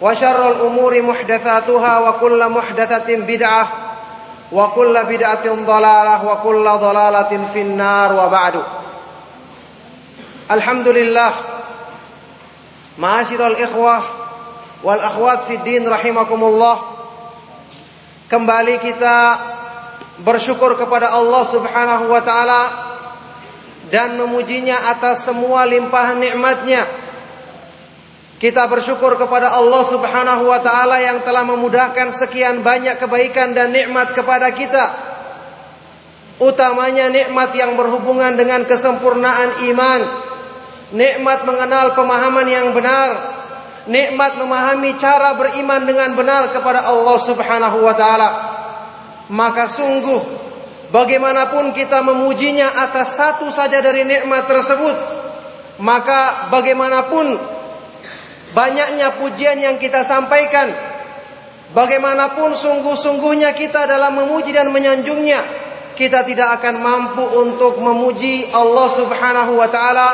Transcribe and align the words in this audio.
وشر 0.00 0.50
الأمور 0.50 1.02
محدثاتها 1.02 1.98
وكل 1.98 2.48
محدثة 2.48 3.08
بدعة 3.16 3.68
وكل 4.52 5.04
بدعة 5.04 5.46
ضلالة 5.66 6.24
وكل 6.24 6.64
ضلالة 6.64 7.32
في 7.52 7.60
النار 7.62 8.12
وبعد 8.12 8.54
الحمد 10.50 10.88
لله 10.88 11.32
معاشر 12.98 13.46
الإخوة 13.46 14.00
والأخوات 14.84 15.44
في 15.44 15.54
الدين 15.54 15.88
رحمكم 15.88 16.44
الله 16.44 16.76
kembali 18.30 18.78
kita 18.78 19.16
bersyukur 20.22 20.78
kepada 20.78 21.10
Allah 21.10 21.42
Subhanahu 21.42 22.14
wa 22.14 22.22
taala 22.22 22.62
dan 23.90 24.14
memujinya 24.14 24.78
atas 24.94 25.26
semua 25.26 25.66
limpahan 25.66 26.14
nikmatnya. 26.22 26.86
kita 28.45 28.69
bersyukur 28.69 29.17
kepada 29.17 29.57
Allah 29.57 29.81
Subhanahu 29.89 30.53
wa 30.53 30.61
taala 30.61 31.01
yang 31.01 31.25
telah 31.25 31.41
memudahkan 31.41 32.13
sekian 32.13 32.61
banyak 32.61 32.93
kebaikan 33.01 33.57
dan 33.57 33.73
nikmat 33.73 34.13
kepada 34.13 34.53
kita. 34.53 34.85
Utamanya 36.37 37.09
nikmat 37.09 37.57
yang 37.57 37.73
berhubungan 37.73 38.37
dengan 38.37 38.61
kesempurnaan 38.69 39.65
iman, 39.73 40.01
nikmat 40.93 41.41
mengenal 41.41 41.97
pemahaman 41.97 42.45
yang 42.45 42.69
benar, 42.69 43.17
nikmat 43.89 44.37
memahami 44.37 44.93
cara 44.93 45.33
beriman 45.33 45.81
dengan 45.81 46.13
benar 46.13 46.53
kepada 46.53 46.85
Allah 46.85 47.17
Subhanahu 47.17 47.81
wa 47.81 47.97
taala. 47.97 48.29
Maka 49.25 49.73
sungguh 49.73 50.21
bagaimanapun 50.93 51.73
kita 51.73 51.97
memujinya 52.05 52.77
atas 52.77 53.17
satu 53.17 53.49
saja 53.49 53.81
dari 53.81 54.05
nikmat 54.05 54.45
tersebut, 54.45 54.93
maka 55.81 56.45
bagaimanapun 56.53 57.54
banyaknya 58.55 59.19
pujian 59.19 59.59
yang 59.59 59.75
kita 59.75 60.07
sampaikan, 60.07 60.71
bagaimanapun 61.75 62.55
sungguh-sungguhnya 62.55 63.51
kita 63.51 63.83
dalam 63.83 64.15
memuji 64.15 64.55
dan 64.55 64.71
menyanjungnya, 64.71 65.43
kita 65.99 66.23
tidak 66.23 66.63
akan 66.63 66.79
mampu 66.79 67.23
untuk 67.43 67.83
memuji 67.83 68.47
Allah 68.55 68.87
Subhanahu 68.87 69.59
wa 69.59 69.67
taala 69.67 70.09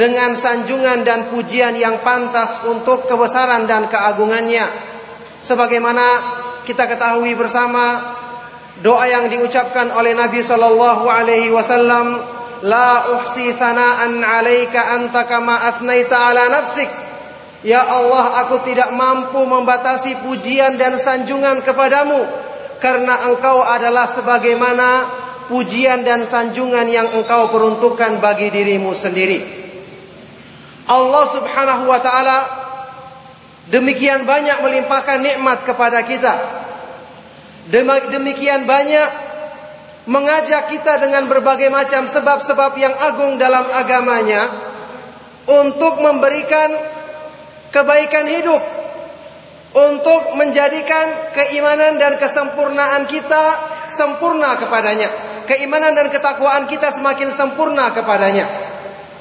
dengan 0.00 0.32
sanjungan 0.32 1.04
dan 1.04 1.28
pujian 1.28 1.76
yang 1.76 2.00
pantas 2.00 2.64
untuk 2.64 3.04
kebesaran 3.04 3.68
dan 3.68 3.92
keagungannya. 3.92 4.64
Sebagaimana 5.44 6.06
kita 6.64 6.88
ketahui 6.88 7.36
bersama 7.36 8.16
doa 8.80 9.04
yang 9.08 9.28
diucapkan 9.28 9.92
oleh 9.92 10.16
Nabi 10.16 10.40
sallallahu 10.40 11.04
alaihi 11.08 11.52
wasallam, 11.52 12.20
"La 12.64 13.16
uhsi 13.16 13.52
thana'an 13.56 14.20
'alaika 14.20 14.96
anta 14.98 15.24
kama 15.24 15.56
atnaita 15.56 16.16
'ala 16.16 16.52
nafsik." 16.52 17.07
Ya 17.66 17.82
Allah, 17.82 18.46
aku 18.46 18.62
tidak 18.62 18.94
mampu 18.94 19.42
membatasi 19.42 20.22
pujian 20.22 20.78
dan 20.78 20.94
sanjungan 20.94 21.66
kepadamu 21.66 22.22
karena 22.78 23.26
Engkau 23.26 23.66
adalah 23.66 24.06
sebagaimana 24.06 25.10
pujian 25.50 26.06
dan 26.06 26.22
sanjungan 26.22 26.86
yang 26.86 27.10
Engkau 27.18 27.50
peruntukkan 27.50 28.22
bagi 28.22 28.54
dirimu 28.54 28.94
sendiri. 28.94 29.42
Allah 30.86 31.24
Subhanahu 31.34 31.90
wa 31.90 31.98
taala 31.98 32.38
demikian 33.66 34.22
banyak 34.22 34.62
melimpahkan 34.62 35.18
nikmat 35.18 35.66
kepada 35.66 36.06
kita. 36.06 36.34
Demikian 38.14 38.64
banyak 38.64 39.08
mengajak 40.08 40.72
kita 40.72 41.04
dengan 41.04 41.28
berbagai 41.28 41.68
macam 41.68 42.08
sebab-sebab 42.08 42.72
yang 42.80 42.94
agung 43.12 43.36
dalam 43.36 43.66
agamanya 43.76 44.48
untuk 45.44 46.00
memberikan 46.00 46.96
kebaikan 47.72 48.26
hidup, 48.26 48.62
untuk 49.76 50.32
menjadikan 50.34 51.36
keimanan 51.36 52.00
dan 52.00 52.16
kesempurnaan 52.16 53.04
kita 53.04 53.44
sempurna 53.86 54.56
kepadanya, 54.56 55.08
keimanan 55.44 55.92
dan 55.92 56.08
ketakwaan 56.08 56.64
kita 56.66 56.88
semakin 56.88 57.28
sempurna 57.28 57.92
kepadanya. 57.92 58.48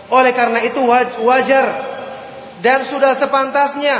Oleh 0.07 0.31
karena 0.31 0.63
itu 0.63 0.79
wajar 1.27 1.67
dan 2.63 2.79
sudah 2.87 3.11
sepantasnya 3.11 3.99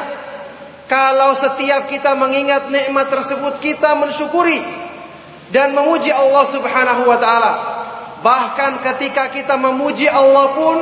kalau 0.87 1.35
setiap 1.35 1.91
kita 1.91 2.15
mengingat 2.15 2.71
nikmat 2.71 3.11
tersebut 3.11 3.59
kita 3.59 3.99
mensyukuri 3.99 4.63
dan 5.51 5.75
memuji 5.75 6.07
Allah 6.15 6.47
Subhanahu 6.47 7.03
wa 7.11 7.19
taala. 7.19 7.53
Bahkan 8.23 8.81
ketika 8.81 9.29
kita 9.35 9.59
memuji 9.59 10.07
Allah 10.07 10.47
pun 10.55 10.75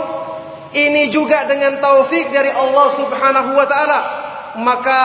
ini 0.75 1.08
juga 1.08 1.47
dengan 1.47 1.80
taufik 1.80 2.36
dari 2.36 2.52
Allah 2.52 2.88
Subhanahu 2.91 3.56
wa 3.56 3.63
taala. 3.63 4.00
Maka 4.59 5.02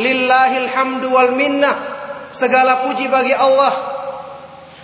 lillahil 0.00 0.68
hamdu 0.72 1.12
wal 1.12 1.36
minnah. 1.36 1.76
Segala 2.32 2.88
puji 2.88 3.06
bagi 3.12 3.36
Allah. 3.36 3.94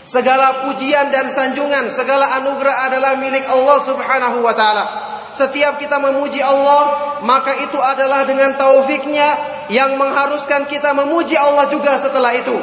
Segala 0.04 0.66
pujian 0.66 1.08
dan 1.14 1.30
sanjungan, 1.30 1.86
segala 1.86 2.34
anugerah 2.42 2.90
adalah 2.90 3.16
milik 3.16 3.46
Allah 3.46 3.78
Subhanahu 3.80 4.42
wa 4.42 4.52
taala. 4.52 4.84
Setiap 5.30 5.78
kita 5.78 6.02
memuji 6.02 6.42
Allah, 6.42 7.16
maka 7.22 7.54
itu 7.62 7.78
adalah 7.78 8.26
dengan 8.26 8.58
taufiknya 8.58 9.38
yang 9.70 9.94
mengharuskan 9.94 10.66
kita 10.66 10.90
memuji 10.98 11.38
Allah 11.38 11.70
juga 11.70 11.94
setelah 11.94 12.34
itu. 12.34 12.58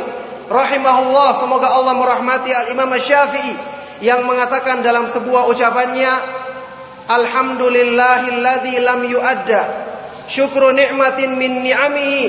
Rahimahullah, 0.51 1.39
semoga 1.39 1.71
Allah 1.71 1.95
merahmati 1.95 2.51
Al-Imam 2.51 2.91
Syafi'i 2.99 3.55
yang 4.03 4.27
mengatakan 4.27 4.83
dalam 4.83 5.07
sebuah 5.07 5.47
ucapannya, 5.47 6.11
Alhamdulillahilladzi 7.07 8.83
lam 8.83 9.07
yu'adda 9.07 9.61
syukru 10.27 10.75
ni'matin 10.75 11.39
min 11.39 11.63
ni'amihi 11.63 12.23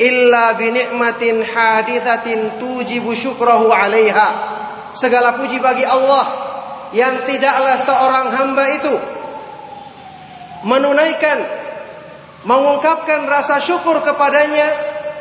illa 0.00 0.56
bi 0.56 0.72
ni'matin 0.72 1.44
hadithatin 1.44 2.56
tujibu 2.56 3.12
syukrahu 3.12 3.68
'alaiha. 3.68 4.56
Segala 4.96 5.36
puji 5.36 5.60
bagi 5.60 5.84
Allah 5.84 6.24
yang 6.94 7.26
tidaklah 7.26 7.76
seorang 7.82 8.26
hamba 8.30 8.64
itu 8.70 8.94
menunaikan 10.64 11.38
mengungkapkan 12.46 13.26
rasa 13.28 13.58
syukur 13.60 14.00
kepadanya 14.06 14.70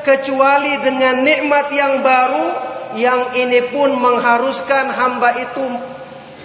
kecuali 0.06 0.80
dengan 0.84 1.24
nikmat 1.24 1.68
yang 1.74 2.04
baru 2.06 2.48
yang 2.94 3.34
ini 3.34 3.74
pun 3.74 3.98
mengharuskan 3.98 4.94
hamba 4.94 5.42
itu 5.42 5.66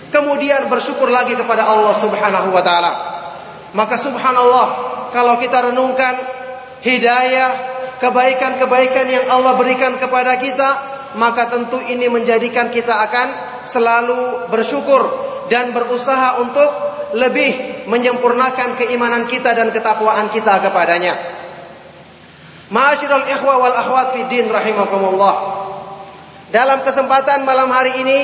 kemudian 0.08 0.68
bersyukur 0.68 1.08
lagi 1.08 1.36
kepada 1.36 1.68
Allah 1.68 1.94
Subhanahu 1.96 2.48
wa 2.52 2.62
taala. 2.64 2.92
Maka 3.76 4.00
subhanallah 4.00 4.66
kalau 5.12 5.36
kita 5.36 5.72
renungkan 5.72 6.16
hidayah 6.80 7.50
kebaikan-kebaikan 8.00 9.06
yang 9.10 9.24
Allah 9.34 9.58
berikan 9.58 9.98
kepada 10.00 10.38
kita, 10.40 10.68
maka 11.20 11.52
tentu 11.52 11.80
ini 11.84 12.08
menjadikan 12.08 12.72
kita 12.72 12.94
akan 13.08 13.28
selalu 13.66 14.48
bersyukur 14.48 15.02
dan 15.52 15.72
berusaha 15.72 16.40
untuk 16.40 16.70
lebih 17.16 17.84
menyempurnakan 17.88 18.76
keimanan 18.76 19.24
kita 19.28 19.56
dan 19.56 19.72
ketakwaan 19.72 20.28
kita 20.32 20.60
kepadanya. 20.60 21.16
Ma'asyiral 22.68 23.24
ikhwa 23.24 23.54
wal 23.64 23.76
akhwat 23.76 24.12
fi 24.12 24.20
din 24.28 24.44
rahimakumullah. 24.52 25.56
Dalam 26.52 26.84
kesempatan 26.84 27.44
malam 27.48 27.68
hari 27.72 27.92
ini 28.04 28.18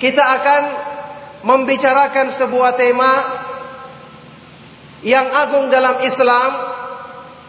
kita 0.00 0.24
akan 0.40 0.62
membicarakan 1.44 2.32
sebuah 2.32 2.72
tema 2.80 3.12
yang 5.04 5.28
agung 5.28 5.68
dalam 5.68 6.00
Islam 6.00 6.50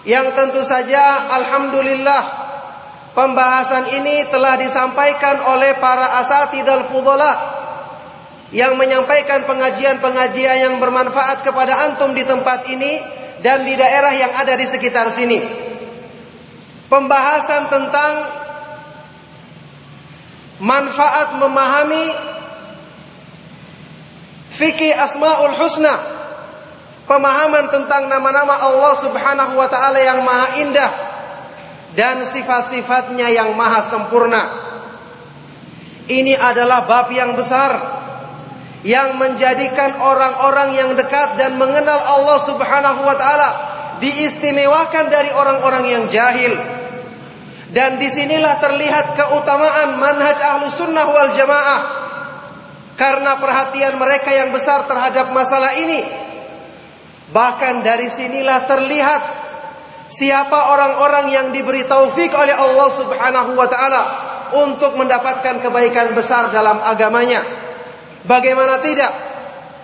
yang 0.04 0.36
tentu 0.36 0.60
saja 0.64 1.32
alhamdulillah 1.32 2.24
pembahasan 3.16 3.88
ini 4.04 4.28
telah 4.28 4.60
disampaikan 4.60 5.40
oleh 5.48 5.80
para 5.80 6.20
asatidal 6.20 6.92
fudhala 6.92 7.34
yang 8.52 8.76
menyampaikan 8.76 9.48
pengajian-pengajian 9.48 10.58
yang 10.68 10.76
bermanfaat 10.84 11.48
kepada 11.48 11.88
antum 11.88 12.12
di 12.12 12.28
tempat 12.28 12.68
ini 12.68 13.00
dan 13.40 13.64
di 13.64 13.80
daerah 13.80 14.12
yang 14.12 14.32
ada 14.44 14.60
di 14.60 14.68
sekitar 14.68 15.08
sini. 15.08 15.40
Pembahasan 16.92 17.72
tentang 17.72 18.14
manfaat 20.60 21.40
memahami 21.40 22.31
fikih 24.52 24.92
Asmaul 25.00 25.56
Husna 25.56 25.96
pemahaman 27.08 27.72
tentang 27.72 28.12
nama-nama 28.12 28.56
Allah 28.60 28.94
Subhanahu 29.00 29.54
wa 29.56 29.68
taala 29.72 30.00
yang 30.00 30.24
maha 30.24 30.48
indah 30.60 30.92
dan 31.96 32.24
sifat-sifatnya 32.24 33.28
yang 33.32 33.52
maha 33.56 33.84
sempurna. 33.88 34.44
Ini 36.12 36.36
adalah 36.36 36.88
bab 36.88 37.08
yang 37.12 37.36
besar 37.40 38.00
yang 38.82 39.16
menjadikan 39.22 40.02
orang-orang 40.02 40.74
yang 40.74 40.92
dekat 40.98 41.38
dan 41.38 41.56
mengenal 41.56 42.00
Allah 42.00 42.40
Subhanahu 42.44 43.00
wa 43.06 43.16
taala 43.16 43.50
diistimewakan 44.02 45.08
dari 45.08 45.30
orang-orang 45.32 45.86
yang 45.88 46.04
jahil. 46.10 46.52
Dan 47.72 48.04
di 48.04 48.12
sinilah 48.12 48.60
terlihat 48.60 49.16
keutamaan 49.16 49.96
manhaj 49.96 50.36
ahlu 50.44 50.68
sunnah 50.68 51.08
wal 51.08 51.32
jamaah 51.32 52.01
karena 53.02 53.42
perhatian 53.42 53.98
mereka 53.98 54.30
yang 54.30 54.54
besar 54.54 54.86
terhadap 54.86 55.34
masalah 55.34 55.74
ini. 55.74 56.06
Bahkan 57.34 57.82
dari 57.82 58.06
sinilah 58.14 58.70
terlihat 58.70 59.22
siapa 60.06 60.70
orang-orang 60.70 61.34
yang 61.34 61.48
diberi 61.50 61.82
taufik 61.90 62.30
oleh 62.30 62.54
Allah 62.54 62.90
Subhanahu 62.94 63.58
wa 63.58 63.66
taala 63.66 64.02
untuk 64.62 64.94
mendapatkan 65.02 65.66
kebaikan 65.66 66.14
besar 66.14 66.54
dalam 66.54 66.78
agamanya. 66.78 67.42
Bagaimana 68.30 68.78
tidak? 68.86 69.10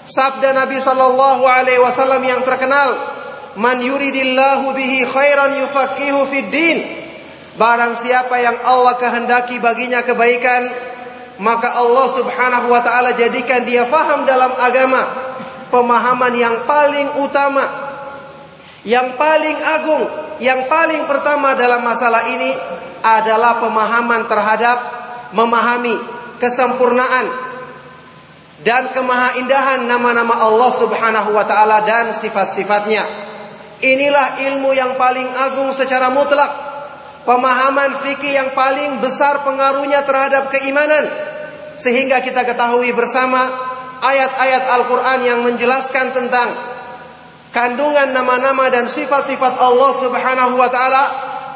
Sabda 0.06 0.54
Nabi 0.54 0.78
sallallahu 0.78 1.42
alaihi 1.42 1.82
wasallam 1.82 2.22
yang 2.22 2.46
terkenal, 2.46 3.02
"Man 3.58 3.82
yuridillahu 3.82 4.78
bihi 4.78 5.10
khairan 5.10 5.58
yufaqihu 5.66 6.22
fid 6.30 6.54
din." 6.54 6.78
Barang 7.58 7.98
siapa 7.98 8.38
yang 8.38 8.62
Allah 8.62 8.94
kehendaki 9.02 9.58
baginya 9.58 10.06
kebaikan, 10.06 10.70
maka 11.38 11.78
Allah 11.78 12.08
Subhanahu 12.14 12.68
wa 12.74 12.82
taala 12.82 13.14
jadikan 13.14 13.66
dia 13.66 13.86
faham 13.86 14.26
dalam 14.26 14.54
agama 14.58 15.02
pemahaman 15.70 16.34
yang 16.34 16.56
paling 16.66 17.08
utama 17.22 17.66
yang 18.88 19.20
paling 19.20 19.58
agung 19.78 20.04
yang 20.38 20.70
paling 20.70 21.06
pertama 21.10 21.58
dalam 21.58 21.82
masalah 21.82 22.26
ini 22.30 22.54
adalah 23.02 23.62
pemahaman 23.62 24.26
terhadap 24.30 24.78
memahami 25.34 25.98
kesempurnaan 26.38 27.48
dan 28.62 28.90
kemahaindahan 28.94 29.86
nama-nama 29.86 30.42
Allah 30.42 30.72
Subhanahu 30.74 31.30
wa 31.34 31.46
taala 31.46 31.86
dan 31.86 32.10
sifat-sifatnya. 32.14 33.06
Inilah 33.78 34.42
ilmu 34.42 34.74
yang 34.74 34.98
paling 34.98 35.30
agung 35.30 35.70
secara 35.78 36.10
mutlak. 36.10 36.67
Pemahaman 37.28 38.08
fikih 38.08 38.40
yang 38.40 38.50
paling 38.56 39.04
besar 39.04 39.44
pengaruhnya 39.44 40.00
terhadap 40.08 40.48
keimanan 40.48 41.04
sehingga 41.76 42.24
kita 42.24 42.48
ketahui 42.48 42.96
bersama 42.96 43.52
ayat-ayat 44.00 44.64
Al-Quran 44.80 45.20
yang 45.28 45.40
menjelaskan 45.44 46.16
tentang 46.16 46.56
kandungan 47.52 48.16
nama-nama 48.16 48.72
dan 48.72 48.88
sifat-sifat 48.88 49.60
Allah 49.60 49.92
Subhanahu 50.00 50.56
wa 50.56 50.72
Ta'ala 50.72 51.04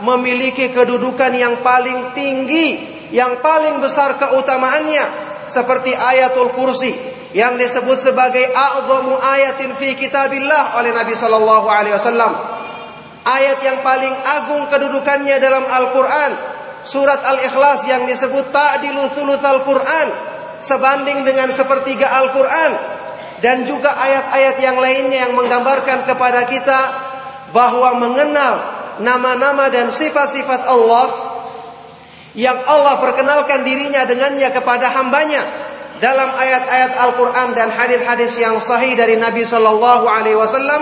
memiliki 0.03 0.75
kedudukan 0.75 1.31
yang 1.39 1.63
paling 1.63 2.11
tinggi, 2.17 2.81
yang 3.15 3.39
paling 3.39 3.79
besar 3.79 4.19
keutamaannya, 4.19 5.05
seperti 5.47 5.95
ayatul 5.95 6.51
kursi 6.51 6.91
yang 7.31 7.55
disebut 7.55 7.95
sebagai 7.95 8.43
a'zamu 8.51 9.15
ayatin 9.15 9.71
fi 9.79 9.95
kitabillah 9.95 10.83
oleh 10.83 10.91
Nabi 10.91 11.15
sallallahu 11.15 11.67
alaihi 11.69 11.95
wasallam. 11.95 12.33
Ayat 13.21 13.59
yang 13.61 13.79
paling 13.85 14.13
agung 14.13 14.63
kedudukannya 14.73 15.37
dalam 15.37 15.65
Al-Qur'an. 15.65 16.31
Surat 16.81 17.21
Al-Ikhlas 17.21 17.85
yang 17.85 18.09
disebut 18.09 18.49
ta'dilu 18.49 19.13
thulutsal 19.13 19.61
Quran. 19.65 20.07
Sebanding 20.61 21.25
dengan 21.25 21.49
sepertiga 21.53 22.09
Al-Quran. 22.21 22.71
Dan 23.41 23.65
juga 23.65 23.93
ayat-ayat 23.93 24.55
yang 24.61 24.77
lainnya 24.77 25.29
yang 25.29 25.33
menggambarkan 25.33 26.05
kepada 26.05 26.45
kita 26.45 26.79
bahwa 27.53 27.97
mengenal 27.97 28.53
nama-nama 29.01 29.67
dan 29.73 29.89
sifat-sifat 29.89 30.69
Allah 30.69 31.31
yang 32.37 32.55
Allah 32.63 33.01
perkenalkan 33.03 33.67
dirinya 33.67 34.07
dengannya 34.07 34.49
kepada 34.55 34.87
hambanya 34.93 35.43
dalam 35.99 36.31
ayat-ayat 36.31 36.95
Al-Quran 36.95 37.53
dan 37.53 37.69
hadis-hadis 37.69 38.33
yang 38.39 38.57
sahih 38.57 38.95
dari 38.95 39.19
Nabi 39.19 39.43
Shallallahu 39.43 40.05
Alaihi 40.07 40.39
Wasallam 40.39 40.81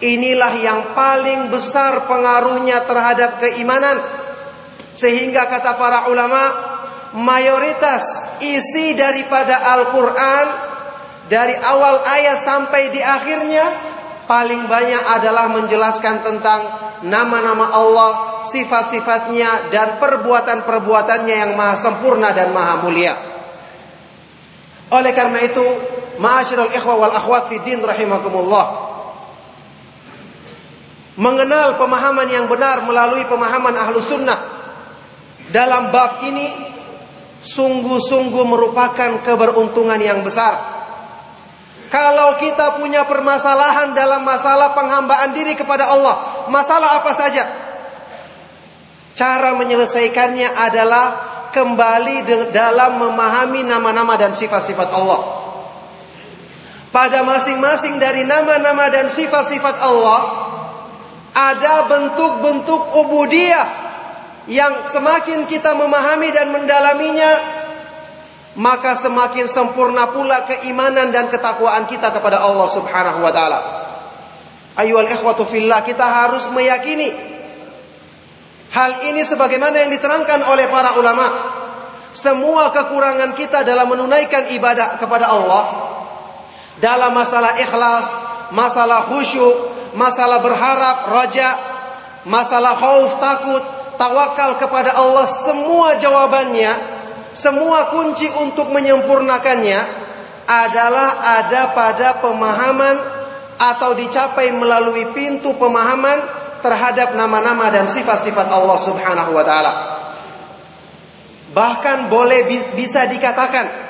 inilah 0.00 0.52
yang 0.60 0.80
paling 0.96 1.52
besar 1.52 2.08
pengaruhnya 2.08 2.84
terhadap 2.88 3.40
keimanan 3.40 4.00
sehingga 4.96 5.46
kata 5.46 5.76
para 5.76 6.00
ulama 6.10 6.42
mayoritas 7.16 8.36
isi 8.44 8.96
daripada 8.96 9.60
Al-Qur'an 9.78 10.46
dari 11.30 11.54
awal 11.54 12.02
ayat 12.02 12.42
sampai 12.42 12.90
di 12.90 12.98
akhirnya 12.98 13.66
paling 14.26 14.66
banyak 14.66 15.02
adalah 15.14 15.50
menjelaskan 15.50 16.26
tentang 16.26 16.60
nama-nama 17.02 17.72
Allah, 17.74 18.42
sifat-sifatnya 18.46 19.72
dan 19.72 19.98
perbuatan-perbuatannya 19.98 21.34
yang 21.34 21.52
maha 21.56 21.74
sempurna 21.78 22.34
dan 22.34 22.52
maha 22.52 22.82
mulia. 22.84 23.14
Oleh 24.90 25.14
karena 25.14 25.38
itu, 25.42 25.62
ma'asyiral 26.18 26.70
ikhwah 26.74 26.98
wal 26.98 27.14
akhwat 27.14 27.46
fi 27.46 27.62
din 27.62 27.78
rahimakumullah. 27.80 28.89
Mengenal 31.20 31.76
pemahaman 31.76 32.32
yang 32.32 32.48
benar 32.48 32.80
melalui 32.88 33.28
pemahaman 33.28 33.76
ahlu 33.76 34.00
sunnah 34.00 34.40
dalam 35.52 35.92
bab 35.92 36.24
ini 36.24 36.48
sungguh-sungguh 37.44 38.44
merupakan 38.48 39.20
keberuntungan 39.20 40.00
yang 40.00 40.24
besar. 40.24 40.56
Kalau 41.92 42.40
kita 42.40 42.80
punya 42.80 43.04
permasalahan 43.04 43.92
dalam 43.92 44.24
masalah 44.24 44.72
penghambaan 44.72 45.36
diri 45.36 45.58
kepada 45.58 45.92
Allah, 45.92 46.46
masalah 46.48 47.04
apa 47.04 47.12
saja? 47.12 47.44
Cara 49.12 49.52
menyelesaikannya 49.60 50.48
adalah 50.56 51.06
kembali 51.52 52.48
dalam 52.48 52.96
memahami 52.96 53.66
nama-nama 53.66 54.16
dan 54.16 54.32
sifat-sifat 54.32 54.88
Allah. 54.94 55.20
Pada 56.94 57.20
masing-masing 57.28 58.00
dari 58.00 58.24
nama-nama 58.24 58.88
dan 58.88 59.12
sifat-sifat 59.12 59.84
Allah 59.84 60.39
ada 61.34 61.86
bentuk-bentuk 61.86 62.82
ubudiyah 63.06 63.66
yang 64.50 64.90
semakin 64.90 65.46
kita 65.46 65.78
memahami 65.78 66.28
dan 66.34 66.50
mendalaminya 66.50 67.32
maka 68.58 68.98
semakin 68.98 69.46
sempurna 69.46 70.10
pula 70.10 70.42
keimanan 70.50 71.14
dan 71.14 71.30
ketakwaan 71.30 71.86
kita 71.86 72.10
kepada 72.10 72.42
Allah 72.42 72.66
Subhanahu 72.66 73.22
wa 73.22 73.30
taala. 73.30 73.60
Ayuhal 74.74 75.06
ikhwatu 75.06 75.46
fillah, 75.46 75.86
kita 75.86 76.02
harus 76.02 76.50
meyakini 76.50 77.14
hal 78.74 79.06
ini 79.06 79.22
sebagaimana 79.22 79.86
yang 79.86 79.90
diterangkan 79.94 80.50
oleh 80.50 80.66
para 80.66 80.98
ulama. 80.98 81.26
Semua 82.10 82.74
kekurangan 82.74 83.38
kita 83.38 83.62
dalam 83.62 83.86
menunaikan 83.86 84.50
ibadah 84.50 84.98
kepada 84.98 85.30
Allah 85.30 85.64
dalam 86.82 87.14
masalah 87.14 87.54
ikhlas, 87.54 88.06
masalah 88.50 89.06
khusyuk, 89.06 89.79
masalah 89.94 90.42
berharap, 90.42 91.08
raja, 91.10 91.50
masalah 92.28 92.76
khauf, 92.76 93.16
takut, 93.18 93.62
tawakal 93.96 94.56
kepada 94.60 94.96
Allah 94.96 95.26
semua 95.28 95.96
jawabannya, 95.96 96.72
semua 97.36 97.92
kunci 97.94 98.26
untuk 98.42 98.74
menyempurnakannya 98.74 99.80
adalah 100.50 101.08
ada 101.42 101.70
pada 101.70 102.08
pemahaman 102.18 102.96
atau 103.60 103.94
dicapai 103.94 104.50
melalui 104.56 105.06
pintu 105.14 105.54
pemahaman 105.54 106.18
terhadap 106.64 107.14
nama-nama 107.14 107.70
dan 107.70 107.86
sifat-sifat 107.86 108.48
Allah 108.50 108.78
Subhanahu 108.80 109.30
wa 109.36 109.44
taala. 109.44 109.72
Bahkan 111.50 112.06
boleh 112.06 112.46
bisa 112.78 113.10
dikatakan 113.10 113.89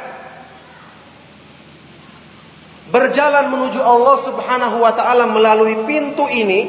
berjalan 2.91 3.49
menuju 3.55 3.79
Allah 3.81 4.17
Subhanahu 4.19 4.77
wa 4.83 4.93
taala 4.93 5.31
melalui 5.31 5.87
pintu 5.87 6.27
ini 6.27 6.67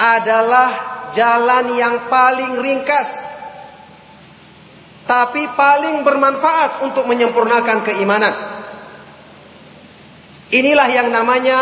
adalah 0.00 0.68
jalan 1.12 1.76
yang 1.76 2.08
paling 2.08 2.58
ringkas 2.58 3.32
tapi 5.04 5.44
paling 5.52 6.00
bermanfaat 6.06 6.88
untuk 6.88 7.04
menyempurnakan 7.04 7.84
keimanan. 7.84 8.32
Inilah 10.52 10.88
yang 10.88 11.12
namanya 11.12 11.58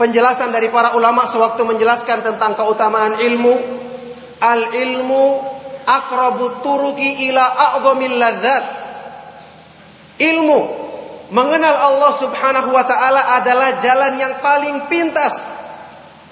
penjelasan 0.00 0.52
dari 0.54 0.72
para 0.72 0.96
ulama 0.96 1.28
sewaktu 1.28 1.60
menjelaskan 1.68 2.24
tentang 2.24 2.56
keutamaan 2.56 3.20
ilmu. 3.20 3.54
Al 4.42 4.72
ilmu 4.72 5.24
akrabut 5.84 6.64
turuki 6.64 7.28
ila 7.28 7.44
a'zamil 7.44 8.16
ladzat. 8.16 8.64
Ilmu 10.22 10.60
mengenal 11.32 11.72
Allah 11.72 12.12
Subhanahu 12.20 12.70
wa 12.76 12.84
taala 12.84 13.40
adalah 13.40 13.80
jalan 13.80 14.20
yang 14.20 14.36
paling 14.44 14.86
pintas 14.92 15.40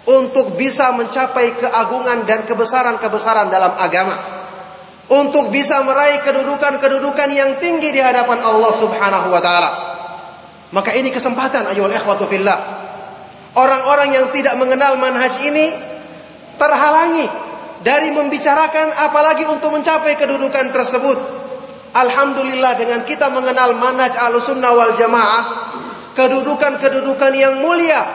untuk 0.05 0.55
bisa 0.61 0.93
mencapai 0.93 1.57
keagungan 1.57 2.29
dan 2.29 2.45
kebesaran-kebesaran 2.45 3.49
dalam 3.49 3.73
agama 3.81 4.17
untuk 5.11 5.51
bisa 5.51 5.83
meraih 5.83 6.23
kedudukan-kedudukan 6.23 7.29
yang 7.33 7.59
tinggi 7.59 7.91
di 7.91 7.99
hadapan 7.99 8.39
Allah 8.45 8.73
Subhanahu 8.77 9.29
wa 9.33 9.41
taala. 9.43 9.71
Maka 10.71 10.95
ini 10.95 11.11
kesempatan 11.11 11.67
ayo 11.75 11.91
ikhwatu 11.91 12.31
fillah. 12.31 12.79
Orang-orang 13.59 14.15
yang 14.15 14.27
tidak 14.31 14.55
mengenal 14.55 14.95
manhaj 15.03 15.35
ini 15.43 15.75
terhalangi 16.55 17.27
dari 17.83 18.15
membicarakan 18.15 18.95
apalagi 19.09 19.49
untuk 19.49 19.75
mencapai 19.75 20.15
kedudukan 20.15 20.71
tersebut. 20.71 21.40
Alhamdulillah 21.91 22.79
dengan 22.79 23.03
kita 23.03 23.35
mengenal 23.35 23.75
manhaj 23.75 24.15
Ahlussunnah 24.15 24.71
wal 24.75 24.95
Jamaah, 24.95 25.43
kedudukan-kedudukan 26.15 27.33
yang 27.35 27.59
mulia, 27.59 28.07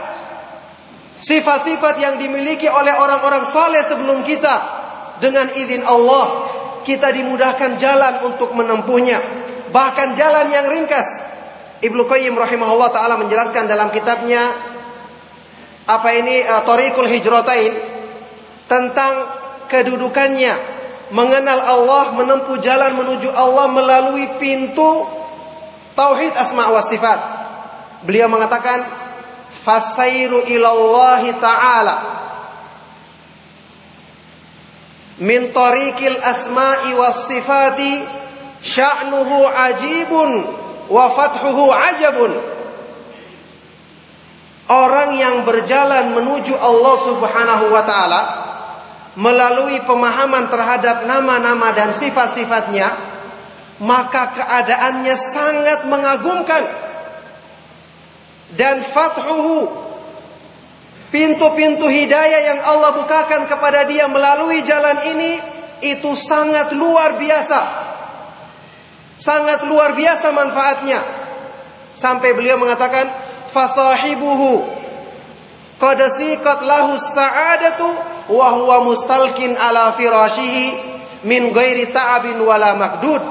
sifat-sifat 1.20 1.96
yang 2.00 2.16
dimiliki 2.16 2.72
oleh 2.72 2.96
orang-orang 2.96 3.44
saleh 3.44 3.84
sebelum 3.84 4.24
kita 4.24 4.56
dengan 5.20 5.48
izin 5.52 5.84
Allah 5.84 6.56
kita 6.86 7.10
dimudahkan 7.12 7.82
jalan 7.82 8.14
untuk 8.30 8.54
menempuhnya. 8.54 9.20
Bahkan 9.74 10.14
jalan 10.16 10.48
yang 10.54 10.70
ringkas. 10.70 11.34
Ibnu 11.84 12.08
Qayyim 12.08 12.38
rahimahullah 12.38 12.94
taala 12.94 13.20
menjelaskan 13.20 13.68
dalam 13.68 13.92
kitabnya 13.92 14.40
apa 15.86 16.10
ini 16.16 16.40
uh, 16.46 16.64
Tariqul 16.64 17.12
Hijratain 17.12 17.74
tentang 18.72 19.14
kedudukannya 19.68 20.54
mengenal 21.14 21.60
Allah, 21.62 22.04
menempuh 22.18 22.58
jalan 22.62 22.98
menuju 22.98 23.30
Allah 23.34 23.70
melalui 23.70 24.26
pintu 24.42 25.06
tauhid 25.94 26.34
asma 26.34 26.72
wa 26.72 26.82
sifat. 26.82 27.20
Beliau 28.06 28.30
mengatakan 28.30 28.86
fasairu 29.66 30.46
ilallahi 30.46 31.30
ta'ala 31.42 31.96
min 35.22 35.50
tariqil 35.50 36.20
asma'i 36.22 36.92
was 36.94 37.26
sifati 37.26 38.04
sya'nuhu 38.62 39.48
ajibun 39.48 40.32
wa 40.92 41.06
fathuhu 41.10 41.72
ajabun 41.72 42.34
Orang 44.66 45.14
yang 45.14 45.46
berjalan 45.46 46.18
menuju 46.18 46.58
Allah 46.58 46.96
Subhanahu 46.98 47.70
wa 47.70 47.86
taala 47.86 48.22
melalui 49.16 49.80
pemahaman 49.88 50.52
terhadap 50.52 51.08
nama-nama 51.08 51.72
dan 51.72 51.96
sifat-sifatnya 51.96 52.92
maka 53.80 54.36
keadaannya 54.36 55.16
sangat 55.16 55.88
mengagumkan 55.88 56.64
dan 58.56 58.84
fathuhu 58.84 59.86
Pintu-pintu 61.16 61.88
hidayah 61.88 62.42
yang 62.44 62.60
Allah 62.76 62.92
bukakan 62.92 63.48
kepada 63.48 63.88
dia 63.88 64.04
melalui 64.12 64.60
jalan 64.68 65.00
ini 65.16 65.40
itu 65.80 66.12
sangat 66.12 66.76
luar 66.76 67.16
biasa. 67.16 67.62
Sangat 69.16 69.64
luar 69.72 69.96
biasa 69.96 70.28
manfaatnya. 70.36 71.00
Sampai 71.96 72.36
beliau 72.36 72.60
mengatakan 72.60 73.08
fasahibuhu 73.48 74.68
qad 75.80 76.00
siqat 76.04 76.60
lahu 76.68 77.00
sa'adatu 77.00 77.88
wa 78.30 78.48
huwa 78.58 78.86
mustalkin 78.86 79.54
ala 79.54 79.94
firashihi 79.94 80.66
min 81.26 81.54
ghairi 81.54 81.90
ta'abin 81.90 82.38
wala 82.42 82.78
makdud. 82.78 83.22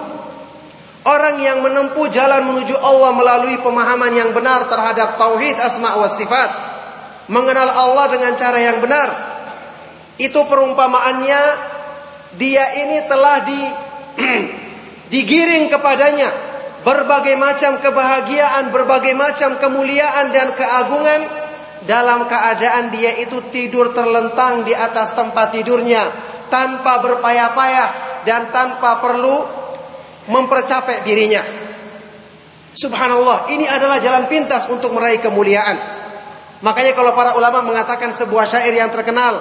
Orang 1.05 1.37
yang 1.45 1.61
menempuh 1.61 2.09
jalan 2.09 2.49
menuju 2.49 2.81
Allah 2.81 3.13
melalui 3.13 3.61
pemahaman 3.61 4.13
yang 4.17 4.33
benar 4.33 4.65
terhadap 4.73 5.21
tauhid 5.21 5.61
asma 5.61 6.01
wa 6.01 6.09
sifat 6.09 6.51
mengenal 7.29 7.69
Allah 7.69 8.09
dengan 8.09 8.33
cara 8.41 8.57
yang 8.57 8.81
benar. 8.81 9.09
Itu 10.17 10.49
perumpamaannya 10.49 11.43
dia 12.41 12.65
ini 12.87 12.99
telah 13.05 13.37
di 13.45 13.61
digiring 15.13 15.69
kepadanya 15.69 16.31
berbagai 16.85 17.37
macam 17.37 17.81
kebahagiaan, 17.81 18.73
berbagai 18.73 19.13
macam 19.17 19.57
kemuliaan 19.61 20.33
dan 20.33 20.53
keagungan 20.57 21.21
dalam 21.85 22.25
keadaan 22.25 22.89
dia 22.89 23.13
itu 23.21 23.45
tidur 23.53 23.93
terlentang 23.93 24.65
di 24.65 24.73
atas 24.73 25.13
tempat 25.13 25.53
tidurnya 25.53 26.09
tanpa 26.49 27.05
berpayah-payah 27.05 27.89
dan 28.25 28.49
tanpa 28.49 29.05
perlu 29.05 29.45
mempercapek 30.33 31.05
dirinya. 31.05 31.45
Subhanallah, 32.75 33.53
ini 33.55 33.69
adalah 33.69 34.01
jalan 34.03 34.27
pintas 34.27 34.67
untuk 34.67 34.97
meraih 34.97 35.21
kemuliaan. 35.21 35.77
Makanya 36.65 36.97
kalau 36.97 37.13
para 37.13 37.37
ulama 37.37 37.61
mengatakan 37.63 38.11
sebuah 38.11 38.49
syair 38.49 38.73
yang 38.73 38.91
terkenal, 38.91 39.37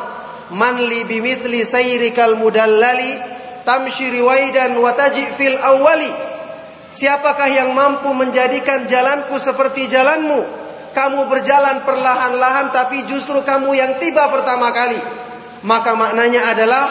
man 0.51 0.75
li 0.77 1.07
bimithli 1.07 1.63
sayrikal 1.63 2.35
mudallali 2.35 3.15
tamshi 3.63 4.11
riwaidan 4.11 4.75
wa 4.77 4.91
taji 4.91 5.23
fil 5.33 5.55
awwali. 5.55 6.11
Siapakah 6.93 7.49
yang 7.49 7.73
mampu 7.73 8.11
menjadikan 8.13 8.85
jalanku 8.85 9.39
seperti 9.41 9.89
jalanmu? 9.89 10.62
Kamu 10.93 11.25
berjalan 11.25 11.81
perlahan-lahan 11.81 12.69
tapi 12.69 13.09
justru 13.09 13.41
kamu 13.41 13.73
yang 13.73 13.91
tiba 13.97 14.29
pertama 14.29 14.69
kali. 14.69 15.01
Maka 15.65 15.97
maknanya 15.97 16.53
adalah 16.53 16.85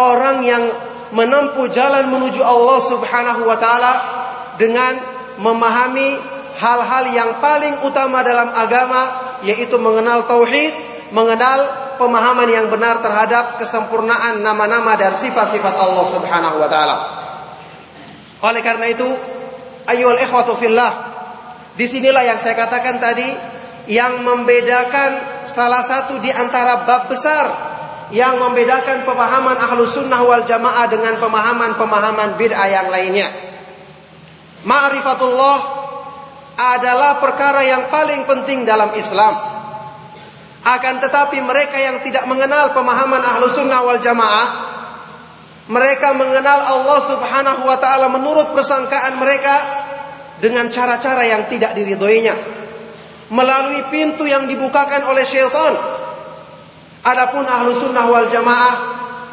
orang 0.00 0.40
yang 0.40 0.64
menempuh 1.12 1.68
jalan 1.68 2.08
menuju 2.08 2.40
Allah 2.40 2.80
Subhanahu 2.80 3.44
wa 3.44 3.56
taala 3.60 3.92
dengan 4.56 4.96
memahami 5.36 6.16
hal-hal 6.56 7.04
yang 7.12 7.30
paling 7.44 7.84
utama 7.84 8.24
dalam 8.24 8.48
agama 8.56 9.36
yaitu 9.44 9.76
mengenal 9.76 10.24
tauhid, 10.24 10.72
mengenal 11.12 11.82
pemahaman 12.00 12.48
yang 12.48 12.66
benar 12.72 13.04
terhadap 13.04 13.60
kesempurnaan 13.60 14.40
nama-nama 14.40 14.96
dan 14.96 15.12
sifat-sifat 15.12 15.74
Allah 15.76 16.04
Subhanahu 16.08 16.56
wa 16.56 16.68
taala. 16.72 16.96
Oleh 18.42 18.64
karena 18.64 18.90
itu, 18.90 19.06
ayyuhal 19.86 20.18
ikhwatu 20.18 20.56
fillah, 20.58 21.11
di 21.72 21.86
sinilah 21.88 22.24
yang 22.24 22.36
saya 22.36 22.52
katakan 22.52 23.00
tadi 23.00 23.28
yang 23.88 24.20
membedakan 24.22 25.10
salah 25.48 25.82
satu 25.82 26.20
di 26.22 26.28
antara 26.30 26.84
bab 26.84 27.08
besar 27.08 27.72
yang 28.12 28.36
membedakan 28.36 29.08
pemahaman 29.08 29.56
ahlu 29.56 29.88
sunnah 29.88 30.20
wal 30.20 30.44
jamaah 30.44 30.84
dengan 30.92 31.16
pemahaman-pemahaman 31.16 32.36
bid'ah 32.36 32.68
yang 32.68 32.88
lainnya. 32.92 33.28
Ma'rifatullah 34.68 35.58
adalah 36.76 37.18
perkara 37.18 37.64
yang 37.64 37.88
paling 37.88 38.28
penting 38.28 38.68
dalam 38.68 38.92
Islam. 38.94 39.32
Akan 40.62 41.02
tetapi 41.02 41.42
mereka 41.42 41.74
yang 41.80 42.04
tidak 42.06 42.28
mengenal 42.28 42.70
pemahaman 42.76 43.18
ahlu 43.18 43.48
sunnah 43.50 43.80
wal 43.82 43.98
jamaah, 43.98 44.48
mereka 45.72 46.12
mengenal 46.12 46.68
Allah 46.68 47.00
subhanahu 47.02 47.62
wa 47.64 47.80
ta'ala 47.80 48.06
menurut 48.12 48.52
persangkaan 48.52 49.18
mereka 49.18 49.81
dengan 50.42 50.66
cara-cara 50.74 51.22
yang 51.22 51.46
tidak 51.46 51.78
diridhoinya. 51.78 52.34
Melalui 53.30 53.86
pintu 53.94 54.26
yang 54.26 54.50
dibukakan 54.50 55.06
oleh 55.06 55.22
syaitan. 55.22 55.72
Adapun 57.06 57.46
ahlu 57.46 57.72
sunnah 57.78 58.10
wal 58.10 58.26
jamaah 58.28 58.74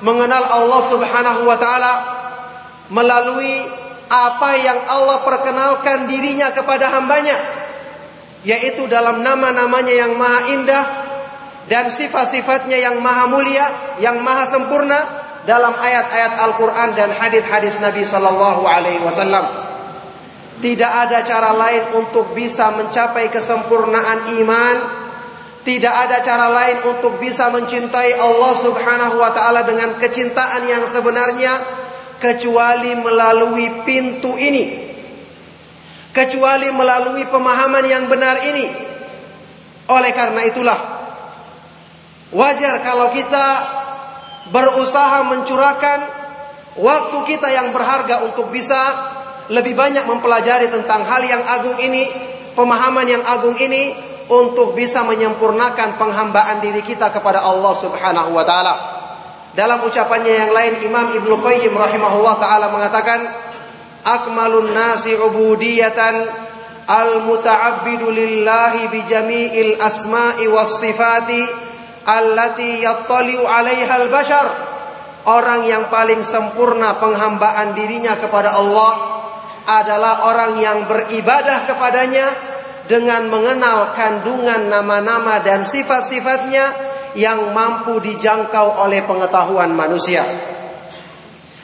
mengenal 0.05 0.45
Allah 0.45 0.81
subhanahu 0.85 1.41
wa 1.43 1.57
ta'ala 1.59 1.93
melalui 2.93 3.67
apa 4.09 4.51
yang 4.57 4.79
Allah 4.89 5.21
perkenalkan 5.21 6.09
dirinya 6.09 6.49
kepada 6.49 6.89
hambanya 6.97 7.35
yaitu 8.41 8.89
dalam 8.89 9.21
nama-namanya 9.21 9.93
yang 9.93 10.17
maha 10.17 10.49
indah 10.49 10.85
dan 11.69 11.93
sifat-sifatnya 11.93 12.79
yang 12.81 12.97
maha 13.05 13.29
mulia 13.29 13.67
yang 14.01 14.17
maha 14.25 14.49
sempurna 14.49 14.97
dalam 15.45 15.77
ayat-ayat 15.77 16.41
Al-Quran 16.41 16.97
dan 16.97 17.13
hadis-hadis 17.13 17.77
Nabi 17.77 18.01
Sallallahu 18.01 18.65
Alaihi 18.65 19.03
Wasallam 19.05 19.68
tidak 20.59 20.91
ada 20.91 21.23
cara 21.23 21.55
lain 21.55 21.95
untuk 21.95 22.35
bisa 22.35 22.75
mencapai 22.75 23.31
kesempurnaan 23.31 24.35
iman 24.43 24.75
Tidak 25.59 25.91
ada 25.91 26.23
cara 26.23 26.47
lain 26.49 26.87
untuk 26.87 27.19
bisa 27.19 27.51
mencintai 27.51 28.15
Allah 28.15 28.53
Subhanahu 28.57 29.19
wa 29.19 29.29
taala 29.35 29.67
dengan 29.67 29.99
kecintaan 29.99 30.65
yang 30.65 30.87
sebenarnya 30.87 31.51
kecuali 32.17 32.95
melalui 32.95 33.83
pintu 33.83 34.39
ini. 34.39 34.87
Kecuali 36.15 36.71
melalui 36.71 37.27
pemahaman 37.27 37.85
yang 37.85 38.07
benar 38.07 38.39
ini. 38.49 38.65
Oleh 39.91 40.11
karena 40.15 40.41
itulah 40.47 40.79
wajar 42.31 42.79
kalau 42.79 43.11
kita 43.11 43.47
berusaha 44.55 45.27
mencurahkan 45.27 45.99
waktu 46.79 47.17
kita 47.29 47.47
yang 47.51 47.75
berharga 47.75 48.25
untuk 48.25 48.47
bisa 48.47 48.79
lebih 49.49 49.73
banyak 49.73 50.05
mempelajari 50.05 50.69
tentang 50.69 51.01
hal 51.05 51.21
yang 51.25 51.41
agung 51.41 51.77
ini, 51.81 52.05
pemahaman 52.53 53.05
yang 53.09 53.23
agung 53.25 53.57
ini 53.57 53.97
untuk 54.29 54.77
bisa 54.77 55.01
menyempurnakan 55.09 55.97
penghambaan 55.97 56.61
diri 56.61 56.85
kita 56.85 57.09
kepada 57.09 57.41
Allah 57.41 57.73
Subhanahu 57.73 58.37
wa 58.37 58.45
taala. 58.45 58.75
Dalam 59.57 59.81
ucapannya 59.81 60.33
yang 60.45 60.51
lain 60.53 60.73
Imam 60.85 61.09
Ibnu 61.17 61.41
Qayyim 61.41 61.73
rahimahullah 61.73 62.35
taala 62.37 62.69
mengatakan 62.69 63.25
akmalun 64.05 64.69
nasi 64.69 65.17
ubudiyatan 65.17 66.15
al 66.85 67.25
muta'abbidu 67.25 68.05
lillahi 68.13 68.93
bi 68.93 69.01
jami'il 69.09 69.81
asma'i 69.81 70.45
was 70.45 70.77
sifati 70.77 71.41
allati 72.05 72.85
yattali'u 72.85 73.41
'alaiha 73.41 73.93
al 73.97 74.07
bashar 74.13 74.47
orang 75.25 75.65
yang 75.65 75.89
paling 75.89 76.21
sempurna 76.21 77.01
penghambaan 77.01 77.73
dirinya 77.73 78.13
kepada 78.21 78.53
Allah 78.53 79.18
adalah 79.69 80.25
orang 80.25 80.57
yang 80.57 80.89
beribadah 80.89 81.69
kepadanya 81.69 82.27
dengan 82.89 83.29
mengenal 83.29 83.93
kandungan 83.93 84.65
nama-nama 84.65 85.45
dan 85.45 85.61
sifat-sifatnya 85.61 86.73
yang 87.13 87.53
mampu 87.53 88.01
dijangkau 88.01 88.81
oleh 88.81 89.05
pengetahuan 89.05 89.69
manusia. 89.73 90.25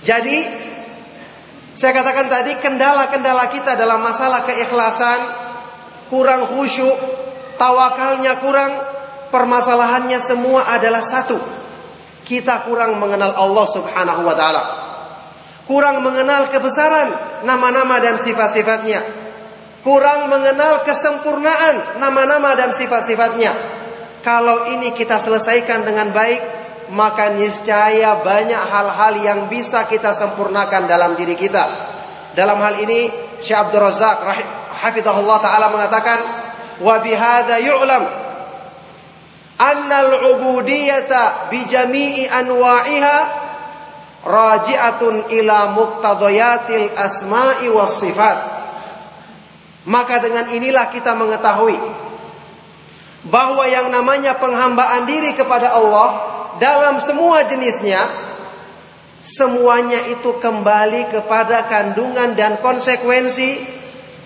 Jadi, 0.06 0.38
saya 1.74 1.92
katakan 1.98 2.30
tadi 2.30 2.54
kendala-kendala 2.62 3.50
kita 3.50 3.74
dalam 3.74 4.06
masalah 4.06 4.46
keikhlasan, 4.46 5.20
kurang 6.14 6.46
khusyuk, 6.46 6.94
tawakalnya 7.58 8.38
kurang, 8.38 8.72
permasalahannya 9.34 10.22
semua 10.22 10.70
adalah 10.70 11.02
satu. 11.02 11.42
Kita 12.22 12.70
kurang 12.70 13.02
mengenal 13.02 13.34
Allah 13.34 13.66
Subhanahu 13.66 14.22
wa 14.26 14.38
taala. 14.38 14.85
Kurang 15.66 16.06
mengenal 16.06 16.54
kebesaran 16.54 17.42
nama-nama 17.42 17.98
dan 17.98 18.22
sifat-sifatnya 18.22 19.26
kurang 19.86 20.34
mengenal 20.34 20.82
kesempurnaan 20.82 22.02
nama-nama 22.02 22.58
dan 22.58 22.74
sifat-sifatnya. 22.74 23.54
Kalau 24.26 24.74
ini 24.74 24.98
kita 24.98 25.22
selesaikan 25.22 25.86
dengan 25.86 26.10
baik, 26.10 26.42
maka 26.98 27.30
niscaya 27.30 28.18
banyak 28.26 28.58
hal-hal 28.58 29.14
yang 29.22 29.40
bisa 29.46 29.86
kita 29.86 30.18
sempurnakan 30.18 30.90
dalam 30.90 31.14
diri 31.14 31.38
kita. 31.38 31.70
Dalam 32.34 32.58
hal 32.58 32.82
ini, 32.82 33.14
Syekh 33.38 33.70
Abdul 33.70 33.86
Razak 33.86 34.26
hafizahullah 34.82 35.38
taala 35.38 35.70
mengatakan, 35.70 36.18
"Wa 36.82 37.06
bihadza 37.06 37.62
yu'lam 37.62 38.04
anna 39.62 39.98
al-'ubudiyyata 40.02 41.54
bi 41.54 41.62
jami'i 41.70 42.26
anwa'iha 42.26 43.45
raji'atun 44.26 45.30
ila 45.30 45.78
muqtadayatil 45.78 46.92
asma'i 46.98 47.70
was 47.70 48.02
sifat." 48.02 48.38
Maka 49.86 50.18
dengan 50.18 50.50
inilah 50.50 50.90
kita 50.90 51.14
mengetahui 51.14 51.78
bahwa 53.30 53.66
yang 53.70 53.94
namanya 53.94 54.38
penghambaan 54.38 55.06
diri 55.06 55.38
kepada 55.38 55.74
Allah 55.78 56.10
dalam 56.58 56.98
semua 56.98 57.46
jenisnya 57.46 58.02
semuanya 59.26 59.98
itu 60.10 60.38
kembali 60.38 61.10
kepada 61.10 61.66
kandungan 61.66 62.38
dan 62.38 62.62
konsekuensi 62.62 63.62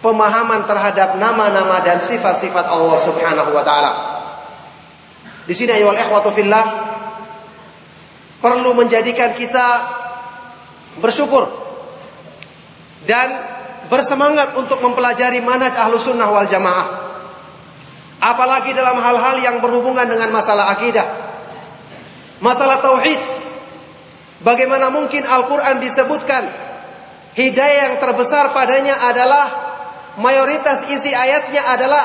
pemahaman 0.04 0.68
terhadap 0.68 1.16
nama-nama 1.20 1.80
dan 1.84 2.04
sifat-sifat 2.04 2.68
Allah 2.68 2.98
Subhanahu 3.00 3.52
wa 3.56 3.64
taala. 3.64 3.92
Di 5.48 5.56
sini 5.56 5.76
ikhwatu 5.76 6.32
fillah 6.36 6.89
perlu 8.40 8.72
menjadikan 8.76 9.36
kita 9.36 9.68
bersyukur 11.00 11.48
dan 13.08 13.28
bersemangat 13.88 14.56
untuk 14.56 14.80
mempelajari 14.84 15.40
manhaj 15.44 15.76
ahlu 15.76 16.00
sunnah 16.00 16.30
wal 16.30 16.48
jamaah. 16.48 16.88
Apalagi 18.20 18.76
dalam 18.76 19.00
hal-hal 19.00 19.38
yang 19.40 19.58
berhubungan 19.64 20.04
dengan 20.04 20.28
masalah 20.36 20.76
akidah. 20.76 21.08
Masalah 22.44 22.84
tauhid. 22.84 23.20
Bagaimana 24.44 24.92
mungkin 24.92 25.24
Al-Quran 25.24 25.84
disebutkan 25.84 26.48
hidayah 27.36 27.92
yang 27.92 27.96
terbesar 28.00 28.56
padanya 28.56 28.96
adalah 29.08 29.46
mayoritas 30.20 30.88
isi 30.92 31.12
ayatnya 31.12 31.64
adalah 31.76 32.04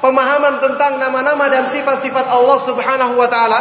pemahaman 0.00 0.64
tentang 0.64 0.96
nama-nama 0.96 1.48
dan 1.52 1.68
sifat-sifat 1.68 2.28
Allah 2.28 2.58
Subhanahu 2.60 3.20
wa 3.20 3.28
taala 3.28 3.60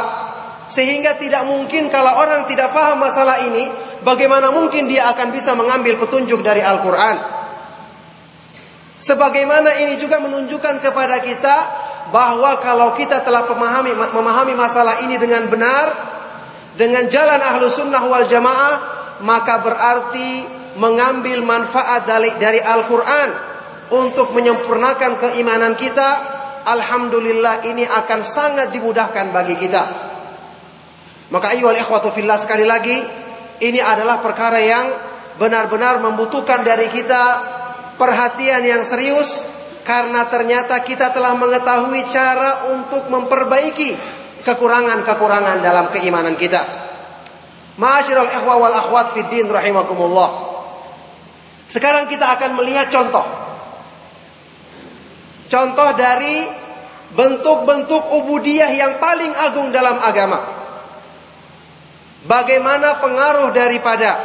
sehingga 0.71 1.19
tidak 1.19 1.43
mungkin 1.47 1.91
kalau 1.91 2.23
orang 2.23 2.47
tidak 2.47 2.71
paham 2.71 2.99
masalah 3.01 3.43
ini 3.47 3.67
bagaimana 4.01 4.51
mungkin 4.51 4.87
dia 4.87 5.11
akan 5.11 5.31
bisa 5.31 5.55
mengambil 5.55 5.99
petunjuk 5.99 6.39
dari 6.39 6.63
Al-Qur'an 6.63 7.33
Sebagaimana 9.03 9.83
ini 9.83 9.99
juga 9.99 10.23
menunjukkan 10.23 10.79
kepada 10.79 11.19
kita 11.19 11.55
bahwa 12.15 12.55
kalau 12.63 12.95
kita 12.95 13.19
telah 13.19 13.43
memahami, 13.51 13.91
memahami 13.99 14.55
masalah 14.55 15.03
ini 15.03 15.19
dengan 15.19 15.51
benar, 15.51 15.91
dengan 16.79 17.11
jalan 17.11 17.43
ahlu 17.43 17.67
sunnah 17.67 17.99
wal 17.99 18.23
jamaah, 18.23 18.75
maka 19.27 19.59
berarti 19.59 20.47
mengambil 20.79 21.43
manfaat 21.43 22.07
dari, 22.07 22.31
dari 22.39 22.63
Al-Quran 22.63 23.29
untuk 23.91 24.31
menyempurnakan 24.31 25.19
keimanan 25.19 25.75
kita, 25.75 26.09
Alhamdulillah 26.63 27.59
ini 27.67 27.83
akan 27.83 28.23
sangat 28.23 28.71
dimudahkan 28.71 29.35
bagi 29.35 29.59
kita. 29.59 30.12
Maka 31.33 31.57
ayo 31.57 31.73
ikhwatu 31.73 32.13
fillah 32.13 32.37
sekali 32.37 32.61
lagi, 32.61 32.93
ini 33.65 33.81
adalah 33.81 34.21
perkara 34.21 34.61
yang 34.61 34.85
benar-benar 35.41 35.97
membutuhkan 36.05 36.61
dari 36.61 36.93
kita 36.93 37.23
perhatian 37.97 38.61
yang 38.61 38.85
serius 38.85 39.49
karena 39.81 40.29
ternyata 40.29 40.77
kita 40.85 41.09
telah 41.09 41.33
mengetahui 41.33 42.05
cara 42.13 42.69
untuk 42.77 43.09
memperbaiki 43.09 43.97
kekurangan-kekurangan 44.45 45.57
dalam 45.65 45.89
keimanan 45.89 46.37
kita. 46.37 46.61
Ma'asyiral 47.81 48.29
ikhwa 48.29 48.53
wal 48.61 48.75
akhwat 48.77 49.17
fid 49.17 49.33
din 49.33 49.49
rahimakumullah. 49.49 50.53
Sekarang 51.65 52.05
kita 52.05 52.29
akan 52.37 52.61
melihat 52.61 52.93
contoh. 52.93 53.25
Contoh 55.49 55.89
dari 55.97 56.45
bentuk-bentuk 57.17 58.21
ubudiyah 58.21 58.69
yang 58.69 59.01
paling 59.01 59.33
agung 59.49 59.73
dalam 59.73 59.97
agama. 59.97 60.62
Bagaimana 62.23 63.03
pengaruh 63.03 63.51
daripada 63.51 64.15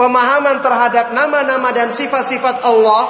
pemahaman 0.00 0.64
terhadap 0.64 1.12
nama-nama 1.12 1.68
dan 1.76 1.92
sifat-sifat 1.92 2.64
Allah 2.64 3.04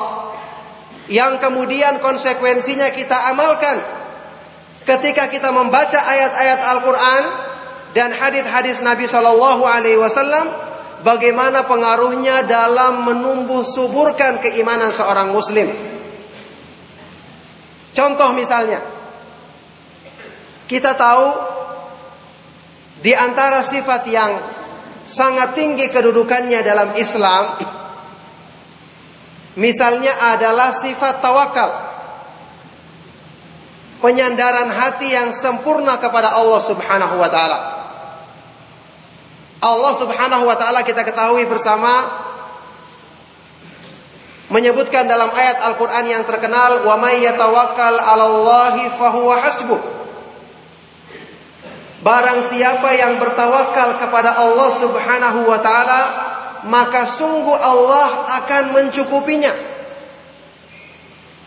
yang 1.06 1.38
kemudian 1.38 2.02
konsekuensinya 2.02 2.90
kita 2.92 3.14
amalkan 3.30 3.78
ketika 4.82 5.30
kita 5.30 5.54
membaca 5.54 6.00
ayat-ayat 6.00 6.60
Al-Qur'an 6.64 7.22
dan 7.92 8.10
hadis-hadis 8.12 8.80
Nabi 8.80 9.06
Shallallahu 9.06 9.62
alaihi 9.64 10.00
wasallam 10.00 10.48
bagaimana 11.06 11.68
pengaruhnya 11.68 12.42
dalam 12.48 13.06
menumbuh 13.06 13.62
suburkan 13.62 14.42
keimanan 14.42 14.90
seorang 14.90 15.30
muslim. 15.30 15.68
Contoh 17.94 18.30
misalnya 18.34 18.80
kita 20.68 20.92
tahu 20.94 21.26
di 22.98 23.14
antara 23.14 23.62
sifat 23.62 24.02
yang 24.10 24.32
sangat 25.06 25.54
tinggi 25.54 25.86
kedudukannya 25.88 26.60
dalam 26.66 26.92
Islam 26.98 27.44
misalnya 29.58 30.12
adalah 30.34 30.74
sifat 30.74 31.22
tawakal. 31.22 31.70
Penyandaran 33.98 34.70
hati 34.70 35.10
yang 35.10 35.34
sempurna 35.34 35.98
kepada 35.98 36.30
Allah 36.38 36.62
Subhanahu 36.62 37.18
wa 37.18 37.26
taala. 37.26 37.58
Allah 39.58 39.92
Subhanahu 39.98 40.46
wa 40.46 40.54
taala 40.54 40.86
kita 40.86 41.02
ketahui 41.02 41.42
bersama 41.50 42.06
menyebutkan 44.54 45.10
dalam 45.10 45.34
ayat 45.34 45.66
Al-Qur'an 45.66 46.06
yang 46.06 46.22
terkenal 46.22 46.86
wa 46.86 46.94
may 46.94 47.26
yatawakkal 47.26 47.98
'alallahi 47.98 48.86
fahuwa 48.94 49.34
hasbuh 49.42 49.97
Barang 51.98 52.40
siapa 52.46 52.94
yang 52.94 53.18
bertawakal 53.18 53.98
kepada 53.98 54.38
Allah 54.38 54.70
Subhanahu 54.78 55.50
wa 55.50 55.58
taala, 55.58 56.02
maka 56.70 57.06
sungguh 57.06 57.58
Allah 57.58 58.28
akan 58.42 58.64
mencukupinya. 58.74 59.50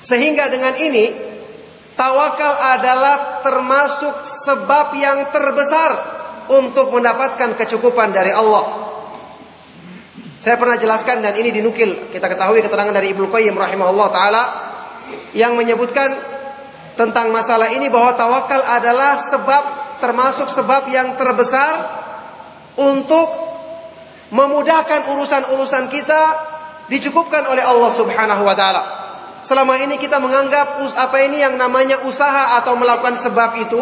Sehingga 0.02 0.52
dengan 0.52 0.76
ini 0.82 1.32
Tawakal 2.02 2.54
adalah 2.80 3.46
termasuk 3.46 4.26
sebab 4.26 4.96
yang 4.98 5.30
terbesar 5.30 5.92
untuk 6.50 6.90
mendapatkan 6.90 7.54
kecukupan 7.60 8.10
dari 8.10 8.34
Allah. 8.34 8.90
Saya 10.42 10.58
pernah 10.58 10.82
jelaskan 10.82 11.22
dan 11.22 11.38
ini 11.38 11.54
dinukil 11.54 12.10
kita 12.10 12.26
ketahui 12.26 12.66
keterangan 12.66 12.90
dari 12.90 13.14
Ibnu 13.14 13.30
Qayyim 13.30 13.54
rahimahullah 13.54 14.08
taala 14.10 14.44
yang 15.38 15.54
menyebutkan 15.54 16.18
tentang 16.98 17.30
masalah 17.30 17.70
ini 17.70 17.86
bahwa 17.94 18.18
tawakal 18.18 18.66
adalah 18.66 19.22
sebab 19.22 19.64
termasuk 20.02 20.50
sebab 20.50 20.90
yang 20.90 21.16
terbesar 21.16 22.02
untuk 22.82 23.30
memudahkan 24.34 25.14
urusan-urusan 25.14 25.94
kita 25.94 26.22
dicukupkan 26.90 27.46
oleh 27.48 27.62
Allah 27.62 27.92
Subhanahu 27.94 28.44
wa 28.44 28.56
taala. 28.58 28.84
Selama 29.46 29.78
ini 29.82 29.98
kita 30.02 30.18
menganggap 30.18 30.82
apa 30.82 31.18
ini 31.22 31.42
yang 31.42 31.58
namanya 31.58 32.02
usaha 32.06 32.58
atau 32.62 32.74
melakukan 32.78 33.18
sebab 33.18 33.62
itu 33.62 33.82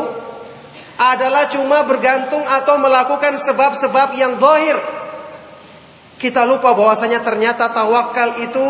adalah 1.00 1.48
cuma 1.48 1.88
bergantung 1.88 2.44
atau 2.44 2.76
melakukan 2.76 3.40
sebab-sebab 3.40 4.20
yang 4.20 4.36
zahir 4.36 4.76
kita 6.20 6.44
lupa 6.44 6.76
bahwasanya 6.76 7.24
ternyata 7.24 7.72
tawakal 7.72 8.44
itu 8.44 8.68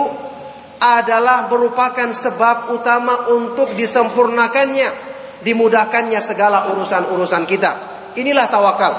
adalah 0.80 1.50
merupakan 1.50 2.14
sebab 2.14 2.72
utama 2.72 3.34
untuk 3.34 3.74
disempurnakannya, 3.74 5.09
dimudahkannya 5.44 6.20
segala 6.20 6.72
urusan-urusan 6.76 7.44
kita. 7.48 7.72
Inilah 8.20 8.48
tawakal. 8.52 8.94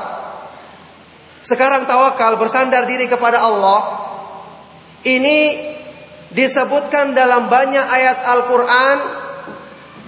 Sekarang 1.41 1.89
tawakal 1.89 2.37
bersandar 2.37 2.85
diri 2.85 3.09
kepada 3.09 3.41
Allah. 3.45 3.81
Ini 5.01 5.39
disebutkan 6.31 7.17
dalam 7.17 7.49
banyak 7.49 7.87
ayat 7.89 8.19
Al-Quran 8.23 8.99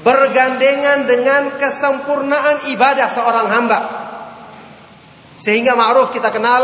bergandengan 0.05 1.09
dengan 1.09 1.43
kesempurnaan 1.57 2.69
ibadah 2.75 3.09
seorang 3.09 3.49
hamba. 3.49 3.81
Sehingga 5.41 5.73
ma'ruf 5.75 6.13
kita 6.13 6.29
kenal 6.31 6.63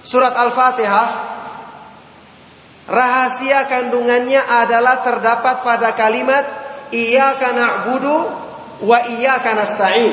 surat 0.00 0.32
Al-Fatihah 0.32 1.08
rahasia 2.88 3.68
kandungannya 3.68 4.40
adalah 4.40 5.04
terdapat 5.04 5.60
pada 5.60 5.92
kalimat 5.92 6.42
iyyaka 6.88 7.52
na'budu 7.52 8.47
wa 8.82 8.98
iyyaka 9.06 9.54
nasta'in. 9.54 10.12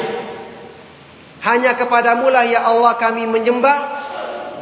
Hanya 1.46 1.78
kepadamu 1.78 2.26
lah 2.34 2.46
ya 2.50 2.66
Allah 2.66 2.98
kami 2.98 3.30
menyembah 3.30 3.78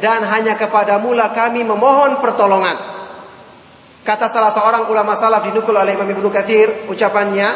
dan 0.04 0.20
hanya 0.28 0.60
kepadamu 0.60 1.16
lah 1.16 1.32
kami 1.32 1.64
memohon 1.64 2.20
pertolongan. 2.20 2.76
Kata 4.04 4.28
salah 4.28 4.52
seorang 4.52 4.92
ulama 4.92 5.16
salaf 5.16 5.48
dinukul 5.48 5.72
oleh 5.72 5.96
Imam 5.96 6.04
Ibnu 6.04 6.28
Katsir 6.28 6.92
ucapannya 6.92 7.48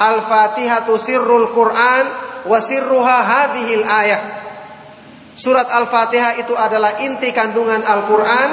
Al-Fatihatu 0.00 0.96
sirrul 0.96 1.52
Quran 1.52 2.04
wa 2.48 2.58
sirruha 2.62 3.16
hadhil 3.20 3.84
ayah. 3.84 4.22
Surat 5.36 5.68
Al-Fatihah 5.68 6.40
itu 6.40 6.56
adalah 6.56 7.04
inti 7.04 7.36
kandungan 7.36 7.84
Al-Quran 7.84 8.50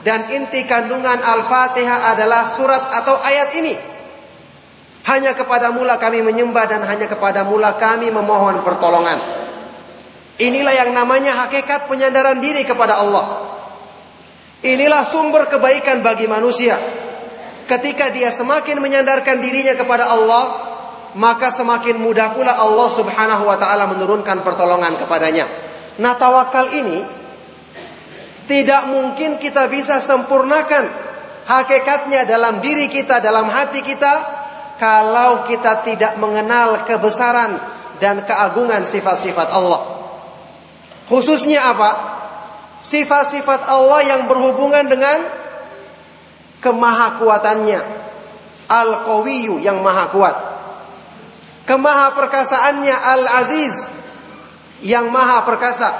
dan 0.00 0.32
inti 0.32 0.64
kandungan 0.64 1.20
Al-Fatihah 1.20 2.16
adalah 2.16 2.48
surat 2.48 2.88
atau 2.88 3.20
ayat 3.20 3.52
ini. 3.60 3.89
Hanya 5.08 5.32
kepada 5.32 5.72
mula 5.72 5.96
kami 5.96 6.20
menyembah 6.20 6.68
dan 6.68 6.84
hanya 6.84 7.08
kepada 7.08 7.44
mula 7.48 7.80
kami 7.80 8.12
memohon 8.12 8.60
pertolongan. 8.60 9.16
Inilah 10.40 10.72
yang 10.72 10.90
namanya 10.96 11.36
hakikat 11.44 11.88
penyandaran 11.88 12.40
diri 12.40 12.64
kepada 12.64 13.00
Allah. 13.00 13.24
Inilah 14.60 15.04
sumber 15.08 15.48
kebaikan 15.48 16.04
bagi 16.04 16.28
manusia. 16.28 16.76
Ketika 17.64 18.12
dia 18.12 18.28
semakin 18.28 18.80
menyandarkan 18.80 19.40
dirinya 19.40 19.76
kepada 19.76 20.08
Allah, 20.08 20.44
maka 21.16 21.52
semakin 21.52 21.96
mudah 21.96 22.36
pula 22.36 22.56
Allah 22.56 22.88
Subhanahu 22.92 23.44
wa 23.48 23.56
taala 23.56 23.88
menurunkan 23.88 24.44
pertolongan 24.44 25.00
kepadanya. 25.00 25.48
Nah 26.00 26.16
tawakal 26.16 26.72
ini 26.72 27.04
tidak 28.48 28.90
mungkin 28.90 29.38
kita 29.38 29.68
bisa 29.70 30.00
sempurnakan 30.02 30.88
hakikatnya 31.46 32.26
dalam 32.26 32.58
diri 32.64 32.88
kita, 32.90 33.20
dalam 33.22 33.46
hati 33.46 33.84
kita 33.84 34.39
kalau 34.80 35.44
kita 35.44 35.84
tidak 35.84 36.16
mengenal 36.16 36.88
kebesaran 36.88 37.60
dan 38.00 38.24
keagungan 38.24 38.88
sifat-sifat 38.88 39.52
Allah. 39.52 39.84
Khususnya 41.04 41.68
apa? 41.68 41.90
Sifat-sifat 42.80 43.68
Allah 43.68 44.00
yang 44.08 44.24
berhubungan 44.24 44.88
dengan 44.88 45.20
kemahakuatannya. 46.64 48.00
Al-Qawiyu 48.70 49.60
yang 49.60 49.84
maha 49.84 50.08
kuat. 50.14 50.36
Kemaha 51.68 52.16
perkasaannya 52.16 52.96
Al-Aziz 52.96 53.76
yang 54.80 55.12
maha 55.12 55.44
perkasa, 55.44 55.92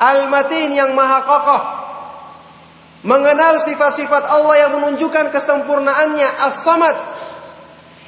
Al-Matin 0.00 0.72
yang 0.72 0.96
maha 0.96 1.20
kokoh. 1.20 1.62
Mengenal 3.02 3.58
sifat-sifat 3.58 4.24
Allah 4.30 4.66
yang 4.66 4.72
menunjukkan 4.78 5.34
kesempurnaannya 5.34 6.28
As-Samad 6.48 7.11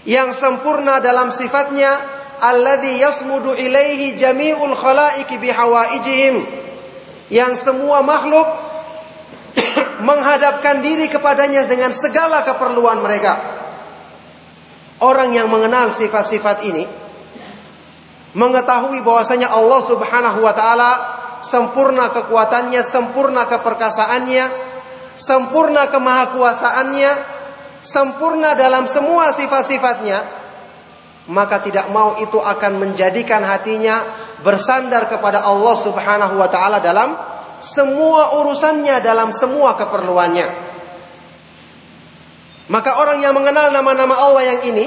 yang 0.05 0.37
sempurna 0.37 1.01
dalam 1.01 1.33
sifatnya 1.33 1.97
alladzi 2.41 3.01
yasmudu 3.01 3.57
ilaihi 3.57 4.17
jami'ul 4.21 4.77
khalaiqi 4.77 5.41
bihawaijihim 5.41 6.45
yang 7.33 7.57
semua 7.57 8.05
makhluk 8.05 8.45
menghadapkan 10.09 10.85
diri 10.85 11.09
kepadanya 11.09 11.65
dengan 11.65 11.89
segala 11.91 12.45
keperluan 12.45 13.01
mereka. 13.01 13.41
Orang 15.01 15.35
yang 15.35 15.51
mengenal 15.51 15.91
sifat-sifat 15.91 16.65
ini 16.71 16.85
mengetahui 18.35 19.01
bahwasanya 19.01 19.51
Allah 19.51 19.81
Subhanahu 19.83 20.39
wa 20.43 20.55
taala 20.55 20.93
sempurna 21.45 22.11
kekuatannya, 22.11 22.81
sempurna 22.83 23.47
keperkasaannya, 23.47 24.45
sempurna 25.19 25.93
kemahakuasaannya, 25.93 27.11
sempurna 27.85 28.57
dalam 28.57 28.89
semua 28.89 29.31
sifat-sifatnya, 29.31 30.25
maka 31.31 31.61
tidak 31.61 31.93
mau 31.93 32.17
itu 32.21 32.37
akan 32.41 32.81
menjadikan 32.81 33.45
hatinya 33.45 34.03
bersandar 34.45 35.09
kepada 35.09 35.45
Allah 35.45 35.77
Subhanahu 35.77 36.35
wa 36.37 36.49
taala 36.49 36.81
dalam 36.81 37.17
semua 37.61 38.41
urusannya, 38.41 39.01
dalam 39.01 39.33
semua 39.33 39.77
keperluannya. 39.77 40.73
Maka 42.69 42.97
orang 42.97 43.21
yang 43.21 43.37
mengenal 43.37 43.73
nama-nama 43.73 44.17
Allah 44.17 44.57
yang 44.57 44.61
ini 44.73 44.87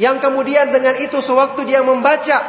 yang 0.00 0.16
kemudian 0.18 0.74
dengan 0.74 0.96
itu 0.98 1.20
sewaktu 1.20 1.68
dia 1.68 1.84
membaca 1.84 2.40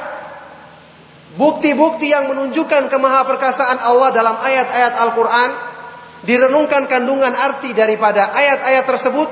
bukti-bukti 1.36 2.12
yang 2.12 2.32
menunjukkan 2.32 2.88
kemahaperkasaan 2.88 3.82
Allah 3.88 4.10
dalam 4.16 4.36
ayat-ayat 4.40 4.94
Al-Quran, 5.00 5.50
direnungkan 6.24 6.88
kandungan 6.88 7.32
arti 7.32 7.76
daripada 7.76 8.32
ayat-ayat 8.32 8.86
tersebut, 8.88 9.28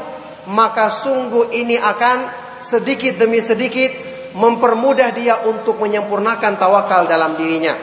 maka 0.47 0.88
sungguh 0.88 1.52
ini 1.52 1.75
akan 1.75 2.17
sedikit 2.63 3.19
demi 3.19 3.43
sedikit 3.43 3.91
mempermudah 4.38 5.10
dia 5.12 5.36
untuk 5.49 5.82
menyempurnakan 5.82 6.56
tawakal 6.56 7.10
dalam 7.10 7.36
dirinya. 7.36 7.75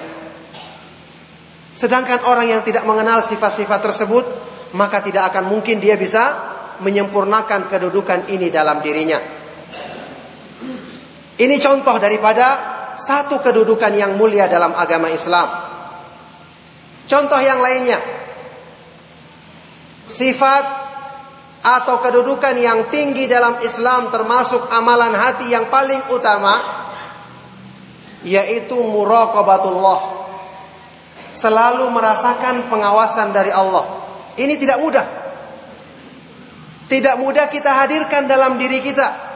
Sedangkan 1.77 2.25
orang 2.25 2.49
yang 2.49 2.63
tidak 2.65 2.89
mengenal 2.89 3.21
sifat-sifat 3.21 3.81
tersebut, 3.85 4.25
maka 4.73 5.05
tidak 5.05 5.29
akan 5.35 5.53
mungkin 5.53 5.77
dia 5.77 6.01
bisa 6.01 6.33
menyempurnakan 6.81 7.69
kedudukan 7.69 8.33
ini 8.33 8.49
dalam 8.49 8.81
dirinya. 8.81 9.21
Ini 11.37 11.57
contoh 11.61 12.01
daripada 12.01 12.47
satu 12.97 13.45
kedudukan 13.45 13.93
yang 13.93 14.17
mulia 14.17 14.49
dalam 14.49 14.73
agama 14.73 15.13
Islam. 15.13 15.49
Contoh 17.07 17.39
yang 17.45 17.61
lainnya, 17.61 18.01
sifat 20.09 20.65
atau 21.67 21.99
kedudukan 21.99 22.55
yang 22.55 22.87
tinggi 22.95 23.27
dalam 23.27 23.59
Islam 23.59 24.15
termasuk 24.15 24.71
amalan 24.71 25.11
hati 25.11 25.51
yang 25.51 25.67
paling 25.67 25.99
utama 26.15 26.63
yaitu 28.23 28.79
muraqabatullah. 28.79 30.15
Selalu 31.35 31.91
merasakan 31.91 32.71
pengawasan 32.71 33.35
dari 33.35 33.51
Allah. 33.51 33.83
Ini 34.39 34.55
tidak 34.57 34.79
mudah. 34.79 35.07
Tidak 36.87 37.19
mudah 37.19 37.51
kita 37.51 37.83
hadirkan 37.83 38.31
dalam 38.31 38.63
diri 38.63 38.79
kita 38.79 39.27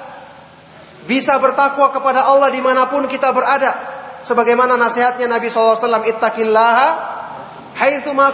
bisa 1.10 1.34
bertakwa 1.42 1.90
kepada 1.90 2.30
Allah 2.30 2.46
di 2.54 2.62
mana 2.62 2.86
pun 2.86 3.10
kita 3.10 3.34
berada. 3.34 3.74
Sebagaimana 4.22 4.78
nasihatnya 4.78 5.26
Nabi 5.26 5.50
SAW, 5.50 6.06
Ittaqillaha 6.06 6.88
haitsu 7.74 8.14
ma. 8.14 8.30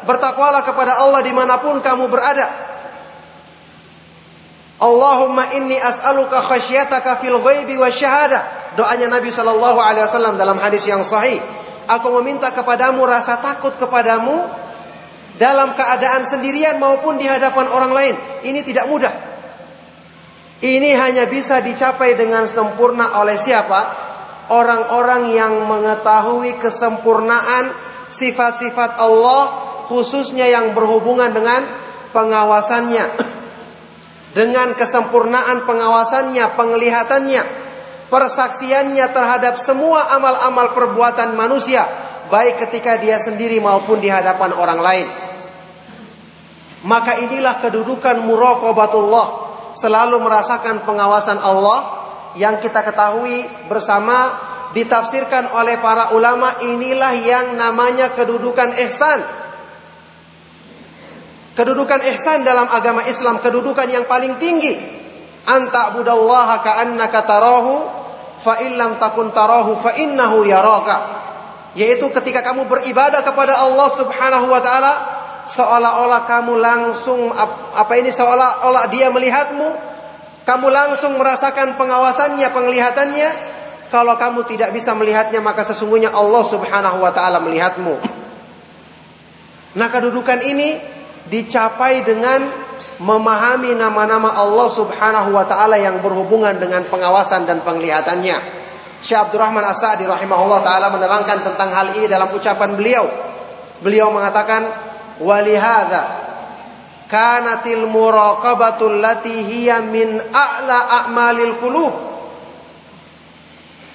Bertakwalah 0.00 0.64
kepada 0.64 0.98
Allah 0.98 1.20
di 1.22 1.30
mana 1.30 1.60
pun 1.62 1.78
kamu 1.78 2.10
berada. 2.10 2.69
Allahumma 4.80 5.52
inni 5.52 5.76
as'aluka 5.76 6.40
khasyataka 6.40 7.20
fil 7.20 7.36
ghaibi 7.44 7.76
wa 7.76 7.92
syahada. 7.92 8.72
Doanya 8.80 9.12
Nabi 9.12 9.28
wasallam 9.28 10.40
dalam 10.40 10.56
hadis 10.56 10.88
yang 10.88 11.04
sahih. 11.04 11.36
Aku 11.84 12.08
meminta 12.20 12.48
kepadamu 12.48 13.04
rasa 13.04 13.36
takut 13.44 13.76
kepadamu 13.76 14.48
dalam 15.36 15.76
keadaan 15.76 16.24
sendirian 16.24 16.80
maupun 16.80 17.20
di 17.20 17.28
hadapan 17.28 17.66
orang 17.68 17.92
lain. 17.92 18.14
Ini 18.46 18.60
tidak 18.64 18.88
mudah. 18.88 19.12
Ini 20.60 20.90
hanya 20.96 21.24
bisa 21.28 21.60
dicapai 21.60 22.16
dengan 22.16 22.48
sempurna 22.48 23.20
oleh 23.20 23.36
siapa? 23.36 24.08
Orang-orang 24.48 25.32
yang 25.32 25.64
mengetahui 25.64 26.56
kesempurnaan 26.60 27.72
sifat-sifat 28.08 28.96
Allah 29.00 29.42
khususnya 29.88 30.48
yang 30.48 30.72
berhubungan 30.76 31.32
dengan 31.32 31.64
pengawasannya. 32.12 33.39
Dengan 34.30 34.78
kesempurnaan 34.78 35.66
pengawasannya, 35.66 36.54
penglihatannya, 36.54 37.42
persaksiannya 38.06 39.06
terhadap 39.10 39.58
semua 39.58 40.06
amal-amal 40.14 40.70
perbuatan 40.70 41.34
manusia, 41.34 41.82
baik 42.30 42.62
ketika 42.66 42.94
dia 43.02 43.18
sendiri 43.18 43.58
maupun 43.58 43.98
di 43.98 44.06
hadapan 44.06 44.54
orang 44.54 44.80
lain. 44.80 45.08
Maka 46.86 47.18
inilah 47.26 47.58
kedudukan 47.58 48.22
muraqabatullah, 48.22 49.26
selalu 49.74 50.22
merasakan 50.22 50.86
pengawasan 50.86 51.42
Allah 51.42 51.78
yang 52.38 52.62
kita 52.62 52.86
ketahui 52.86 53.46
bersama 53.66 54.30
ditafsirkan 54.70 55.50
oleh 55.58 55.82
para 55.82 56.14
ulama 56.14 56.62
inilah 56.62 57.14
yang 57.18 57.58
namanya 57.58 58.14
kedudukan 58.14 58.70
ihsan 58.86 59.39
Kedudukan 61.60 62.00
ihsan 62.08 62.40
dalam 62.40 62.72
agama 62.72 63.04
Islam 63.04 63.36
kedudukan 63.36 63.84
yang 63.84 64.08
paling 64.08 64.40
tinggi. 64.40 64.80
Anta 65.44 65.92
budallaha 65.92 66.64
ka'annaka 66.64 67.20
tarahu 67.28 67.84
fa 68.40 68.64
illam 68.64 68.96
takun 68.96 69.28
tarahu 69.28 69.76
fa 69.76 69.92
innahu 70.00 70.48
yaraka. 70.48 71.20
Yaitu 71.76 72.08
ketika 72.16 72.40
kamu 72.40 72.64
beribadah 72.64 73.20
kepada 73.20 73.60
Allah 73.60 73.92
Subhanahu 73.92 74.48
wa 74.48 74.60
taala 74.64 74.92
seolah-olah 75.44 76.24
kamu 76.24 76.56
langsung 76.64 77.28
apa 77.76 77.92
ini 77.92 78.08
seolah-olah 78.08 78.88
dia 78.88 79.12
melihatmu, 79.12 79.68
kamu 80.48 80.66
langsung 80.72 81.12
merasakan 81.20 81.76
pengawasannya, 81.76 82.48
penglihatannya. 82.56 83.28
Kalau 83.92 84.16
kamu 84.16 84.48
tidak 84.48 84.72
bisa 84.72 84.96
melihatnya 84.96 85.44
maka 85.44 85.60
sesungguhnya 85.68 86.08
Allah 86.08 86.40
Subhanahu 86.40 87.04
wa 87.04 87.12
taala 87.12 87.36
melihatmu. 87.44 88.00
Nah, 89.76 89.88
kedudukan 89.92 90.40
ini 90.40 90.99
dicapai 91.30 92.02
dengan 92.02 92.44
memahami 93.00 93.72
nama-nama 93.72 94.36
Allah 94.36 94.68
Subhanahu 94.68 95.32
wa 95.32 95.48
taala 95.48 95.80
yang 95.80 96.04
berhubungan 96.04 96.60
dengan 96.60 96.84
pengawasan 96.84 97.48
dan 97.48 97.64
penglihatannya. 97.64 98.60
Syekh 99.00 99.16
Abdurrahman 99.16 99.64
As-Sa'di 99.64 100.04
rahimahullah 100.04 100.60
taala 100.60 100.92
menerangkan 100.92 101.40
tentang 101.40 101.72
hal 101.72 101.96
ini 101.96 102.04
dalam 102.04 102.28
ucapan 102.28 102.76
beliau. 102.76 103.08
Beliau 103.80 104.12
mengatakan 104.12 104.68
walihada 105.24 106.28
kanatil 107.08 107.88
muraqabatul 107.88 109.00
lati 109.00 109.32
hiya 109.48 109.80
min 109.80 110.20
a'la 110.20 111.08
a'malil 111.08 111.56
qulub 111.56 111.94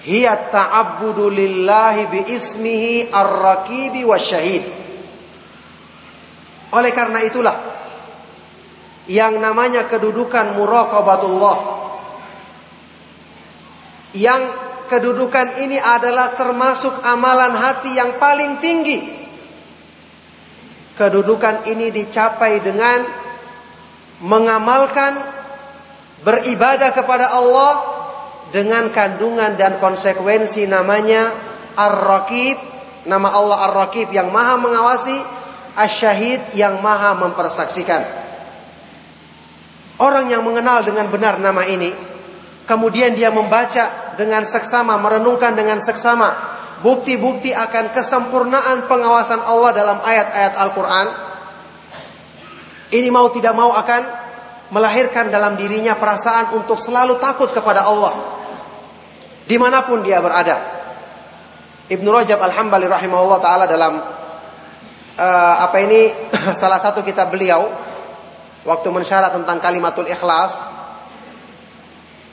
hiya 0.09 0.49
ta'abbudu 0.49 1.29
lillahi 1.29 2.09
bi 2.09 2.25
ismihi 2.25 3.13
ar-raqibi 3.13 4.01
wasyahid 4.01 4.84
oleh 6.75 6.91
karena 6.91 7.23
itulah 7.23 7.55
yang 9.07 9.39
namanya 9.39 9.87
kedudukan 9.87 10.59
muraqabatullah 10.59 11.57
yang 14.15 14.41
kedudukan 14.87 15.59
ini 15.59 15.75
adalah 15.79 16.35
termasuk 16.39 16.93
amalan 17.03 17.51
hati 17.51 17.99
yang 17.99 18.15
paling 18.15 18.63
tinggi. 18.63 18.99
Kedudukan 20.95 21.67
ini 21.67 21.91
dicapai 21.91 22.63
dengan 22.63 23.03
mengamalkan 24.23 25.19
beribadah 26.23 26.95
kepada 26.95 27.35
Allah 27.35 27.71
dengan 28.55 28.87
kandungan 28.95 29.59
dan 29.59 29.75
konsekuensi 29.83 30.63
namanya 30.71 31.35
Ar-Raqib, 31.75 32.55
nama 33.11 33.27
Allah 33.35 33.67
Ar-Raqib 33.67 34.15
yang 34.15 34.31
Maha 34.31 34.55
mengawasi 34.55 35.19
asyahid 35.75 36.55
yang 36.55 36.79
maha 36.79 37.15
mempersaksikan. 37.19 38.01
Orang 39.95 40.27
yang 40.27 40.43
mengenal 40.43 40.83
dengan 40.83 41.07
benar 41.07 41.39
nama 41.39 41.63
ini, 41.63 41.91
kemudian 42.67 43.15
dia 43.15 43.31
membaca 43.31 44.15
dengan 44.19 44.43
seksama, 44.43 44.99
merenungkan 44.99 45.55
dengan 45.55 45.79
seksama 45.79 46.55
bukti-bukti 46.83 47.55
akan 47.55 47.95
kesempurnaan 47.95 48.85
pengawasan 48.91 49.39
Allah 49.39 49.71
dalam 49.71 49.97
ayat-ayat 50.03 50.53
Al-Quran. 50.59 51.07
Ini 52.91 53.07
mau 53.09 53.31
tidak 53.31 53.55
mau 53.55 53.71
akan 53.71 54.01
melahirkan 54.69 55.31
dalam 55.31 55.55
dirinya 55.55 55.95
perasaan 55.95 56.57
untuk 56.59 56.75
selalu 56.77 57.17
takut 57.17 57.49
kepada 57.49 57.85
Allah. 57.87 58.13
Di 59.45 59.55
mana 59.61 59.85
pun 59.85 60.01
dia 60.01 60.19
berada. 60.19 60.57
Ibnu 61.85 62.09
Rajab 62.09 62.41
Al-Hambali 62.41 62.89
rahimahullah 62.89 63.39
ta'ala 63.41 63.65
dalam 63.69 63.93
uh, 65.19 65.55
apa 65.63 65.77
ini? 65.83 66.11
Salah 66.61 66.79
satu 66.79 67.01
kitab 67.01 67.31
beliau 67.31 67.67
waktu 68.65 68.87
mensyarat 68.89 69.31
tentang 69.33 69.61
kalimatul 69.61 70.09
ikhlas 70.09 70.57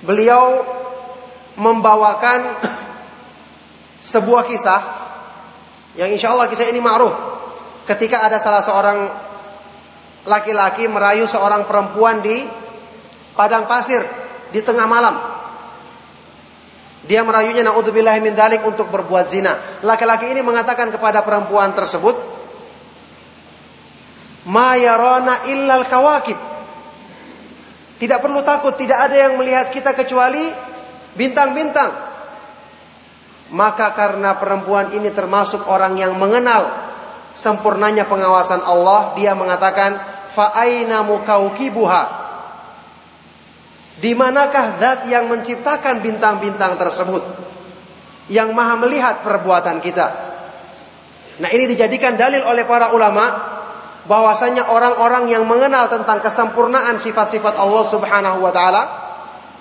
beliau 0.03 0.64
membawakan 1.61 2.59
sebuah 4.12 4.49
kisah 4.51 4.81
yang 5.95 6.11
insya 6.11 6.33
Allah 6.33 6.49
kisah 6.49 6.68
ini 6.73 6.81
ma'ruf. 6.81 7.14
Ketika 7.83 8.23
ada 8.23 8.38
salah 8.38 8.62
seorang 8.62 8.99
laki-laki 10.25 10.87
merayu 10.87 11.27
seorang 11.27 11.66
perempuan 11.66 12.23
di 12.23 12.47
padang 13.35 13.66
pasir 13.66 14.01
di 14.55 14.62
tengah 14.62 14.87
malam. 14.87 15.16
Dia 17.03 17.27
merayunya 17.27 17.66
naudzubillah 17.66 18.14
min 18.23 18.38
untuk 18.62 18.87
berbuat 18.87 19.27
zina. 19.27 19.83
Laki-laki 19.83 20.31
ini 20.31 20.38
mengatakan 20.38 20.95
kepada 20.95 21.27
perempuan 21.27 21.75
tersebut 21.75 22.14
Illal 24.46 25.87
kawakib. 25.87 26.38
Tidak 28.02 28.18
perlu 28.18 28.42
takut, 28.42 28.74
tidak 28.74 28.98
ada 29.07 29.14
yang 29.14 29.38
melihat 29.38 29.70
kita 29.70 29.94
kecuali 29.94 30.50
bintang-bintang. 31.14 32.11
Maka 33.55 33.94
karena 33.94 34.35
perempuan 34.40 34.90
ini 34.90 35.12
termasuk 35.14 35.70
orang 35.70 35.94
yang 36.00 36.18
mengenal 36.18 36.66
sempurnanya 37.31 38.09
pengawasan 38.11 38.64
Allah, 38.64 39.14
dia 39.14 39.38
mengatakan, 39.38 40.02
"Fa'aina 40.35 41.07
mukaukibuha?" 41.07 42.02
Di 44.02 44.18
manakah 44.18 44.83
zat 44.83 45.07
yang 45.07 45.31
menciptakan 45.31 46.02
bintang-bintang 46.02 46.74
tersebut? 46.74 47.22
Yang 48.26 48.50
maha 48.50 48.74
melihat 48.83 49.22
perbuatan 49.22 49.78
kita. 49.78 50.07
Nah 51.38 51.50
ini 51.55 51.70
dijadikan 51.70 52.18
dalil 52.18 52.42
oleh 52.42 52.66
para 52.66 52.90
ulama 52.90 53.62
bahwasanya 54.06 54.66
orang-orang 54.70 55.30
yang 55.30 55.44
mengenal 55.46 55.86
tentang 55.86 56.18
kesempurnaan 56.18 56.98
sifat-sifat 56.98 57.54
Allah 57.54 57.84
Subhanahu 57.86 58.38
wa 58.42 58.50
taala 58.50 58.82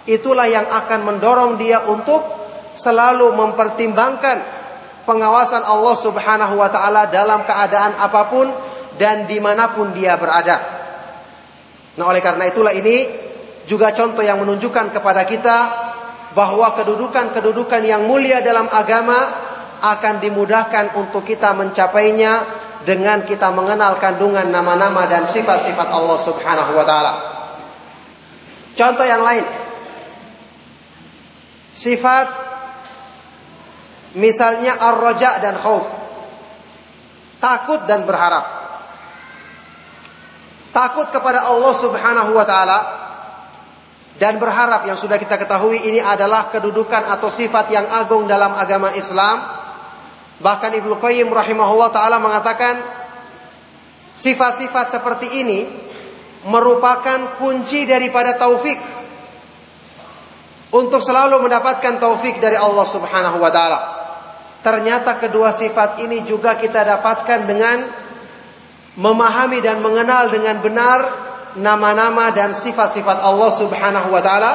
itulah 0.10 0.50
yang 0.50 0.66
akan 0.66 1.06
mendorong 1.06 1.62
dia 1.62 1.86
untuk 1.86 2.26
selalu 2.74 3.30
mempertimbangkan 3.38 4.42
pengawasan 5.06 5.62
Allah 5.62 5.96
Subhanahu 5.98 6.58
wa 6.58 6.70
taala 6.74 7.06
dalam 7.14 7.46
keadaan 7.46 7.94
apa 8.02 8.22
pun 8.30 8.48
dan 8.98 9.30
di 9.30 9.38
mana 9.38 9.74
pun 9.74 9.94
dia 9.94 10.18
berada. 10.18 10.58
Nah, 11.98 12.06
oleh 12.08 12.24
karena 12.24 12.50
itulah 12.50 12.74
ini 12.74 13.10
juga 13.70 13.94
contoh 13.94 14.26
yang 14.26 14.42
menunjukkan 14.42 14.96
kepada 14.96 15.28
kita 15.30 15.58
bahwa 16.32 16.74
kedudukan-kedudukan 16.80 17.82
yang 17.84 18.08
mulia 18.08 18.40
dalam 18.40 18.66
agama 18.72 19.20
akan 19.82 20.24
dimudahkan 20.24 20.98
untuk 20.98 21.26
kita 21.28 21.52
mencapainya 21.58 22.42
dengan 22.82 23.22
kita 23.26 23.54
mengenal 23.54 24.02
kandungan 24.02 24.50
nama-nama 24.50 25.06
dan 25.06 25.30
sifat-sifat 25.30 25.88
Allah 25.94 26.18
Subhanahu 26.18 26.72
wa 26.74 26.86
taala. 26.86 27.14
Contoh 28.74 29.06
yang 29.06 29.22
lain. 29.22 29.46
Sifat 31.72 32.28
misalnya 34.18 34.76
ar-raja 34.76 35.38
dan 35.40 35.56
khauf. 35.62 35.86
Takut 37.38 37.86
dan 37.86 38.06
berharap. 38.06 38.46
Takut 40.72 41.08
kepada 41.12 41.46
Allah 41.52 41.74
Subhanahu 41.78 42.32
wa 42.34 42.46
taala 42.48 42.80
dan 44.18 44.38
berharap 44.38 44.86
yang 44.86 44.98
sudah 44.98 45.18
kita 45.18 45.38
ketahui 45.38 45.82
ini 45.82 45.98
adalah 45.98 46.54
kedudukan 46.54 47.10
atau 47.10 47.30
sifat 47.30 47.74
yang 47.74 47.86
agung 47.90 48.30
dalam 48.30 48.54
agama 48.54 48.94
Islam 48.94 49.61
Bahkan 50.42 50.72
Ibnu 50.82 50.98
Qayyim 50.98 51.30
rahimahullah 51.30 51.94
taala 51.94 52.18
mengatakan 52.18 52.82
sifat-sifat 54.18 54.98
seperti 54.98 55.46
ini 55.46 55.60
merupakan 56.50 57.38
kunci 57.38 57.86
daripada 57.86 58.34
taufik 58.34 58.82
untuk 60.74 61.04
selalu 61.04 61.46
mendapatkan 61.46 62.02
taufik 62.02 62.42
dari 62.42 62.58
Allah 62.58 62.88
Subhanahu 62.90 63.38
wa 63.38 63.52
taala. 63.54 63.80
Ternyata 64.66 65.22
kedua 65.22 65.54
sifat 65.54 66.02
ini 66.02 66.26
juga 66.26 66.58
kita 66.58 66.86
dapatkan 66.86 67.40
dengan 67.46 67.78
memahami 68.98 69.62
dan 69.62 69.78
mengenal 69.82 70.34
dengan 70.34 70.58
benar 70.62 71.00
nama-nama 71.58 72.34
dan 72.34 72.58
sifat-sifat 72.58 73.22
Allah 73.22 73.52
Subhanahu 73.54 74.10
wa 74.10 74.22
taala. 74.26 74.54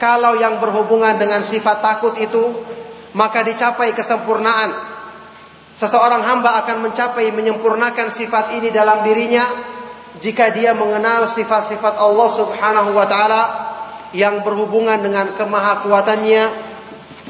Kalau 0.00 0.36
yang 0.40 0.60
berhubungan 0.60 1.16
dengan 1.20 1.44
sifat 1.44 1.80
takut 1.84 2.16
itu 2.16 2.72
maka 3.14 3.46
dicapai 3.46 3.94
kesempurnaan. 3.94 4.93
Seseorang 5.74 6.22
hamba 6.22 6.62
akan 6.62 6.86
mencapai 6.86 7.34
menyempurnakan 7.34 8.06
sifat 8.06 8.54
ini 8.54 8.70
dalam 8.70 9.02
dirinya 9.02 9.42
jika 10.22 10.54
dia 10.54 10.70
mengenal 10.70 11.26
sifat-sifat 11.26 11.98
Allah 11.98 12.28
Subhanahu 12.30 12.94
wa 12.94 13.06
taala 13.10 13.42
yang 14.14 14.46
berhubungan 14.46 15.02
dengan 15.02 15.34
kemahakuatannya, 15.34 16.44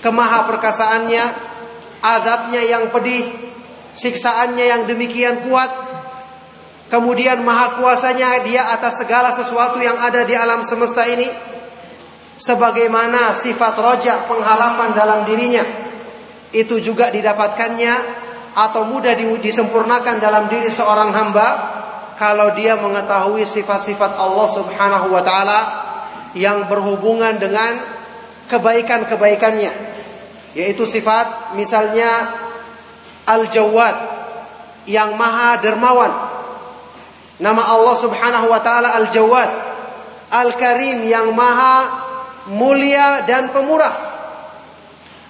kemahaperkasaannya, 0.04 1.24
azabnya 2.04 2.62
yang 2.68 2.92
pedih, 2.92 3.24
siksaannya 3.96 4.64
yang 4.68 4.82
demikian 4.84 5.48
kuat, 5.48 5.72
kemudian 6.92 7.40
maha 7.40 7.80
kuasanya 7.80 8.44
dia 8.44 8.60
atas 8.76 9.00
segala 9.00 9.32
sesuatu 9.32 9.80
yang 9.80 9.96
ada 9.96 10.20
di 10.28 10.36
alam 10.36 10.60
semesta 10.60 11.08
ini, 11.08 11.24
sebagaimana 12.36 13.32
sifat 13.32 13.74
rojak 13.80 14.28
pengharapan 14.28 14.92
dalam 14.92 15.20
dirinya, 15.24 15.64
itu 16.52 16.84
juga 16.84 17.08
didapatkannya 17.08 18.23
atau 18.54 18.86
mudah 18.86 19.18
disempurnakan 19.42 20.22
dalam 20.22 20.46
diri 20.46 20.70
seorang 20.70 21.10
hamba 21.10 21.48
kalau 22.14 22.54
dia 22.54 22.78
mengetahui 22.78 23.42
sifat-sifat 23.42 24.14
Allah 24.14 24.48
Subhanahu 24.48 25.10
wa 25.10 25.22
taala 25.26 25.60
yang 26.38 26.70
berhubungan 26.70 27.34
dengan 27.42 27.82
kebaikan-kebaikannya 28.46 29.72
yaitu 30.54 30.86
sifat 30.86 31.58
misalnya 31.58 32.06
Al-Jawad 33.26 33.96
yang 34.86 35.16
maha 35.18 35.58
dermawan. 35.58 36.12
Nama 37.42 37.62
Allah 37.74 37.96
Subhanahu 37.98 38.46
wa 38.46 38.60
taala 38.62 38.94
Al-Jawad 39.02 39.50
Al-Karim 40.30 41.02
yang 41.10 41.34
maha 41.34 41.90
mulia 42.46 43.26
dan 43.26 43.50
pemurah 43.50 43.94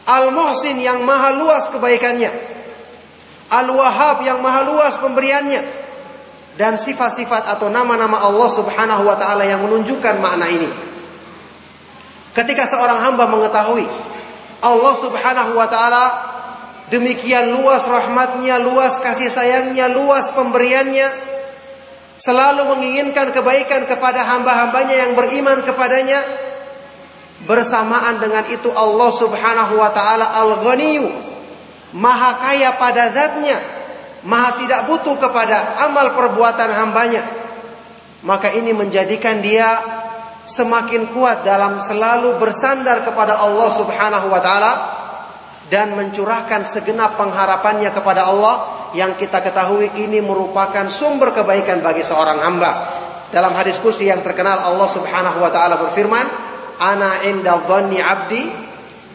Al-Muhsin 0.05 0.77
yang 0.77 1.01
maha 1.09 1.41
luas 1.41 1.73
kebaikannya 1.73 2.54
Al-Wahhab 3.53 4.25
yang 4.25 4.41
maha 4.41 4.65
luas 4.65 4.97
pemberiannya. 5.01 5.85
Dan 6.55 6.79
sifat-sifat 6.79 7.51
atau 7.51 7.67
nama-nama 7.67 8.23
Allah 8.23 8.47
Subhanahu 8.47 9.03
wa 9.05 9.19
taala 9.19 9.43
yang 9.43 9.67
menunjukkan 9.67 10.23
makna 10.23 10.47
ini. 10.47 10.71
Ketika 12.35 12.67
seorang 12.67 12.99
hamba 12.99 13.31
mengetahui 13.31 13.87
Allah 14.65 14.95
subhanahu 14.97 15.61
wa 15.61 15.69
ta'ala 15.69 16.05
demikian 16.89 17.53
luas 17.53 17.85
rahmatnya, 17.85 18.59
luas 18.65 18.97
kasih 18.99 19.29
sayangnya, 19.29 19.93
luas 19.93 20.33
pemberiannya, 20.33 21.05
selalu 22.17 22.73
menginginkan 22.73 23.31
kebaikan 23.37 23.85
kepada 23.85 24.25
hamba-hambanya 24.25 25.05
yang 25.05 25.13
beriman 25.13 25.61
kepadanya, 25.69 26.17
bersamaan 27.45 28.19
dengan 28.25 28.43
itu 28.49 28.73
Allah 28.73 29.11
subhanahu 29.13 29.77
wa 29.77 29.93
ta'ala 29.93 30.27
al-ghaniyu, 30.33 31.07
maha 31.95 32.43
kaya 32.43 32.75
pada 32.75 33.15
zatnya, 33.15 33.59
maha 34.27 34.59
tidak 34.59 34.91
butuh 34.91 35.17
kepada 35.17 35.87
amal 35.87 36.13
perbuatan 36.19 36.71
hambanya. 36.75 37.23
Maka 38.25 38.51
ini 38.57 38.73
menjadikan 38.75 39.39
dia 39.45 39.79
semakin 40.45 41.13
kuat 41.15 41.45
dalam 41.45 41.81
selalu 41.81 42.37
bersandar 42.37 43.05
kepada 43.05 43.41
Allah 43.41 43.69
Subhanahu 43.73 44.27
wa 44.29 44.41
taala 44.41 44.73
dan 45.69 45.97
mencurahkan 45.97 46.65
segenap 46.65 47.17
pengharapannya 47.17 47.89
kepada 47.93 48.29
Allah 48.29 48.55
yang 48.93 49.17
kita 49.17 49.41
ketahui 49.41 49.91
ini 49.97 50.21
merupakan 50.21 50.87
sumber 50.93 51.33
kebaikan 51.33 51.81
bagi 51.81 52.05
seorang 52.05 52.39
hamba. 52.41 52.73
Dalam 53.33 53.51
hadis 53.57 53.81
kursi 53.83 54.07
yang 54.07 54.23
terkenal 54.23 54.61
Allah 54.61 54.89
Subhanahu 54.89 55.43
wa 55.43 55.51
taala 55.51 55.81
berfirman, 55.81 56.27
"Ana 56.79 57.25
inda 57.27 57.59
'abdi 57.59 58.43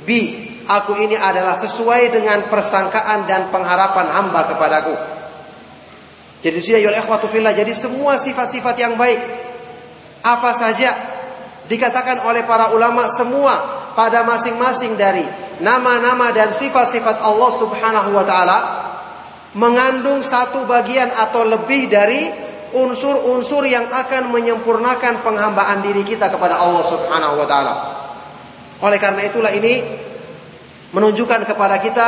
bi." 0.03 0.48
Aku 0.69 0.93
ini 1.01 1.17
adalah 1.17 1.57
sesuai 1.57 2.13
dengan 2.13 2.45
persangkaan 2.45 3.25
dan 3.25 3.49
pengharapan 3.49 4.05
hamba 4.05 4.45
kepadaku. 4.53 4.93
Jadi 6.45 6.57
sini 6.61 6.85
ikhwatu 6.85 7.25
fillah, 7.25 7.57
jadi 7.57 7.73
semua 7.73 8.21
sifat-sifat 8.21 8.75
yang 8.77 8.93
baik 8.93 9.17
apa 10.21 10.51
saja 10.53 10.93
dikatakan 11.65 12.21
oleh 12.27 12.45
para 12.45 12.69
ulama 12.77 13.01
semua 13.09 13.55
pada 13.97 14.21
masing-masing 14.23 14.93
dari 14.93 15.25
nama-nama 15.59 16.31
dan 16.31 16.53
sifat-sifat 16.53 17.23
Allah 17.23 17.51
Subhanahu 17.57 18.09
wa 18.15 18.25
taala 18.29 18.59
mengandung 19.57 20.21
satu 20.21 20.69
bagian 20.69 21.09
atau 21.09 21.49
lebih 21.49 21.89
dari 21.89 22.29
unsur-unsur 22.77 23.65
yang 23.65 23.89
akan 23.89 24.29
menyempurnakan 24.29 25.25
penghambaan 25.25 25.81
diri 25.81 26.05
kita 26.05 26.29
kepada 26.29 26.61
Allah 26.61 26.83
Subhanahu 26.85 27.41
wa 27.41 27.47
taala. 27.49 27.73
Oleh 28.79 29.01
karena 29.01 29.25
itulah 29.25 29.51
ini 29.51 30.07
menunjukkan 30.93 31.45
kepada 31.45 31.77
kita 31.81 32.07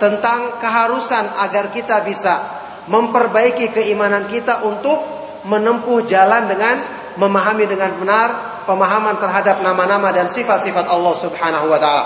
tentang 0.00 0.60
keharusan 0.60 1.24
agar 1.44 1.68
kita 1.72 2.00
bisa 2.04 2.40
memperbaiki 2.88 3.70
keimanan 3.70 4.26
kita 4.28 4.64
untuk 4.64 4.98
menempuh 5.44 6.04
jalan 6.08 6.48
dengan 6.48 6.76
memahami 7.16 7.68
dengan 7.68 7.92
benar 8.00 8.28
pemahaman 8.64 9.20
terhadap 9.20 9.60
nama-nama 9.60 10.12
dan 10.12 10.28
sifat-sifat 10.28 10.88
Allah 10.88 11.14
Subhanahu 11.16 11.66
wa 11.68 11.78
taala. 11.80 12.04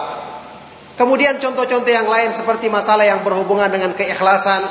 Kemudian 0.94 1.42
contoh-contoh 1.42 1.90
yang 1.90 2.06
lain 2.06 2.30
seperti 2.30 2.70
masalah 2.70 3.02
yang 3.02 3.26
berhubungan 3.26 3.66
dengan 3.66 3.94
keikhlasan, 3.98 4.62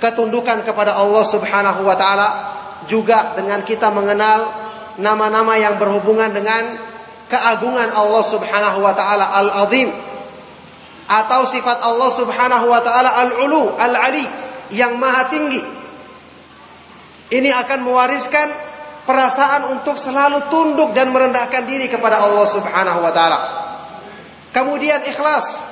ketundukan 0.00 0.64
kepada 0.64 0.96
Allah 0.96 1.24
Subhanahu 1.24 1.84
wa 1.84 1.96
taala, 1.96 2.28
juga 2.88 3.36
dengan 3.36 3.60
kita 3.60 3.92
mengenal 3.92 4.48
nama-nama 4.96 5.56
yang 5.60 5.76
berhubungan 5.76 6.32
dengan 6.32 6.80
keagungan 7.28 7.92
Allah 7.92 8.24
Subhanahu 8.24 8.78
wa 8.80 8.92
taala 8.96 9.28
Al-Azim 9.44 10.09
atau 11.10 11.42
sifat 11.42 11.82
Allah 11.82 12.10
Subhanahu 12.14 12.70
wa 12.70 12.78
taala 12.86 13.10
Al-Ulu, 13.26 13.74
Al-Ali 13.74 14.22
yang 14.70 14.94
maha 14.94 15.26
tinggi. 15.26 15.58
Ini 17.30 17.50
akan 17.66 17.82
mewariskan 17.82 18.46
perasaan 19.02 19.74
untuk 19.74 19.98
selalu 19.98 20.46
tunduk 20.46 20.94
dan 20.94 21.10
merendahkan 21.10 21.66
diri 21.66 21.90
kepada 21.90 22.22
Allah 22.22 22.46
Subhanahu 22.46 23.02
wa 23.02 23.10
taala. 23.10 23.38
Kemudian 24.54 25.02
ikhlas. 25.02 25.66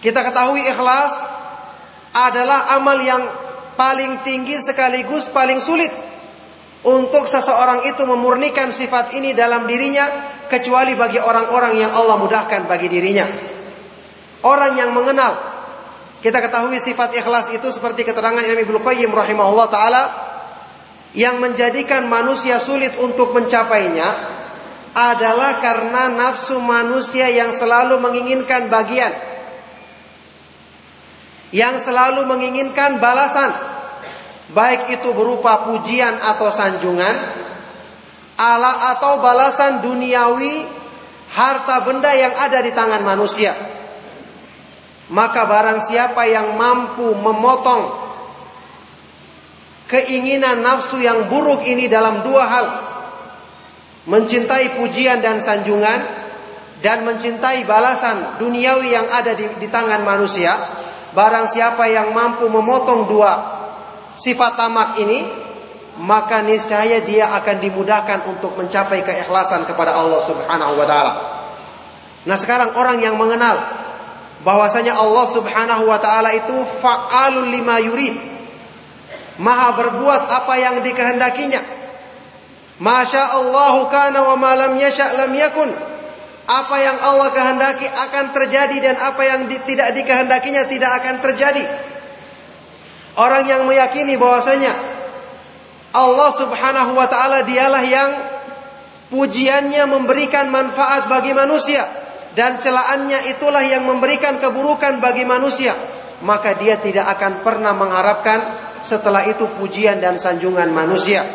Kita 0.00 0.24
ketahui 0.24 0.64
ikhlas 0.64 1.12
adalah 2.12 2.76
amal 2.76 2.96
yang 3.00 3.20
paling 3.76 4.20
tinggi 4.24 4.56
sekaligus 4.60 5.28
paling 5.28 5.60
sulit 5.60 5.92
untuk 6.84 7.28
seseorang 7.28 7.84
itu 7.84 8.08
memurnikan 8.08 8.72
sifat 8.72 9.12
ini 9.16 9.36
dalam 9.36 9.68
dirinya 9.68 10.08
kecuali 10.48 10.96
bagi 10.96 11.20
orang-orang 11.20 11.84
yang 11.84 11.92
Allah 11.92 12.16
mudahkan 12.16 12.64
bagi 12.64 12.88
dirinya. 12.88 13.28
Orang 14.40 14.76
yang 14.76 14.96
mengenal. 14.96 15.36
Kita 16.20 16.40
ketahui 16.40 16.76
sifat 16.80 17.16
ikhlas 17.16 17.52
itu 17.56 17.68
seperti 17.72 18.04
keterangan 18.04 18.44
Imam 18.44 18.60
Ibnu 18.60 18.78
Qayyim 18.84 19.08
rahimahullah 19.08 19.68
taala 19.72 20.02
yang 21.16 21.40
menjadikan 21.40 22.06
manusia 22.06 22.60
sulit 22.60 22.92
untuk 23.00 23.32
mencapainya 23.32 24.04
adalah 24.92 25.62
karena 25.62 26.12
nafsu 26.12 26.60
manusia 26.60 27.30
yang 27.30 27.54
selalu 27.54 27.98
menginginkan 28.02 28.68
bagian 28.68 29.10
yang 31.50 31.78
selalu 31.78 32.26
menginginkan 32.26 32.98
balasan 33.02 33.50
baik 34.50 34.90
itu 34.90 35.10
berupa 35.14 35.66
pujian 35.66 36.14
atau 36.18 36.50
sanjungan 36.50 37.16
ala 38.38 38.94
atau 38.98 39.22
balasan 39.22 39.82
duniawi 39.82 40.66
harta 41.30 41.86
benda 41.86 42.10
yang 42.14 42.34
ada 42.34 42.58
di 42.62 42.70
tangan 42.74 43.02
manusia 43.02 43.54
maka 45.10 45.42
barang 45.42 45.82
siapa 45.82 46.22
yang 46.30 46.54
mampu 46.54 47.18
memotong 47.18 47.82
keinginan 49.90 50.62
nafsu 50.62 51.02
yang 51.02 51.26
buruk 51.26 51.66
ini 51.66 51.90
dalam 51.90 52.22
dua 52.22 52.44
hal. 52.46 52.66
Mencintai 54.06 54.80
pujian 54.80 55.20
dan 55.20 55.42
sanjungan 55.42 56.00
dan 56.80 57.04
mencintai 57.04 57.66
balasan 57.68 58.40
duniawi 58.40 58.96
yang 58.96 59.06
ada 59.12 59.34
di, 59.34 59.44
di 59.58 59.66
tangan 59.68 60.06
manusia. 60.06 60.56
Barang 61.10 61.50
siapa 61.50 61.90
yang 61.90 62.14
mampu 62.14 62.46
memotong 62.46 63.10
dua 63.10 63.32
sifat 64.14 64.54
tamak 64.54 64.94
ini, 65.02 65.26
maka 66.06 66.38
niscaya 66.38 67.02
dia 67.02 67.34
akan 67.34 67.58
dimudahkan 67.58 68.30
untuk 68.30 68.54
mencapai 68.54 69.02
keikhlasan 69.02 69.66
kepada 69.66 69.90
Allah 69.90 70.22
Subhanahu 70.22 70.78
wa 70.78 70.86
taala. 70.86 71.12
Nah, 72.30 72.36
sekarang 72.38 72.78
orang 72.78 73.02
yang 73.02 73.18
mengenal 73.18 73.58
bahwasanya 74.42 74.96
Allah 74.96 75.26
Subhanahu 75.28 75.84
wa 75.84 75.98
taala 76.00 76.32
itu 76.32 76.56
fa'alul 76.80 77.52
lima 77.52 77.76
yurid 77.80 78.30
Maha 79.40 79.72
berbuat 79.72 80.28
apa 80.28 80.54
yang 80.60 80.84
dikehendakinya. 80.84 81.60
Masya 82.80 83.40
Allah 83.40 83.74
kana 83.88 84.20
wa 84.32 84.36
ma 84.36 84.52
lam 84.52 84.76
yasha 84.76 85.16
lam 85.16 85.32
yakun. 85.32 85.72
Apa 86.44 86.76
yang 86.76 86.98
Allah 87.00 87.28
kehendaki 87.32 87.88
akan 87.88 88.24
terjadi 88.36 88.76
dan 88.84 88.96
apa 89.00 89.22
yang 89.24 89.40
di, 89.48 89.56
tidak 89.64 89.96
dikehendakinya 89.96 90.68
tidak 90.68 90.90
akan 91.00 91.14
terjadi. 91.24 91.64
Orang 93.16 93.48
yang 93.48 93.64
meyakini 93.64 94.20
bahwasanya 94.20 94.72
Allah 95.96 96.30
Subhanahu 96.36 96.92
wa 96.92 97.08
taala 97.08 97.40
dialah 97.40 97.84
yang 97.86 98.10
pujiannya 99.08 99.88
memberikan 99.88 100.52
manfaat 100.52 101.08
bagi 101.08 101.32
manusia 101.32 101.82
dan 102.34 102.62
celaannya 102.62 103.34
itulah 103.34 103.62
yang 103.66 103.86
memberikan 103.86 104.38
keburukan 104.38 105.02
bagi 105.02 105.26
manusia, 105.26 105.74
maka 106.22 106.54
dia 106.54 106.78
tidak 106.78 107.10
akan 107.18 107.42
pernah 107.42 107.74
mengharapkan 107.74 108.38
setelah 108.80 109.26
itu 109.26 109.50
pujian 109.58 109.98
dan 109.98 110.16
sanjungan 110.16 110.70
manusia. 110.70 111.26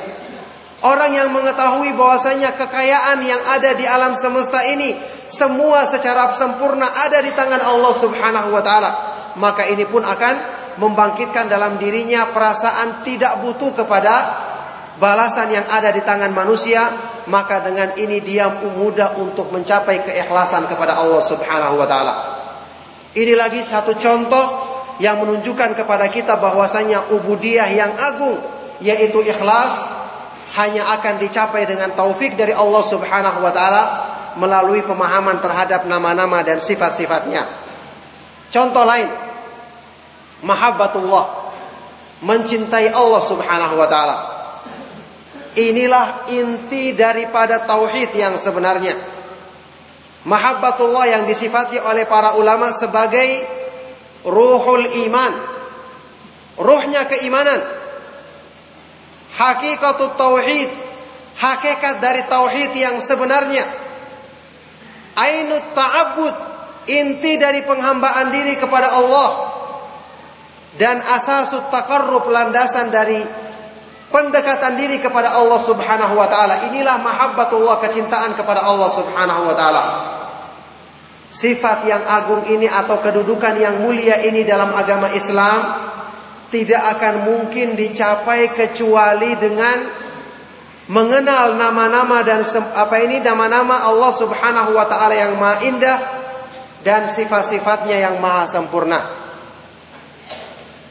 Orang 0.86 1.18
yang 1.18 1.34
mengetahui 1.34 1.98
bahwasanya 1.98 2.54
kekayaan 2.56 3.26
yang 3.26 3.42
ada 3.58 3.74
di 3.74 3.90
alam 3.90 4.14
semesta 4.14 4.62
ini 4.70 4.94
semua 5.26 5.84
secara 5.90 6.30
sempurna 6.30 6.86
ada 6.86 7.20
di 7.26 7.34
tangan 7.34 7.58
Allah 7.58 7.94
Subhanahu 7.96 8.54
wa 8.54 8.62
taala, 8.62 8.92
maka 9.42 9.66
ini 9.66 9.84
pun 9.90 10.06
akan 10.06 10.36
membangkitkan 10.78 11.48
dalam 11.50 11.80
dirinya 11.82 12.30
perasaan 12.30 13.02
tidak 13.08 13.42
butuh 13.42 13.74
kepada 13.74 14.16
balasan 15.02 15.52
yang 15.52 15.66
ada 15.68 15.90
di 15.90 16.04
tangan 16.04 16.32
manusia, 16.32 16.88
maka 17.26 17.62
dengan 17.66 17.94
ini 17.98 18.22
dia 18.22 18.50
mudah 18.50 19.18
untuk 19.18 19.50
mencapai 19.50 20.06
keikhlasan 20.06 20.70
kepada 20.70 20.98
Allah 20.98 21.22
Subhanahu 21.22 21.76
wa 21.82 21.88
taala. 21.90 22.14
Ini 23.16 23.34
lagi 23.34 23.64
satu 23.64 23.96
contoh 23.98 24.46
yang 25.00 25.24
menunjukkan 25.24 25.76
kepada 25.76 26.08
kita 26.12 26.38
bahwasanya 26.38 27.12
ubudiyah 27.16 27.70
yang 27.72 27.92
agung 27.96 28.38
yaitu 28.84 29.24
ikhlas 29.24 29.92
hanya 30.56 30.84
akan 31.00 31.20
dicapai 31.20 31.68
dengan 31.68 31.92
taufik 31.96 32.36
dari 32.40 32.52
Allah 32.56 32.84
Subhanahu 32.84 33.40
wa 33.44 33.52
taala 33.52 33.84
melalui 34.36 34.84
pemahaman 34.84 35.40
terhadap 35.40 35.88
nama-nama 35.88 36.44
dan 36.44 36.60
sifat-sifatnya. 36.60 37.48
Contoh 38.52 38.84
lain, 38.84 39.08
mahabbatullah, 40.44 41.26
mencintai 42.24 42.92
Allah 42.92 43.22
Subhanahu 43.24 43.76
wa 43.80 43.88
taala. 43.88 44.35
Inilah 45.56 46.28
inti 46.36 46.92
daripada 46.92 47.64
tauhid 47.64 48.12
yang 48.12 48.36
sebenarnya. 48.36 48.92
Mahabbatullah 50.28 51.06
yang 51.08 51.24
disifati 51.24 51.80
oleh 51.80 52.04
para 52.04 52.36
ulama 52.36 52.76
sebagai 52.76 53.46
ruhul 54.28 54.84
iman. 55.08 55.34
Ruhnya 56.60 57.08
keimanan. 57.08 57.62
Hakikatut 59.36 60.20
tauhid, 60.20 60.70
hakikat 61.40 62.04
dari 62.04 62.24
tauhid 62.28 62.72
yang 62.76 63.00
sebenarnya. 63.00 63.64
Ainut 65.16 65.72
ta'abbud, 65.72 66.36
inti 66.92 67.40
dari 67.40 67.64
penghambaan 67.64 68.32
diri 68.32 68.60
kepada 68.60 68.92
Allah 68.92 69.30
dan 70.76 71.00
asasut 71.00 71.72
taqarrub 71.72 72.28
landasan 72.28 72.92
dari 72.92 73.45
pendekatan 74.14 74.78
diri 74.78 75.02
kepada 75.02 75.34
Allah 75.38 75.60
Subhanahu 75.62 76.14
wa 76.18 76.28
taala. 76.30 76.70
Inilah 76.70 77.02
mahabbatullah 77.02 77.82
kecintaan 77.86 78.38
kepada 78.38 78.66
Allah 78.66 78.90
Subhanahu 78.90 79.42
wa 79.50 79.56
taala. 79.56 79.84
Sifat 81.30 81.84
yang 81.90 82.06
agung 82.06 82.48
ini 82.48 82.70
atau 82.70 83.02
kedudukan 83.02 83.60
yang 83.60 83.82
mulia 83.82 84.22
ini 84.24 84.46
dalam 84.46 84.72
agama 84.72 85.12
Islam 85.12 85.84
tidak 86.54 86.80
akan 86.96 87.28
mungkin 87.28 87.76
dicapai 87.76 88.56
kecuali 88.56 89.36
dengan 89.36 90.06
mengenal 90.86 91.58
nama-nama 91.58 92.22
dan 92.22 92.46
apa 92.78 92.96
ini 93.02 93.20
nama-nama 93.20 93.90
Allah 93.90 94.12
Subhanahu 94.14 94.78
wa 94.78 94.86
taala 94.86 95.18
yang 95.18 95.34
maha 95.36 95.66
indah 95.66 95.98
dan 96.86 97.10
sifat-sifatnya 97.10 97.98
yang 97.98 98.16
maha 98.22 98.46
sempurna. 98.46 99.02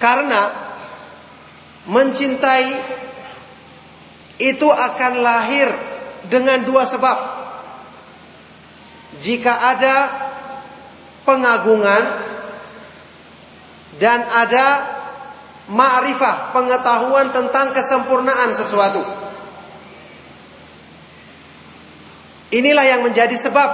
Karena 0.02 0.63
mencintai 1.84 2.68
itu 4.40 4.68
akan 4.68 5.12
lahir 5.20 5.68
dengan 6.26 6.64
dua 6.64 6.88
sebab. 6.88 7.18
Jika 9.22 9.52
ada 9.52 9.96
pengagungan 11.22 12.02
dan 14.02 14.26
ada 14.26 14.66
ma'rifah, 15.70 16.50
pengetahuan 16.50 17.30
tentang 17.30 17.70
kesempurnaan 17.72 18.50
sesuatu. 18.52 19.00
Inilah 22.54 22.86
yang 22.86 23.02
menjadi 23.02 23.34
sebab 23.34 23.70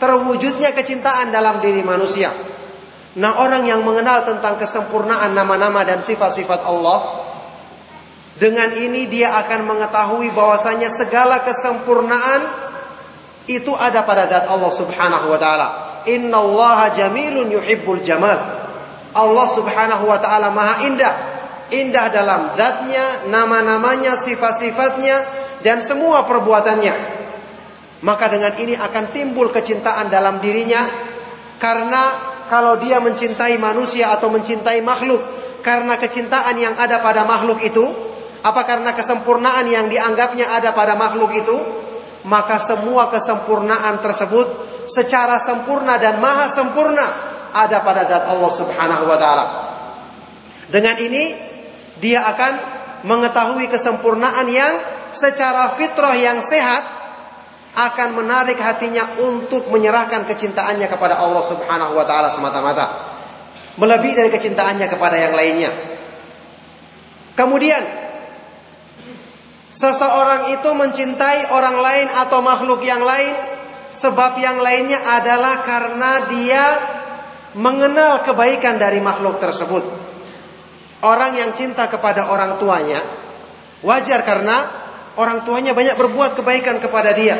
terwujudnya 0.00 0.72
kecintaan 0.72 1.32
dalam 1.32 1.60
diri 1.60 1.84
manusia. 1.84 2.32
Nah 3.18 3.42
orang 3.42 3.66
yang 3.66 3.82
mengenal 3.82 4.22
tentang 4.22 4.54
kesempurnaan 4.54 5.34
nama-nama 5.34 5.82
dan 5.82 5.98
sifat-sifat 5.98 6.62
Allah 6.62 7.26
Dengan 8.38 8.70
ini 8.78 9.10
dia 9.10 9.34
akan 9.34 9.66
mengetahui 9.66 10.30
bahwasanya 10.30 10.86
segala 10.86 11.42
kesempurnaan 11.42 12.40
Itu 13.50 13.74
ada 13.74 14.06
pada 14.06 14.30
zat 14.30 14.46
Allah 14.46 14.70
subhanahu 14.70 15.26
wa 15.26 15.38
ta'ala. 15.42 15.68
Inna 16.06 16.38
allaha 16.38 16.94
jamilun 16.94 17.50
yuhibbul 17.50 17.98
jamal. 18.06 18.38
Allah 19.10 19.46
subhanahu 19.58 20.06
wa 20.06 20.18
ta'ala 20.22 20.54
maha 20.54 20.86
indah. 20.86 21.14
Indah 21.74 22.14
dalam 22.14 22.54
zatnya, 22.54 23.26
nama-namanya, 23.26 24.14
sifat-sifatnya 24.22 25.26
Dan 25.66 25.82
semua 25.82 26.22
perbuatannya. 26.30 26.94
Maka 28.06 28.24
dengan 28.30 28.54
ini 28.54 28.78
akan 28.78 29.04
timbul 29.10 29.50
kecintaan 29.50 30.08
dalam 30.08 30.38
dirinya 30.38 30.86
Karena 31.60 32.29
kalau 32.50 32.82
dia 32.82 32.98
mencintai 32.98 33.54
manusia 33.62 34.10
atau 34.10 34.26
mencintai 34.26 34.82
makhluk 34.82 35.22
karena 35.62 35.94
kecintaan 36.02 36.58
yang 36.58 36.74
ada 36.74 36.98
pada 36.98 37.22
makhluk 37.22 37.62
itu, 37.62 37.86
apa 38.42 38.66
karena 38.66 38.90
kesempurnaan 38.90 39.70
yang 39.70 39.86
dianggapnya 39.86 40.50
ada 40.50 40.74
pada 40.74 40.98
makhluk 40.98 41.30
itu, 41.30 41.56
maka 42.26 42.58
semua 42.58 43.06
kesempurnaan 43.08 44.02
tersebut 44.02 44.50
secara 44.90 45.38
sempurna 45.38 45.96
dan 46.02 46.18
maha 46.18 46.50
sempurna 46.50 47.06
ada 47.54 47.86
pada 47.86 48.02
zat 48.10 48.24
Allah 48.26 48.50
Subhanahu 48.50 49.04
wa 49.06 49.18
taala. 49.20 49.46
Dengan 50.66 50.98
ini 50.98 51.38
dia 52.02 52.26
akan 52.26 52.52
mengetahui 53.06 53.70
kesempurnaan 53.70 54.50
yang 54.50 54.74
secara 55.14 55.74
fitrah 55.78 56.14
yang 56.18 56.42
sehat 56.42 56.99
akan 57.88 58.18
menarik 58.18 58.60
hatinya 58.60 59.20
untuk 59.24 59.72
menyerahkan 59.72 60.28
kecintaannya 60.28 60.84
kepada 60.90 61.16
Allah 61.20 61.40
Subhanahu 61.40 61.96
wa 61.96 62.04
taala 62.04 62.28
semata-mata. 62.28 62.86
Melebihi 63.80 64.14
dari 64.18 64.28
kecintaannya 64.28 64.86
kepada 64.90 65.16
yang 65.16 65.32
lainnya. 65.32 65.70
Kemudian 67.38 67.80
seseorang 69.72 70.52
itu 70.52 70.70
mencintai 70.74 71.54
orang 71.56 71.76
lain 71.80 72.08
atau 72.20 72.44
makhluk 72.44 72.84
yang 72.84 73.00
lain 73.00 73.32
sebab 73.88 74.36
yang 74.36 74.60
lainnya 74.60 75.00
adalah 75.16 75.64
karena 75.64 76.12
dia 76.28 76.64
mengenal 77.56 78.20
kebaikan 78.26 78.76
dari 78.76 79.00
makhluk 79.00 79.40
tersebut. 79.40 79.82
Orang 81.00 81.32
yang 81.32 81.56
cinta 81.56 81.88
kepada 81.88 82.28
orang 82.28 82.60
tuanya 82.60 83.00
wajar 83.80 84.20
karena 84.28 84.80
Orang 85.18 85.42
tuanya 85.42 85.74
banyak 85.74 85.98
berbuat 85.98 86.38
kebaikan 86.38 86.78
kepada 86.78 87.10
dia. 87.10 87.34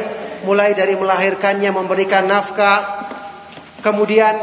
Mulai 0.46 0.72
dari 0.72 0.96
melahirkannya, 0.96 1.70
memberikan 1.72 2.24
nafkah. 2.24 3.08
Kemudian 3.80 4.40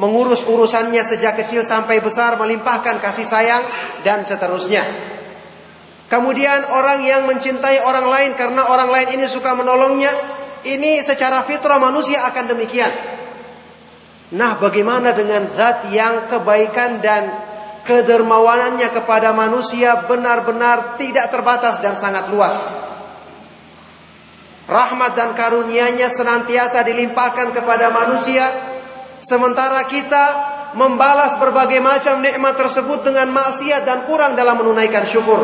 mengurus 0.00 0.44
urusannya 0.46 1.00
sejak 1.04 1.40
kecil 1.44 1.64
sampai 1.64 2.00
besar. 2.00 2.36
Melimpahkan 2.36 3.00
kasih 3.00 3.24
sayang 3.24 3.64
dan 4.04 4.24
seterusnya. 4.24 4.84
Kemudian 6.08 6.64
orang 6.72 7.04
yang 7.04 7.28
mencintai 7.28 7.84
orang 7.84 8.08
lain 8.08 8.30
karena 8.32 8.72
orang 8.72 8.88
lain 8.88 9.08
ini 9.20 9.26
suka 9.28 9.52
menolongnya. 9.52 10.10
Ini 10.64 11.04
secara 11.04 11.44
fitrah 11.44 11.78
manusia 11.78 12.24
akan 12.28 12.44
demikian. 12.56 12.90
Nah 14.34 14.60
bagaimana 14.60 15.16
dengan 15.16 15.48
zat 15.52 15.88
yang 15.88 16.28
kebaikan 16.28 17.00
dan 17.00 17.32
kedermawanannya 17.88 18.92
kepada 18.92 19.32
manusia 19.32 20.04
benar-benar 20.04 21.00
tidak 21.00 21.32
terbatas 21.32 21.80
dan 21.80 21.96
sangat 21.96 22.28
luas. 22.28 22.87
Rahmat 24.68 25.16
dan 25.16 25.32
karunia-Nya 25.32 26.12
senantiasa 26.12 26.84
dilimpahkan 26.84 27.56
kepada 27.56 27.88
manusia, 27.88 28.52
sementara 29.24 29.88
kita 29.88 30.24
membalas 30.76 31.40
berbagai 31.40 31.80
macam 31.80 32.20
nikmat 32.20 32.52
tersebut 32.52 33.00
dengan 33.00 33.32
maksiat 33.32 33.88
dan 33.88 34.04
kurang 34.04 34.36
dalam 34.36 34.60
menunaikan 34.60 35.08
syukur. 35.08 35.40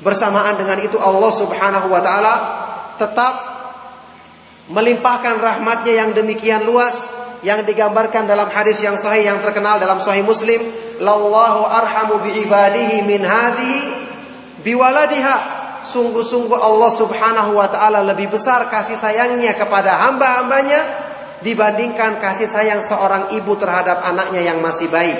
Bersamaan 0.00 0.56
dengan 0.56 0.80
itu 0.80 0.96
Allah 0.96 1.28
Subhanahu 1.28 1.92
wa 1.92 2.00
taala 2.00 2.34
tetap 2.96 3.34
melimpahkan 4.72 5.36
rahmatnya 5.36 5.92
yang 5.92 6.10
demikian 6.16 6.64
luas 6.64 7.12
yang 7.44 7.68
digambarkan 7.68 8.24
dalam 8.24 8.48
hadis 8.48 8.80
yang 8.80 8.96
sahih 8.96 9.28
yang 9.28 9.44
terkenal 9.44 9.76
dalam 9.76 10.00
sahih 10.00 10.24
Muslim 10.24 10.60
lallahu 11.04 11.68
arhamu 11.68 12.24
bi 12.24 12.48
ibadihi 12.48 13.04
min 13.04 13.20
hadhihi 13.24 13.80
biwaladiha 14.64 15.59
sungguh-sungguh 15.84 16.56
Allah 16.56 16.90
Subhanahu 16.92 17.56
wa 17.56 17.68
taala 17.68 18.04
lebih 18.04 18.32
besar 18.32 18.68
kasih 18.68 18.96
sayangnya 18.96 19.56
kepada 19.56 20.08
hamba-hambanya 20.08 20.80
dibandingkan 21.40 22.20
kasih 22.20 22.48
sayang 22.48 22.84
seorang 22.84 23.32
ibu 23.32 23.56
terhadap 23.56 24.04
anaknya 24.04 24.52
yang 24.52 24.60
masih 24.60 24.88
bayi. 24.92 25.16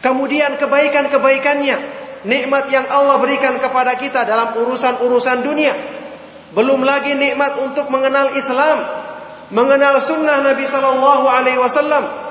Kemudian 0.00 0.60
kebaikan-kebaikannya 0.60 1.76
nikmat 2.28 2.68
yang 2.72 2.84
Allah 2.92 3.20
berikan 3.20 3.56
kepada 3.60 3.96
kita 3.96 4.24
dalam 4.24 4.56
urusan-urusan 4.56 5.38
dunia. 5.44 5.72
Belum 6.52 6.80
lagi 6.84 7.16
nikmat 7.16 7.60
untuk 7.60 7.88
mengenal 7.88 8.32
Islam, 8.36 8.78
mengenal 9.52 10.00
sunnah 10.00 10.44
Nabi 10.44 10.64
Sallallahu 10.64 11.26
Alaihi 11.28 11.60
Wasallam. 11.60 12.23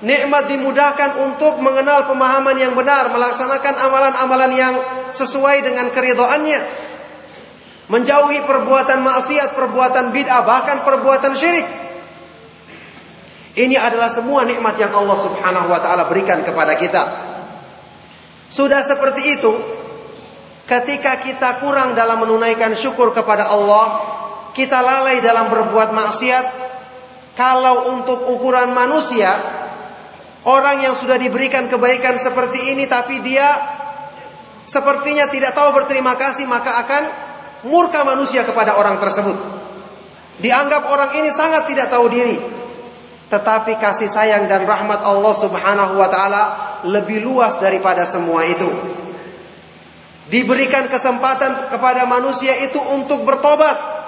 Nikmat 0.00 0.48
dimudahkan 0.48 1.28
untuk 1.28 1.60
mengenal 1.60 2.08
pemahaman 2.08 2.56
yang 2.56 2.72
benar, 2.72 3.12
melaksanakan 3.12 3.74
amalan-amalan 3.84 4.52
yang 4.56 4.74
sesuai 5.12 5.60
dengan 5.60 5.92
keridoannya. 5.92 6.60
Menjauhi 7.92 8.40
perbuatan 8.48 9.04
maksiat, 9.04 9.52
perbuatan 9.52 10.08
bid'ah, 10.08 10.40
bahkan 10.40 10.88
perbuatan 10.88 11.36
syirik. 11.36 11.68
Ini 13.60 13.76
adalah 13.76 14.08
semua 14.08 14.48
nikmat 14.48 14.80
yang 14.80 14.94
Allah 14.94 15.18
Subhanahu 15.20 15.68
wa 15.68 15.80
taala 15.84 16.08
berikan 16.08 16.40
kepada 16.48 16.80
kita. 16.80 17.02
Sudah 18.48 18.80
seperti 18.80 19.36
itu, 19.36 19.52
ketika 20.64 21.20
kita 21.20 21.60
kurang 21.60 21.92
dalam 21.92 22.24
menunaikan 22.24 22.72
syukur 22.72 23.12
kepada 23.12 23.52
Allah, 23.52 24.00
kita 24.56 24.80
lalai 24.80 25.20
dalam 25.20 25.52
berbuat 25.52 25.92
maksiat. 25.92 26.46
Kalau 27.36 27.94
untuk 27.94 28.32
ukuran 28.32 28.72
manusia, 28.72 29.59
orang 30.48 30.80
yang 30.80 30.96
sudah 30.96 31.20
diberikan 31.20 31.68
kebaikan 31.68 32.16
seperti 32.16 32.72
ini 32.72 32.88
tapi 32.88 33.20
dia 33.20 33.48
sepertinya 34.64 35.28
tidak 35.28 35.52
tahu 35.52 35.74
berterima 35.76 36.16
kasih 36.16 36.48
maka 36.48 36.80
akan 36.86 37.02
murka 37.68 38.06
manusia 38.06 38.46
kepada 38.46 38.80
orang 38.80 38.96
tersebut. 39.02 39.36
Dianggap 40.40 40.88
orang 40.88 41.12
ini 41.20 41.28
sangat 41.28 41.68
tidak 41.68 41.92
tahu 41.92 42.08
diri. 42.08 42.38
Tetapi 43.28 43.78
kasih 43.78 44.10
sayang 44.10 44.48
dan 44.50 44.64
rahmat 44.66 45.04
Allah 45.04 45.34
Subhanahu 45.36 45.94
wa 46.00 46.08
taala 46.08 46.42
lebih 46.88 47.20
luas 47.20 47.60
daripada 47.60 48.02
semua 48.08 48.42
itu. 48.48 48.66
Diberikan 50.32 50.86
kesempatan 50.88 51.68
kepada 51.70 52.08
manusia 52.08 52.54
itu 52.64 52.80
untuk 52.94 53.22
bertobat. 53.28 54.00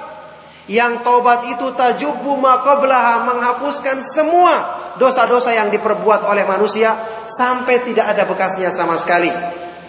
Yang 0.71 1.03
tobat 1.03 1.43
itu 1.51 1.75
tajubbu 1.75 2.39
maqablaha 2.39 3.27
menghapuskan 3.27 3.99
semua 4.01 4.82
dosa-dosa 4.97 5.55
yang 5.57 5.73
diperbuat 5.73 6.29
oleh 6.29 6.45
manusia 6.45 6.97
sampai 7.29 7.85
tidak 7.87 8.13
ada 8.13 8.29
bekasnya 8.29 8.69
sama 8.69 8.99
sekali. 9.01 9.31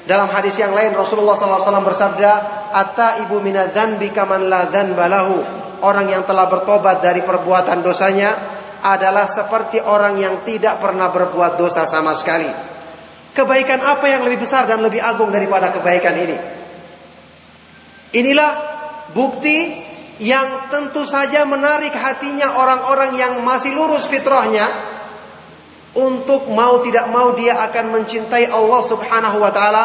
Dalam 0.04 0.28
hadis 0.28 0.60
yang 0.60 0.76
lain 0.76 0.92
Rasulullah 0.92 1.36
SAW 1.36 1.88
bersabda, 1.88 2.32
"Atta 2.76 3.24
ibu 3.24 3.40
minadan 3.40 3.96
bikaman 3.96 4.52
la 4.52 4.68
balahu." 4.68 5.64
Orang 5.84 6.08
yang 6.08 6.24
telah 6.24 6.48
bertobat 6.48 7.04
dari 7.04 7.24
perbuatan 7.24 7.84
dosanya 7.84 8.32
adalah 8.84 9.28
seperti 9.28 9.80
orang 9.84 10.20
yang 10.20 10.36
tidak 10.44 10.80
pernah 10.80 11.12
berbuat 11.12 11.56
dosa 11.56 11.88
sama 11.88 12.16
sekali. 12.16 12.48
Kebaikan 13.32 13.80
apa 13.80 14.06
yang 14.08 14.28
lebih 14.28 14.44
besar 14.44 14.68
dan 14.68 14.84
lebih 14.84 15.00
agung 15.00 15.32
daripada 15.32 15.72
kebaikan 15.72 16.16
ini? 16.20 16.38
Inilah 18.14 18.52
bukti 19.12 19.84
yang 20.22 20.70
tentu 20.70 21.04
saja 21.08 21.48
menarik 21.48 21.92
hatinya 21.96 22.62
orang-orang 22.62 23.18
yang 23.18 23.34
masih 23.42 23.74
lurus 23.74 24.06
fitrahnya 24.06 24.93
untuk 25.94 26.50
mau 26.50 26.82
tidak 26.82 27.14
mau 27.14 27.38
dia 27.38 27.54
akan 27.70 27.94
mencintai 27.94 28.50
Allah 28.50 28.82
Subhanahu 28.82 29.38
wa 29.38 29.52
taala 29.54 29.84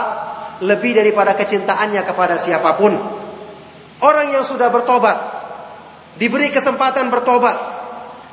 lebih 0.64 0.96
daripada 0.96 1.36
kecintaannya 1.36 2.02
kepada 2.08 2.40
siapa 2.40 2.74
pun. 2.80 2.96
Orang 3.98 4.32
yang 4.32 4.46
sudah 4.46 4.72
bertobat 4.72 5.18
diberi 6.16 6.48
kesempatan 6.48 7.12
bertobat 7.12 7.56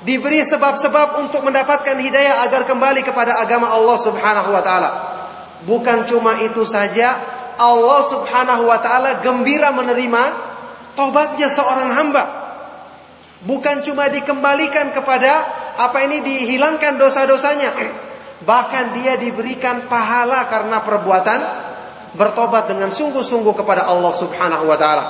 diberi 0.05 0.45
sebab-sebab 0.45 1.25
untuk 1.25 1.41
mendapatkan 1.41 1.97
hidayah 1.97 2.45
agar 2.45 2.63
kembali 2.69 3.01
kepada 3.01 3.41
agama 3.41 3.73
Allah 3.73 3.97
Subhanahu 3.97 4.49
wa 4.53 4.61
taala. 4.61 4.89
Bukan 5.65 6.05
cuma 6.05 6.37
itu 6.45 6.61
saja, 6.61 7.17
Allah 7.57 8.01
Subhanahu 8.05 8.69
wa 8.69 8.77
taala 8.79 9.19
gembira 9.25 9.73
menerima 9.73 10.23
taubatnya 10.93 11.49
seorang 11.49 11.89
hamba. 11.97 12.44
Bukan 13.45 13.85
cuma 13.85 14.09
dikembalikan 14.09 14.89
kepada 14.91 15.31
apa 15.77 15.97
ini 16.09 16.25
dihilangkan 16.25 16.97
dosa-dosanya. 16.97 17.69
Bahkan 18.41 18.97
dia 18.97 19.15
diberikan 19.21 19.85
pahala 19.85 20.49
karena 20.49 20.81
perbuatan 20.81 21.39
bertobat 22.17 22.73
dengan 22.73 22.89
sungguh-sungguh 22.89 23.53
kepada 23.53 23.85
Allah 23.85 24.13
Subhanahu 24.13 24.65
wa 24.65 24.77
taala. 24.77 25.05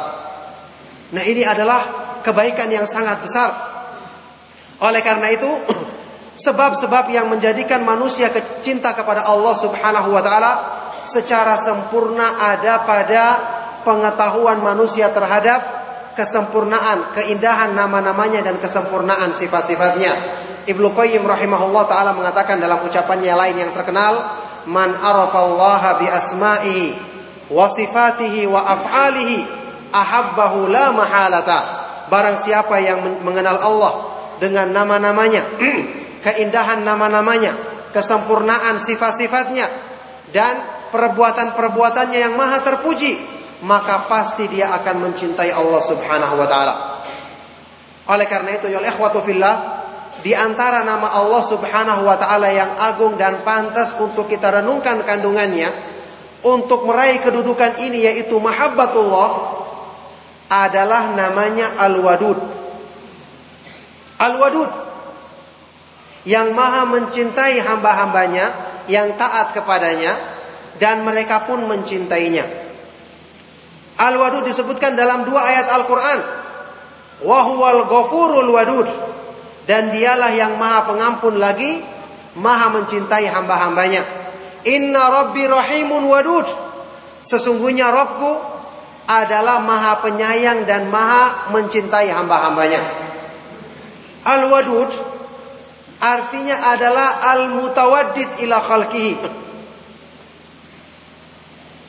Nah, 1.16 1.24
ini 1.24 1.48
adalah 1.48 1.80
kebaikan 2.26 2.68
yang 2.68 2.90
sangat 2.90 3.22
besar 3.24 3.76
oleh 4.82 5.00
karena 5.00 5.32
itu, 5.32 5.48
sebab-sebab 6.46 7.08
yang 7.08 7.32
menjadikan 7.32 7.88
manusia 7.88 8.28
cinta 8.60 8.92
kepada 8.92 9.24
Allah 9.24 9.56
Subhanahu 9.56 10.12
wa 10.12 10.24
taala 10.24 10.54
secara 11.08 11.56
sempurna 11.56 12.26
ada 12.52 12.84
pada 12.84 13.24
pengetahuan 13.88 14.60
manusia 14.60 15.08
terhadap 15.14 15.85
kesempurnaan, 16.16 17.14
keindahan 17.14 17.76
nama-namanya 17.76 18.42
dan 18.42 18.58
kesempurnaan 18.58 19.36
sifat-sifatnya. 19.36 20.12
Ibnu 20.66 20.96
Qayyim 20.96 21.22
rahimahullah 21.22 21.84
taala 21.86 22.12
mengatakan 22.18 22.58
dalam 22.58 22.82
ucapannya 22.82 23.36
lain 23.38 23.56
yang 23.62 23.72
terkenal, 23.76 24.42
"Man 24.66 24.90
arafallaha 24.96 26.02
bi 26.02 26.08
asma'ihi 26.10 26.86
wa 27.54 27.70
sifatihi 27.70 28.50
wa 28.50 28.64
af'alihi 28.64 29.38
ahabbahu 29.94 30.72
la 30.72 30.90
mahalata." 30.96 31.60
Barang 32.10 32.42
siapa 32.42 32.82
yang 32.82 33.22
mengenal 33.22 33.62
Allah 33.62 33.94
dengan 34.42 34.72
nama-namanya, 34.74 35.46
keindahan 36.26 36.82
nama-namanya, 36.82 37.54
kesempurnaan 37.94 38.82
sifat-sifatnya, 38.82 39.70
dan 40.34 40.58
perbuatan-perbuatannya 40.90 42.20
yang 42.20 42.34
maha 42.34 42.64
terpuji, 42.66 43.35
maka 43.64 44.10
pasti 44.12 44.52
dia 44.52 44.74
akan 44.76 45.08
mencintai 45.08 45.52
Allah 45.56 45.82
Subhanahu 45.84 46.36
wa 46.36 46.48
taala. 46.50 46.76
Oleh 48.12 48.28
karena 48.28 48.60
itu, 48.60 48.68
ya 48.68 48.84
ikhwatu 48.84 49.24
fillah, 49.24 49.86
di 50.26 50.34
antara 50.34 50.82
nama 50.82 51.06
Allah 51.14 51.44
Subhanahu 51.46 52.02
wa 52.04 52.18
taala 52.18 52.50
yang 52.50 52.74
agung 52.76 53.14
dan 53.16 53.46
pantas 53.46 53.94
untuk 54.02 54.26
kita 54.26 54.50
renungkan 54.50 55.06
kandungannya 55.06 55.70
untuk 56.46 56.86
meraih 56.90 57.22
kedudukan 57.22 57.78
ini 57.82 58.10
yaitu 58.10 58.38
mahabbatullah 58.42 59.30
adalah 60.50 61.14
namanya 61.14 61.78
Al-Wadud. 61.78 62.38
Al-Wadud 64.18 64.72
yang 66.26 66.58
maha 66.58 66.90
mencintai 66.90 67.62
hamba-hambanya 67.62 68.46
yang 68.90 69.14
taat 69.18 69.54
kepadanya 69.54 70.18
dan 70.82 71.06
mereka 71.06 71.46
pun 71.46 71.66
mencintainya. 71.70 72.65
Al-Wadud 73.96 74.44
disebutkan 74.44 75.00
dalam 75.00 75.24
dua 75.24 75.40
ayat 75.40 75.68
Al-Quran. 75.72 76.20
Wahuwal 77.24 77.88
ghafurul 77.88 78.52
wadud. 78.52 78.88
Dan 79.66 79.90
dialah 79.96 80.36
yang 80.36 80.60
maha 80.60 80.86
pengampun 80.86 81.40
lagi, 81.40 81.80
maha 82.38 82.76
mencintai 82.76 83.26
hamba-hambanya. 83.32 84.04
Inna 84.68 85.10
rabbi 85.10 85.48
rahimun 85.48 86.12
wadud. 86.12 86.46
Sesungguhnya 87.26 87.90
Robku 87.90 88.32
adalah 89.08 89.62
maha 89.64 90.02
penyayang 90.04 90.68
dan 90.68 90.92
maha 90.92 91.50
mencintai 91.56 92.12
hamba-hambanya. 92.12 92.82
Al-wadud 94.26 94.90
artinya 96.02 96.74
adalah 96.74 97.22
al-mutawaddid 97.34 98.44
ila 98.44 98.58
khalqihi. 98.62 99.14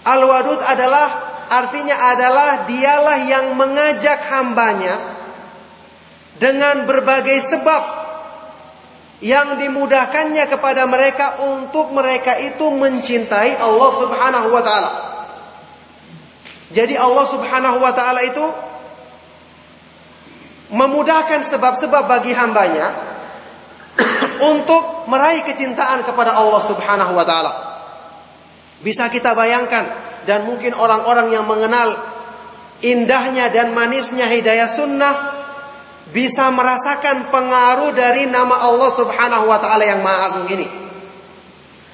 Al-wadud 0.07 0.61
adalah 0.63 1.36
artinya 1.49 1.97
adalah 2.15 2.51
dialah 2.69 3.19
yang 3.27 3.47
mengajak 3.55 4.21
hambanya 4.31 4.95
dengan 6.37 6.85
berbagai 6.85 7.41
sebab 7.41 7.83
yang 9.25 9.57
dimudahkannya 9.57 10.45
kepada 10.45 10.85
mereka 10.85 11.41
untuk 11.49 11.89
mereka 11.97 12.37
itu 12.37 12.69
mencintai 12.69 13.57
Allah 13.57 13.91
Subhanahu 13.97 14.49
wa 14.53 14.63
taala. 14.63 14.93
Jadi 16.69 16.95
Allah 17.01 17.25
Subhanahu 17.25 17.81
wa 17.81 17.93
taala 17.97 18.21
itu 18.29 18.45
memudahkan 20.69 21.47
sebab-sebab 21.47 22.05
bagi 22.11 22.37
hambanya 22.37 22.93
untuk 24.53 25.09
meraih 25.09 25.41
kecintaan 25.49 26.05
kepada 26.05 26.37
Allah 26.37 26.61
Subhanahu 26.61 27.17
wa 27.17 27.25
taala. 27.25 27.53
Bisa 28.85 29.09
kita 29.09 29.33
bayangkan 29.33 30.06
dan 30.27 30.45
mungkin 30.45 30.75
orang-orang 30.75 31.33
yang 31.33 31.47
mengenal 31.47 31.95
indahnya 32.85 33.49
dan 33.49 33.73
manisnya 33.73 34.29
hidayah 34.29 34.69
sunnah 34.69 35.15
bisa 36.11 36.51
merasakan 36.53 37.31
pengaruh 37.33 37.95
dari 37.97 38.29
nama 38.31 38.67
Allah 38.67 38.91
Subhanahu 38.93 39.49
wa 39.49 39.59
taala 39.59 39.87
yang 39.87 40.03
Maha 40.03 40.19
Agung 40.31 40.49
ini. 40.53 40.69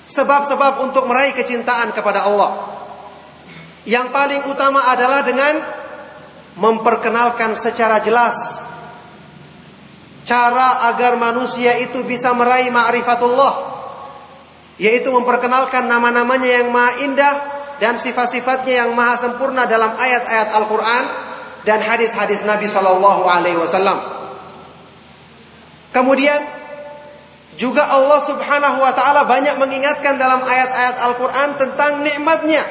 Sebab-sebab 0.08 0.84
untuk 0.84 1.08
meraih 1.08 1.32
kecintaan 1.32 1.96
kepada 1.96 2.28
Allah. 2.28 2.72
Yang 3.88 4.12
paling 4.12 4.42
utama 4.50 4.84
adalah 4.92 5.24
dengan 5.24 5.54
memperkenalkan 6.60 7.56
secara 7.56 8.04
jelas 8.04 8.68
cara 10.22 10.92
agar 10.92 11.18
manusia 11.18 11.74
itu 11.82 12.06
bisa 12.06 12.30
meraih 12.30 12.70
ma'rifatullah 12.70 13.74
yaitu 14.78 15.10
memperkenalkan 15.10 15.90
nama-namanya 15.90 16.62
yang 16.62 16.68
maha 16.70 16.92
indah 17.02 17.34
dan 17.82 17.98
sifat-sifatnya 17.98 18.86
yang 18.86 18.90
maha 18.94 19.18
sempurna 19.18 19.66
dalam 19.66 19.90
ayat-ayat 19.90 20.54
Al-Quran 20.54 21.04
dan 21.66 21.82
hadis-hadis 21.82 22.46
Nabi 22.46 22.70
Shallallahu 22.70 23.26
Alaihi 23.26 23.58
Wasallam. 23.58 23.98
Kemudian 25.90 26.38
juga 27.58 27.82
Allah 27.90 28.22
Subhanahu 28.22 28.78
Wa 28.78 28.94
Taala 28.94 29.26
banyak 29.26 29.58
mengingatkan 29.58 30.14
dalam 30.14 30.46
ayat-ayat 30.46 30.96
Al-Quran 31.10 31.48
tentang 31.58 32.06
nikmatnya. 32.06 32.62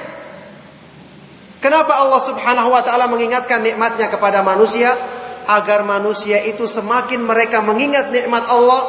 Kenapa 1.59 1.91
Allah 1.91 2.22
Subhanahu 2.24 2.72
Wa 2.72 2.82
Taala 2.88 3.12
mengingatkan 3.12 3.59
nikmatnya 3.68 4.07
kepada 4.07 4.39
manusia? 4.47 4.95
Agar 5.41 5.84
manusia 5.84 6.39
itu 6.47 6.64
semakin 6.72 7.20
mereka 7.28 7.59
mengingat 7.59 8.16
nikmat 8.16 8.47
Allah, 8.47 8.88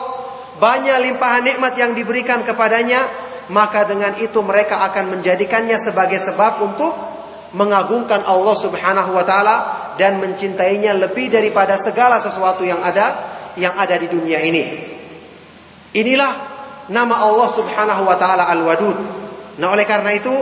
banyak 0.63 1.11
limpahan 1.11 1.43
nikmat 1.43 1.75
yang 1.75 1.99
diberikan 1.99 2.47
kepadanya, 2.47 3.03
maka 3.51 3.89
dengan 3.89 4.15
itu 4.23 4.39
mereka 4.45 4.87
akan 4.93 5.19
menjadikannya 5.19 5.75
sebagai 5.81 6.21
sebab 6.23 6.63
untuk 6.63 6.95
mengagungkan 7.53 8.23
Allah 8.25 8.57
Subhanahu 8.57 9.11
wa 9.13 9.25
taala 9.27 9.57
dan 9.99 10.23
mencintainya 10.23 10.97
lebih 10.97 11.29
daripada 11.29 11.77
segala 11.77 12.23
sesuatu 12.23 12.63
yang 12.63 12.81
ada 12.81 13.33
yang 13.59 13.77
ada 13.77 13.99
di 13.99 14.09
dunia 14.09 14.41
ini. 14.41 14.63
Inilah 15.93 16.33
nama 16.89 17.21
Allah 17.21 17.49
Subhanahu 17.53 18.03
wa 18.09 18.17
taala 18.17 18.49
Al-Wadud. 18.49 18.99
Nah, 19.61 19.69
oleh 19.69 19.85
karena 19.85 20.17
itu 20.17 20.33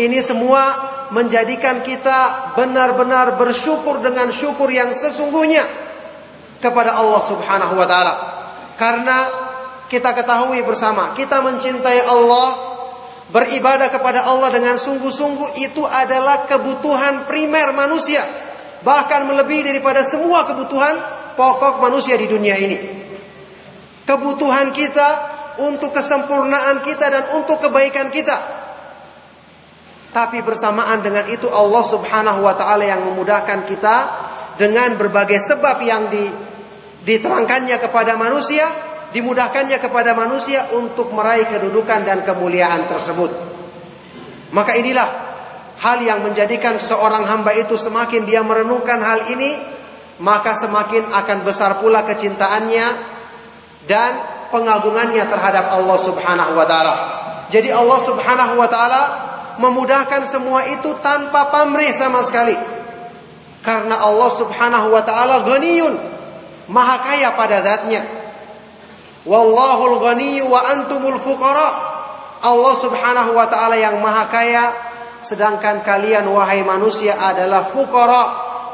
ini 0.00 0.24
semua 0.24 0.92
menjadikan 1.12 1.84
kita 1.84 2.56
benar-benar 2.56 3.36
bersyukur 3.36 4.00
dengan 4.00 4.32
syukur 4.32 4.72
yang 4.72 4.88
sesungguhnya 4.96 5.68
kepada 6.64 6.96
Allah 6.96 7.20
Subhanahu 7.20 7.74
wa 7.76 7.84
taala. 7.84 8.14
Karena 8.80 9.43
kita 9.92 10.16
ketahui 10.16 10.64
bersama, 10.64 11.12
kita 11.16 11.40
mencintai 11.44 12.00
Allah, 12.08 12.48
beribadah 13.30 13.88
kepada 13.92 14.28
Allah 14.28 14.52
dengan 14.52 14.80
sungguh-sungguh 14.80 15.60
itu 15.64 15.82
adalah 15.84 16.48
kebutuhan 16.48 17.28
primer 17.28 17.72
manusia 17.76 18.22
bahkan 18.84 19.24
melebihi 19.24 19.74
daripada 19.74 20.04
semua 20.04 20.44
kebutuhan 20.44 20.94
pokok 21.34 21.80
manusia 21.80 22.14
di 22.20 22.28
dunia 22.28 22.54
ini. 22.54 22.78
Kebutuhan 24.04 24.76
kita 24.76 25.08
untuk 25.64 25.96
kesempurnaan 25.96 26.84
kita 26.84 27.06
dan 27.08 27.24
untuk 27.40 27.64
kebaikan 27.64 28.12
kita. 28.12 28.36
Tapi 30.12 30.44
bersamaan 30.46 31.02
dengan 31.02 31.26
itu 31.26 31.48
Allah 31.50 31.82
Subhanahu 31.82 32.44
wa 32.44 32.54
taala 32.54 32.86
yang 32.86 33.02
memudahkan 33.02 33.66
kita 33.66 33.96
dengan 34.60 34.94
berbagai 34.94 35.42
sebab 35.42 35.82
yang 35.82 36.06
di, 36.12 36.30
diterangkannya 37.02 37.74
kepada 37.82 38.14
manusia, 38.14 38.62
dimudahkannya 39.14 39.78
kepada 39.78 40.12
manusia 40.18 40.74
untuk 40.74 41.14
meraih 41.14 41.46
kedudukan 41.46 42.02
dan 42.02 42.26
kemuliaan 42.26 42.90
tersebut. 42.90 43.30
Maka 44.50 44.74
inilah 44.74 45.06
hal 45.78 46.02
yang 46.02 46.26
menjadikan 46.26 46.74
seseorang 46.74 47.22
hamba 47.22 47.54
itu 47.54 47.78
semakin 47.78 48.26
dia 48.26 48.42
merenungkan 48.42 48.98
hal 48.98 49.30
ini, 49.30 49.54
maka 50.18 50.58
semakin 50.58 51.14
akan 51.14 51.38
besar 51.46 51.78
pula 51.78 52.02
kecintaannya 52.02 52.86
dan 53.86 54.12
pengagungannya 54.50 55.22
terhadap 55.30 55.70
Allah 55.70 55.98
Subhanahu 55.98 56.52
wa 56.58 56.66
taala. 56.66 56.94
Jadi 57.54 57.70
Allah 57.70 58.00
Subhanahu 58.02 58.58
wa 58.58 58.66
taala 58.66 59.02
memudahkan 59.62 60.26
semua 60.26 60.66
itu 60.74 60.90
tanpa 60.98 61.54
pamrih 61.54 61.94
sama 61.94 62.26
sekali. 62.26 62.54
Karena 63.62 63.94
Allah 63.94 64.30
Subhanahu 64.34 64.90
wa 64.90 65.02
taala 65.06 65.46
ghaniyun, 65.46 65.94
maha 66.66 66.98
kaya 67.06 67.30
pada 67.38 67.62
zatnya. 67.62 68.23
Wallahul 69.24 70.00
ghaniyyu 70.04 70.48
wa 70.48 70.60
antumul 70.60 71.16
fuqara. 71.16 71.96
Allah 72.44 72.74
Subhanahu 72.76 73.32
wa 73.32 73.48
taala 73.48 73.80
yang 73.80 73.96
maha 74.04 74.28
kaya 74.28 74.64
sedangkan 75.24 75.80
kalian 75.80 76.28
wahai 76.28 76.60
manusia 76.60 77.16
adalah 77.16 77.72
fukara 77.72 78.22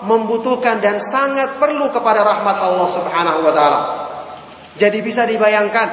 membutuhkan 0.03 0.83
dan 0.83 0.99
sangat 0.99 1.63
perlu 1.63 1.95
kepada 1.95 2.27
rahmat 2.27 2.57
Allah 2.59 2.89
Subhanahu 2.91 3.47
wa 3.47 3.53
taala. 3.55 3.81
Jadi 4.75 4.99
bisa 5.07 5.23
dibayangkan 5.23 5.89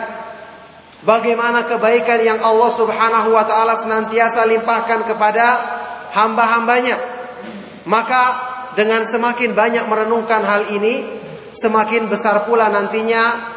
bagaimana 1.05 1.69
kebaikan 1.69 2.17
yang 2.25 2.39
Allah 2.41 2.71
Subhanahu 2.73 3.29
wa 3.29 3.45
taala 3.45 3.77
senantiasa 3.77 4.49
limpahkan 4.49 5.05
kepada 5.05 5.45
hamba-hambanya. 6.17 6.97
Maka 7.85 8.23
dengan 8.73 9.05
semakin 9.05 9.53
banyak 9.53 9.85
merenungkan 9.85 10.41
hal 10.41 10.73
ini, 10.73 11.05
semakin 11.53 12.09
besar 12.09 12.49
pula 12.49 12.73
nantinya 12.73 13.53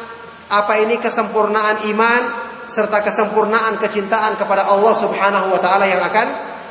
apa 0.51 0.83
ini 0.83 0.99
kesempurnaan 0.99 1.87
iman 1.95 2.21
serta 2.67 2.99
kesempurnaan 3.01 3.79
kecintaan 3.79 4.35
kepada 4.35 4.67
Allah 4.67 4.93
Subhanahu 4.95 5.55
wa 5.55 5.59
taala 5.63 5.87
yang 5.87 6.03
akan 6.03 6.27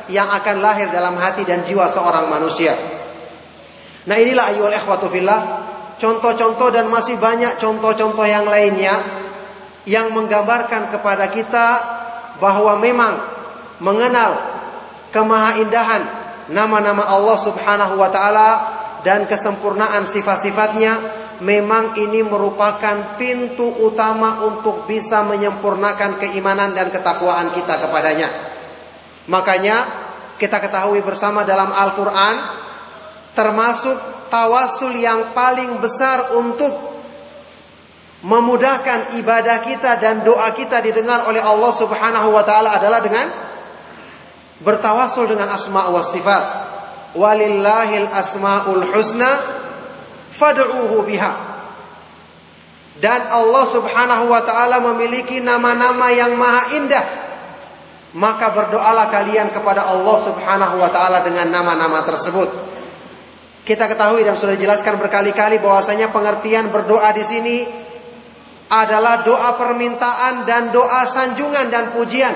yang 0.09 0.29
akan 0.29 0.61
lahir 0.61 0.89
dalam 0.93 1.17
hati 1.17 1.41
dan 1.41 1.65
jiwa 1.65 1.89
seorang 1.89 2.29
manusia. 2.29 2.73
Nah 4.05 4.17
inilah 4.17 4.53
ayol 4.53 4.73
ikhwatu 4.73 5.09
fillah 5.09 5.41
contoh-contoh 6.01 6.73
dan 6.73 6.89
masih 6.89 7.21
banyak 7.21 7.57
contoh-contoh 7.61 8.25
yang 8.25 8.45
lainnya 8.49 8.97
yang 9.85 10.13
menggambarkan 10.13 10.93
kepada 10.93 11.29
kita 11.29 11.67
bahwa 12.41 12.77
memang 12.81 13.13
mengenal 13.81 14.37
kemahaindahan 15.13 16.01
nama-nama 16.49 17.05
Allah 17.05 17.37
Subhanahu 17.37 17.97
wa 17.97 18.09
taala 18.09 18.49
dan 19.05 19.25
kesempurnaan 19.25 20.05
sifat-sifatnya 20.05 21.20
memang 21.41 21.97
ini 21.97 22.21
merupakan 22.21 23.17
pintu 23.17 23.65
utama 23.81 24.45
untuk 24.45 24.85
bisa 24.85 25.25
menyempurnakan 25.25 26.21
keimanan 26.21 26.77
dan 26.77 26.93
ketakwaan 26.93 27.49
kita 27.57 27.81
kepadanya. 27.81 28.29
Makanya 29.25 29.77
kita 30.37 30.61
ketahui 30.61 31.01
bersama 31.01 31.41
dalam 31.41 31.73
Al-Quran 31.73 32.35
termasuk 33.33 33.97
tawasul 34.29 35.01
yang 35.01 35.33
paling 35.33 35.81
besar 35.81 36.37
untuk 36.37 36.73
memudahkan 38.21 39.17
ibadah 39.17 39.65
kita 39.65 39.97
dan 39.97 40.21
doa 40.21 40.53
kita 40.53 40.77
didengar 40.77 41.25
oleh 41.25 41.41
Allah 41.41 41.73
Subhanahu 41.73 42.29
wa 42.29 42.45
taala 42.45 42.77
adalah 42.77 43.01
dengan 43.01 43.25
bertawasul 44.61 45.25
dengan 45.25 45.49
asma 45.49 45.89
wa 45.89 46.05
sifat. 46.05 46.43
Walillahil 47.17 48.07
asmaul 48.13 48.93
husna 48.93 49.60
fad'uhu 50.31 51.03
biha. 51.03 51.31
Dan 53.01 53.21
Allah 53.31 53.65
Subhanahu 53.65 54.29
wa 54.29 54.41
taala 54.43 54.79
memiliki 54.93 55.39
nama-nama 55.43 56.11
yang 56.11 56.35
maha 56.37 56.63
indah 56.75 57.05
maka 58.11 58.51
berdoalah 58.51 59.07
kalian 59.07 59.55
kepada 59.55 59.87
Allah 59.87 60.17
Subhanahu 60.19 60.75
wa 60.83 60.89
taala 60.91 61.23
dengan 61.23 61.47
nama-nama 61.47 62.03
tersebut. 62.03 62.49
Kita 63.63 63.87
ketahui 63.87 64.25
dan 64.25 64.35
sudah 64.35 64.57
dijelaskan 64.57 64.99
berkali-kali 64.99 65.61
bahwasanya 65.63 66.11
pengertian 66.11 66.73
berdoa 66.73 67.07
di 67.15 67.23
sini 67.23 67.57
adalah 68.71 69.23
doa 69.23 69.55
permintaan 69.55 70.43
dan 70.43 70.75
doa 70.75 71.07
sanjungan 71.07 71.71
dan 71.71 71.95
pujian. 71.95 72.35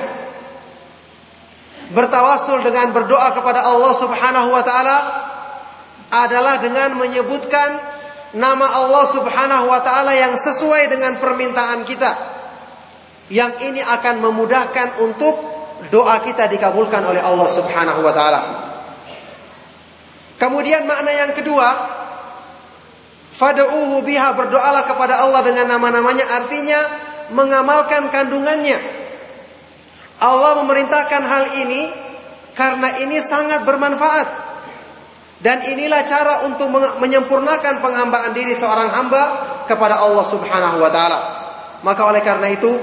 Bertawasul 1.91 2.63
dengan 2.63 2.95
berdoa 2.95 3.35
kepada 3.35 3.67
Allah 3.67 3.93
Subhanahu 3.93 4.49
wa 4.55 4.63
taala 4.63 4.97
adalah 6.23 6.63
dengan 6.63 6.95
menyebutkan 6.95 7.75
nama 8.35 8.67
Allah 8.83 9.05
Subhanahu 9.11 9.65
wa 9.67 9.79
taala 9.83 10.15
yang 10.15 10.35
sesuai 10.35 10.87
dengan 10.87 11.19
permintaan 11.19 11.83
kita. 11.83 12.11
Yang 13.27 13.51
ini 13.67 13.81
akan 13.81 14.21
memudahkan 14.21 15.01
untuk 15.01 15.35
doa 15.89 16.21
kita 16.21 16.45
dikabulkan 16.47 17.03
oleh 17.03 17.19
Allah 17.19 17.49
Subhanahu 17.49 17.99
wa 18.05 18.13
taala. 18.13 18.41
Kemudian 20.35 20.83
makna 20.85 21.11
yang 21.15 21.31
kedua, 21.33 21.67
fad'uhu 23.33 24.03
biha 24.03 24.29
berdoalah 24.35 24.83
kepada 24.83 25.23
Allah 25.23 25.41
dengan 25.47 25.71
nama-namanya 25.71 26.27
artinya 26.43 26.79
mengamalkan 27.33 28.11
kandungannya. 28.11 28.77
Allah 30.21 30.51
memerintahkan 30.63 31.21
hal 31.23 31.43
ini 31.65 31.81
karena 32.55 32.99
ini 33.03 33.19
sangat 33.19 33.67
bermanfaat. 33.67 34.44
Dan 35.45 35.61
inilah 35.61 36.01
cara 36.09 36.41
untuk 36.49 36.73
menyempurnakan 36.73 37.77
penghambaan 37.77 38.33
diri 38.33 38.57
seorang 38.57 38.89
hamba 38.97 39.23
kepada 39.69 40.01
Allah 40.01 40.25
Subhanahu 40.25 40.81
wa 40.81 40.89
taala. 40.89 41.19
Maka 41.85 42.01
oleh 42.09 42.25
karena 42.25 42.49
itu 42.49 42.73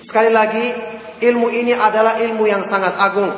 sekali 0.00 0.32
lagi 0.32 0.64
ilmu 1.20 1.52
ini 1.52 1.76
adalah 1.76 2.24
ilmu 2.24 2.48
yang 2.48 2.64
sangat 2.64 2.96
agung. 2.96 3.28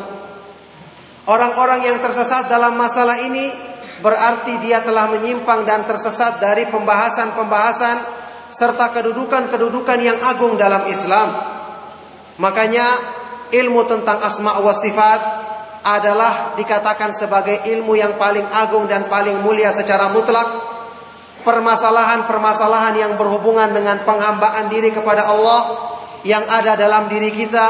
Orang-orang 1.26 1.90
yang 1.90 1.98
tersesat 1.98 2.46
dalam 2.46 2.78
masalah 2.78 3.18
ini 3.18 3.50
berarti 3.98 4.62
dia 4.62 4.78
telah 4.86 5.10
menyimpang 5.10 5.66
dan 5.66 5.82
tersesat 5.90 6.38
dari 6.38 6.70
pembahasan-pembahasan 6.70 7.98
serta 8.54 8.94
kedudukan-kedudukan 8.94 9.98
yang 9.98 10.18
agung 10.22 10.54
dalam 10.54 10.86
Islam. 10.86 11.34
Makanya 12.38 12.86
ilmu 13.50 13.90
tentang 13.90 14.22
asma 14.22 14.62
wa 14.62 14.70
sifat 14.70 15.39
adalah 15.80 16.52
dikatakan 16.60 17.16
sebagai 17.16 17.64
ilmu 17.64 17.96
yang 17.96 18.20
paling 18.20 18.44
agung 18.52 18.84
dan 18.84 19.08
paling 19.08 19.40
mulia 19.40 19.72
secara 19.72 20.12
mutlak. 20.12 20.48
Permasalahan-permasalahan 21.40 23.00
yang 23.00 23.12
berhubungan 23.16 23.72
dengan 23.72 24.04
penghambaan 24.04 24.68
diri 24.68 24.92
kepada 24.92 25.24
Allah 25.24 25.60
yang 26.20 26.44
ada 26.44 26.76
dalam 26.76 27.08
diri 27.08 27.32
kita, 27.32 27.66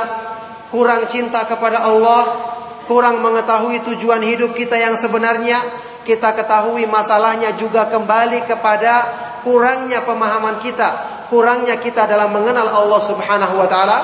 kurang 0.74 1.06
cinta 1.06 1.46
kepada 1.46 1.86
Allah, 1.86 2.50
kurang 2.90 3.22
mengetahui 3.22 3.86
tujuan 3.86 4.26
hidup 4.26 4.58
kita 4.58 4.74
yang 4.74 4.98
sebenarnya, 4.98 5.62
kita 6.02 6.34
ketahui 6.34 6.90
masalahnya 6.90 7.54
juga 7.54 7.86
kembali 7.86 8.42
kepada 8.50 9.06
kurangnya 9.46 10.02
pemahaman 10.02 10.58
kita, 10.58 10.88
kurangnya 11.30 11.78
kita 11.78 12.10
dalam 12.10 12.34
mengenal 12.34 12.66
Allah 12.66 13.00
Subhanahu 13.06 13.54
wa 13.54 13.68
taala. 13.70 13.98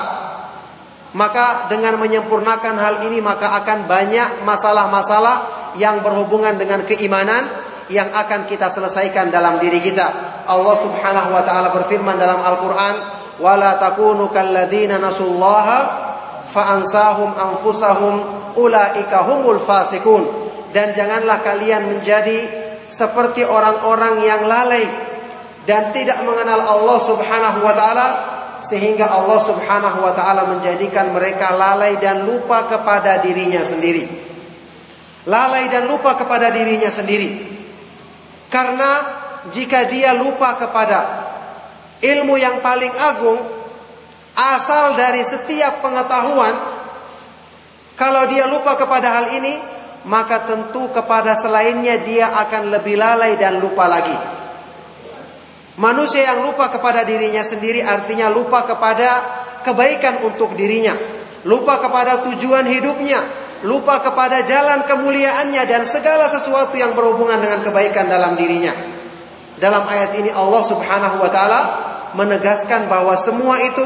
Maka 1.17 1.65
dengan 1.65 1.97
menyempurnakan 1.97 2.77
hal 2.77 2.95
ini 3.09 3.17
maka 3.25 3.57
akan 3.57 3.89
banyak 3.89 4.45
masalah-masalah 4.45 5.49
yang 5.81 6.05
berhubungan 6.05 6.61
dengan 6.61 6.85
keimanan 6.85 7.49
yang 7.89 8.05
akan 8.13 8.45
kita 8.45 8.69
selesaikan 8.69 9.33
dalam 9.33 9.57
diri 9.57 9.81
kita. 9.81 10.05
Allah 10.45 10.75
Subhanahu 10.77 11.33
wa 11.33 11.41
taala 11.41 11.73
berfirman 11.73 12.21
dalam 12.21 12.37
Al-Qur'an, 12.37 12.95
"Wala 13.41 13.81
takunu 13.81 14.29
kalladzina 14.29 15.01
nasullaha 15.01 15.79
fa'ansahum 16.53 17.33
anfusahum 17.33 18.13
ulaika 18.53 19.25
humul 19.25 19.57
fasikun." 19.57 20.21
Dan 20.69 20.93
janganlah 20.93 21.41
kalian 21.41 21.97
menjadi 21.97 22.45
seperti 22.93 23.41
orang-orang 23.41 24.21
yang 24.21 24.45
lalai 24.45 24.85
dan 25.65 25.89
tidak 25.97 26.21
mengenal 26.23 26.61
Allah 26.61 26.99
Subhanahu 27.01 27.59
wa 27.65 27.73
taala 27.73 28.07
sehingga 28.61 29.09
Allah 29.09 29.39
Subhanahu 29.41 30.01
wa 30.01 30.13
taala 30.13 30.49
menjadikan 30.49 31.13
mereka 31.13 31.53
lalai 31.53 31.97
dan 32.01 32.25
lupa 32.25 32.65
kepada 32.65 33.21
dirinya 33.21 33.61
sendiri. 33.61 34.05
Lalai 35.27 35.67
dan 35.67 35.91
lupa 35.91 36.15
kepada 36.15 36.49
dirinya 36.49 36.87
sendiri. 36.87 37.57
Karena 38.47 38.91
jika 39.51 39.85
dia 39.91 40.15
lupa 40.15 40.55
kepada 40.55 40.99
ilmu 41.99 42.35
yang 42.39 42.63
paling 42.63 42.93
agung 42.93 43.39
asal 44.37 44.93
dari 44.95 45.25
setiap 45.25 45.81
pengetahuan 45.81 46.55
kalau 47.97 48.29
dia 48.29 48.45
lupa 48.45 48.77
kepada 48.77 49.19
hal 49.19 49.33
ini 49.33 49.57
maka 50.07 50.47
tentu 50.47 50.87
kepada 50.93 51.35
selainnya 51.35 51.99
dia 51.99 52.29
akan 52.47 52.71
lebih 52.71 52.95
lalai 52.95 53.35
dan 53.35 53.59
lupa 53.59 53.89
lagi. 53.89 54.15
Manusia 55.77 56.25
yang 56.25 56.41
lupa 56.41 56.73
kepada 56.73 57.05
dirinya 57.05 57.45
sendiri 57.45 57.85
artinya 57.85 58.33
lupa 58.33 58.65
kepada 58.65 59.09
kebaikan 59.61 60.25
untuk 60.25 60.57
dirinya, 60.57 60.97
lupa 61.45 61.77
kepada 61.77 62.25
tujuan 62.25 62.65
hidupnya, 62.65 63.21
lupa 63.61 64.01
kepada 64.01 64.41
jalan 64.41 64.89
kemuliaannya 64.89 65.63
dan 65.69 65.85
segala 65.85 66.25
sesuatu 66.33 66.73
yang 66.81 66.97
berhubungan 66.97 67.37
dengan 67.37 67.61
kebaikan 67.61 68.09
dalam 68.09 68.33
dirinya. 68.33 68.73
Dalam 69.61 69.85
ayat 69.85 70.17
ini 70.17 70.33
Allah 70.33 70.61
Subhanahu 70.65 71.21
wa 71.21 71.29
taala 71.29 71.61
menegaskan 72.17 72.89
bahwa 72.89 73.13
semua 73.13 73.61
itu 73.61 73.85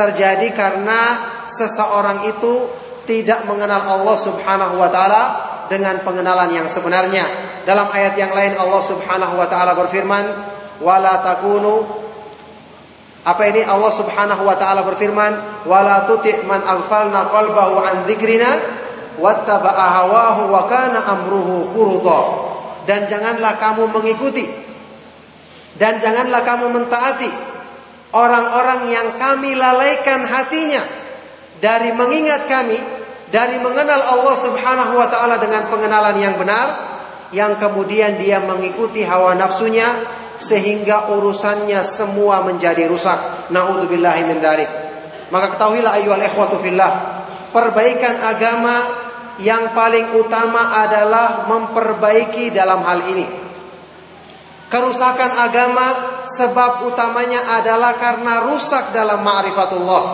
terjadi 0.00 0.48
karena 0.56 1.00
seseorang 1.44 2.24
itu 2.24 2.72
tidak 3.04 3.44
mengenal 3.44 3.84
Allah 3.84 4.16
Subhanahu 4.16 4.80
wa 4.80 4.88
taala 4.88 5.22
dengan 5.68 6.00
pengenalan 6.00 6.56
yang 6.56 6.68
sebenarnya. 6.68 7.24
Dalam 7.68 7.88
ayat 7.92 8.16
yang 8.16 8.32
lain 8.32 8.56
Allah 8.56 8.80
Subhanahu 8.80 9.36
wa 9.36 9.44
taala 9.44 9.76
berfirman, 9.76 10.56
"Wala 10.82 11.22
takunu" 11.22 12.06
Apa 13.28 13.44
ini 13.44 13.60
Allah 13.60 13.92
Subhanahu 13.92 14.40
wa 14.48 14.56
taala 14.56 14.88
berfirman, 14.88 15.66
"Wala 15.68 16.08
tuti' 16.08 16.48
man 16.48 16.64
aghfalna 16.64 17.28
qalbahu 17.28 17.76
an 17.76 18.08
dzikrina 18.08 18.50
wattaba'a 19.20 19.84
hawahu 20.00 20.48
wa 20.48 20.64
kana 20.64 20.96
amruhu 20.96 21.68
furuta. 21.76 22.20
Dan 22.88 23.04
janganlah 23.04 23.60
kamu 23.60 23.92
mengikuti 23.92 24.48
dan 25.78 26.02
janganlah 26.02 26.42
kamu 26.42 26.74
mentaati 26.74 27.30
orang-orang 28.10 28.90
yang 28.90 29.08
kami 29.14 29.54
lalaikan 29.54 30.26
hatinya 30.26 30.82
dari 31.62 31.94
mengingat 31.94 32.50
kami, 32.50 32.78
dari 33.30 33.62
mengenal 33.62 33.98
Allah 33.98 34.36
Subhanahu 34.40 34.92
wa 34.98 35.06
taala 35.06 35.38
dengan 35.38 35.70
pengenalan 35.70 36.16
yang 36.18 36.34
benar, 36.34 36.68
yang 37.30 37.60
kemudian 37.62 38.18
dia 38.18 38.42
mengikuti 38.42 39.06
hawa 39.06 39.38
nafsunya 39.38 39.86
sehingga 40.38 41.10
urusannya 41.12 41.82
semua 41.82 42.46
menjadi 42.46 42.86
rusak. 42.86 43.50
Nauzubillahi 43.50 44.22
min 44.24 44.38
dzalik. 44.38 44.70
Maka 45.28 45.58
ketahuilah 45.58 45.92
ayyuhal 46.00 46.24
ikhwatu 46.24 46.56
fillah, 46.62 46.90
perbaikan 47.52 48.16
agama 48.22 48.76
yang 49.42 49.76
paling 49.76 50.16
utama 50.16 50.82
adalah 50.82 51.44
memperbaiki 51.46 52.50
dalam 52.54 52.80
hal 52.80 53.04
ini. 53.12 53.26
Kerusakan 54.68 55.30
agama 55.48 55.86
sebab 56.28 56.84
utamanya 56.88 57.40
adalah 57.56 57.96
karena 57.96 58.44
rusak 58.48 58.92
dalam 58.92 59.24
ma'rifatullah. 59.24 60.04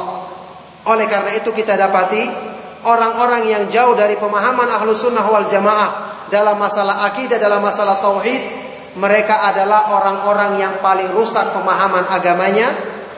Oleh 0.85 1.07
karena 1.11 1.35
itu 1.35 1.51
kita 1.51 1.75
dapati 1.75 2.23
orang-orang 2.87 3.51
yang 3.51 3.65
jauh 3.67 3.99
dari 3.99 4.15
pemahaman 4.15 4.69
ahlu 4.69 4.95
sunnah 4.95 5.27
wal 5.27 5.49
jamaah 5.51 5.91
dalam 6.31 6.55
masalah 6.55 7.09
akidah, 7.11 7.41
dalam 7.41 7.65
masalah 7.65 7.99
tauhid, 7.99 8.43
mereka 8.95 9.51
adalah 9.51 9.95
orang-orang 9.99 10.59
yang 10.63 10.75
paling 10.79 11.11
rusak 11.11 11.51
pemahaman 11.51 12.07
agamanya 12.07 12.71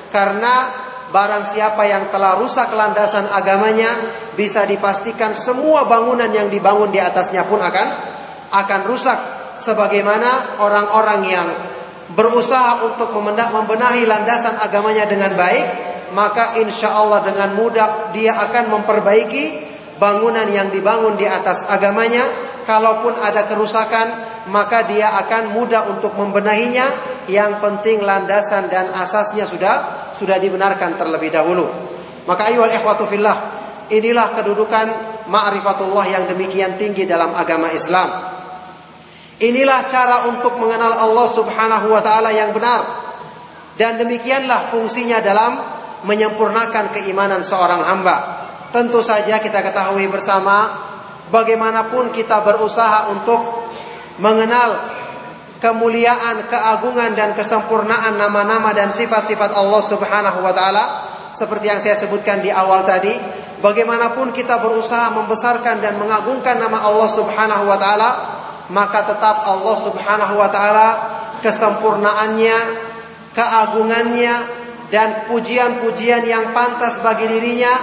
karena 0.09 0.87
Barang 1.07 1.47
siapa 1.47 1.87
yang 1.87 2.11
telah 2.11 2.35
rusak 2.35 2.75
landasan 2.75 3.31
agamanya 3.31 3.95
bisa 4.35 4.67
dipastikan 4.67 5.31
semua 5.39 5.87
bangunan 5.87 6.27
yang 6.35 6.51
dibangun 6.51 6.91
di 6.91 6.99
atasnya 6.99 7.47
pun 7.47 7.63
akan 7.63 7.89
akan 8.51 8.81
rusak. 8.91 9.19
Sebagaimana 9.57 10.61
orang-orang 10.61 11.21
yang 11.31 11.49
berusaha 12.13 12.85
untuk 12.85 13.15
membenahi 13.17 14.05
landasan 14.05 14.61
agamanya 14.61 15.09
dengan 15.09 15.33
baik 15.33 15.67
maka 16.13 16.61
insya 16.61 16.93
Allah 16.93 17.25
dengan 17.25 17.57
mudah 17.57 18.13
dia 18.13 18.37
akan 18.37 18.77
memperbaiki 18.77 19.45
bangunan 19.97 20.45
yang 20.53 20.69
dibangun 20.69 21.17
di 21.17 21.25
atas 21.25 21.67
agamanya 21.73 22.23
kalaupun 22.67 23.15
ada 23.17 23.47
kerusakan 23.47 24.07
maka 24.51 24.85
dia 24.87 25.11
akan 25.25 25.55
mudah 25.55 25.91
untuk 25.91 26.15
membenahinya 26.19 26.87
yang 27.31 27.59
penting 27.59 28.03
landasan 28.03 28.71
dan 28.71 28.91
asasnya 28.95 29.47
sudah 29.47 30.11
sudah 30.15 30.39
dibenarkan 30.39 30.99
terlebih 30.99 31.31
dahulu. 31.35 31.67
Maka 32.27 32.51
ayo 32.51 32.67
ikhwatu 32.67 33.07
fillah, 33.07 33.37
inilah 33.91 34.35
kedudukan 34.35 34.87
ma'rifatullah 35.31 36.07
yang 36.11 36.25
demikian 36.27 36.75
tinggi 36.79 37.07
dalam 37.07 37.35
agama 37.35 37.71
Islam. 37.71 38.35
Inilah 39.37 39.85
cara 39.87 40.17
untuk 40.33 40.57
mengenal 40.57 40.97
Allah 40.97 41.29
Subhanahu 41.29 41.87
wa 41.93 42.01
taala 42.01 42.33
yang 42.33 42.57
benar. 42.57 43.05
Dan 43.77 44.01
demikianlah 44.01 44.73
fungsinya 44.73 45.21
dalam 45.21 45.61
menyempurnakan 46.09 46.97
keimanan 46.97 47.45
seorang 47.45 47.85
hamba. 47.85 48.17
Tentu 48.73 49.05
saja 49.05 49.37
kita 49.37 49.61
ketahui 49.61 50.09
bersama 50.09 50.87
bagaimanapun 51.31 52.15
kita 52.15 52.43
berusaha 52.43 53.11
untuk 53.15 53.71
mengenal 54.23 54.97
kemuliaan, 55.59 56.47
keagungan 56.47 57.17
dan 57.17 57.33
kesempurnaan 57.33 58.21
nama-nama 58.21 58.77
dan 58.77 58.93
sifat-sifat 58.93 59.57
Allah 59.57 59.83
Subhanahu 59.83 60.39
wa 60.45 60.53
taala 60.53 60.85
seperti 61.37 61.69
yang 61.69 61.81
saya 61.81 61.97
sebutkan 61.97 62.41
di 62.41 62.49
awal 62.49 62.89
tadi, 62.89 63.13
bagaimanapun 63.61 64.33
kita 64.33 64.57
berusaha 64.57 65.13
membesarkan 65.21 65.85
dan 65.85 66.01
mengagungkan 66.01 66.57
nama 66.57 66.81
Allah 66.81 67.11
Subhanahu 67.13 67.69
wa 67.69 67.77
taala, 67.77 68.11
maka 68.73 69.05
tetap 69.05 69.45
Allah 69.45 69.77
Subhanahu 69.77 70.35
wa 70.41 70.49
taala 70.49 70.89
kesempurnaannya, 71.45 72.59
keagungannya 73.37 74.35
dan 74.89 75.29
pujian-pujian 75.29 76.25
yang 76.25 76.57
pantas 76.57 77.05
bagi 77.05 77.29
dirinya 77.29 77.75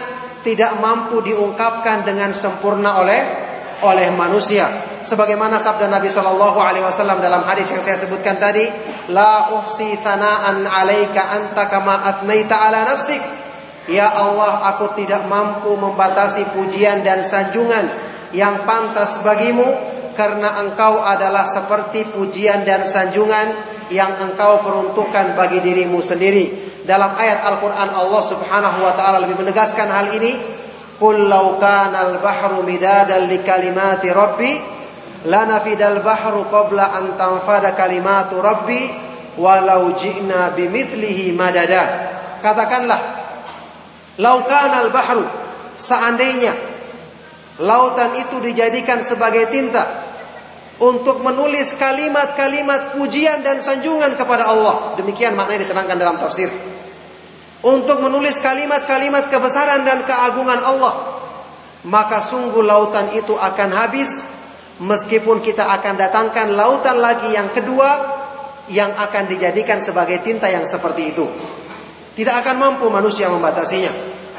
tidak 0.44 0.78
mampu 0.84 1.24
diungkapkan 1.24 2.04
dengan 2.04 2.36
sempurna 2.36 3.00
oleh 3.00 3.22
oleh 3.84 4.12
manusia 4.16 4.94
sebagaimana 5.04 5.60
sabda 5.60 5.92
Nabi 5.92 6.08
Shallallahu 6.08 6.58
Alaihi 6.58 6.84
Wasallam 6.88 7.20
dalam 7.20 7.44
hadis 7.44 7.70
yang 7.70 7.84
saya 7.84 8.00
sebutkan 8.00 8.40
tadi, 8.40 8.66
la 9.12 9.60
uhsi 9.60 10.00
thanaan 10.00 10.64
alaika 10.64 11.22
anta 11.36 11.68
kama 11.68 12.08
atnaita 12.08 12.56
ala 12.56 12.88
nafsik. 12.88 13.20
Ya 13.92 14.08
Allah, 14.08 14.64
aku 14.74 14.96
tidak 14.96 15.28
mampu 15.28 15.76
membatasi 15.76 16.56
pujian 16.56 17.04
dan 17.04 17.20
sanjungan 17.20 17.92
yang 18.32 18.64
pantas 18.64 19.20
bagimu 19.28 19.68
karena 20.14 20.64
engkau 20.66 21.02
adalah 21.02 21.46
seperti 21.46 22.10
pujian 22.14 22.66
dan 22.66 22.86
sanjungan 22.86 23.54
yang 23.92 24.14
engkau 24.18 24.62
peruntukkan 24.64 25.38
bagi 25.38 25.60
dirimu 25.60 26.00
sendiri. 26.00 26.74
Dalam 26.84 27.16
ayat 27.16 27.46
Al-Qur'an 27.48 27.90
Allah 27.94 28.24
Subhanahu 28.24 28.78
wa 28.84 28.94
taala 28.98 29.24
lebih 29.24 29.40
menegaskan 29.40 29.88
hal 29.88 30.14
ini, 30.18 30.36
"Qul 30.98 31.28
law 31.28 31.58
al-bahru 31.60 32.66
midadan 32.66 33.28
li 33.28 33.40
kalimati 33.44 34.12
rabbi 34.12 34.74
la 35.26 35.48
nafidal 35.48 36.04
bahru 36.04 36.48
qabla 36.52 37.00
an 37.00 37.16
tanfada 37.16 37.72
kalimatu 37.72 38.44
rabbi 38.44 38.92
walau 39.40 39.96
ji'na 39.96 40.52
bimithlihi 40.52 41.32
madada 41.32 41.84
katakanlah 42.44 43.00
laukan 44.20 44.72
al 44.76 44.92
bahru 44.92 45.24
seandainya 45.80 46.52
lautan 47.64 48.20
itu 48.20 48.44
dijadikan 48.44 49.00
sebagai 49.00 49.48
tinta 49.48 50.03
untuk 50.82 51.22
menulis 51.22 51.78
kalimat-kalimat 51.78 52.98
pujian 52.98 53.46
dan 53.46 53.62
sanjungan 53.62 54.18
kepada 54.18 54.50
Allah 54.50 54.98
demikian 54.98 55.38
maknanya 55.38 55.70
diterangkan 55.70 55.98
dalam 55.98 56.18
tafsir 56.18 56.50
untuk 57.64 58.02
menulis 58.02 58.42
kalimat-kalimat 58.42 59.30
kebesaran 59.30 59.86
dan 59.86 60.02
keagungan 60.04 60.60
Allah 60.60 61.14
maka 61.84 62.24
sungguh 62.24 62.64
lautan 62.64 63.12
itu 63.12 63.36
akan 63.36 63.70
habis 63.76 64.24
meskipun 64.80 65.44
kita 65.44 65.68
akan 65.80 66.00
datangkan 66.00 66.56
lautan 66.56 66.98
lagi 66.98 67.36
yang 67.36 67.52
kedua 67.52 67.90
yang 68.72 68.96
akan 68.96 69.28
dijadikan 69.28 69.84
sebagai 69.84 70.24
tinta 70.24 70.48
yang 70.48 70.64
seperti 70.64 71.12
itu. 71.12 71.28
Tidak 72.14 72.32
akan 72.32 72.56
mampu 72.56 72.88
manusia 72.88 73.28
membatasinya. 73.28 73.92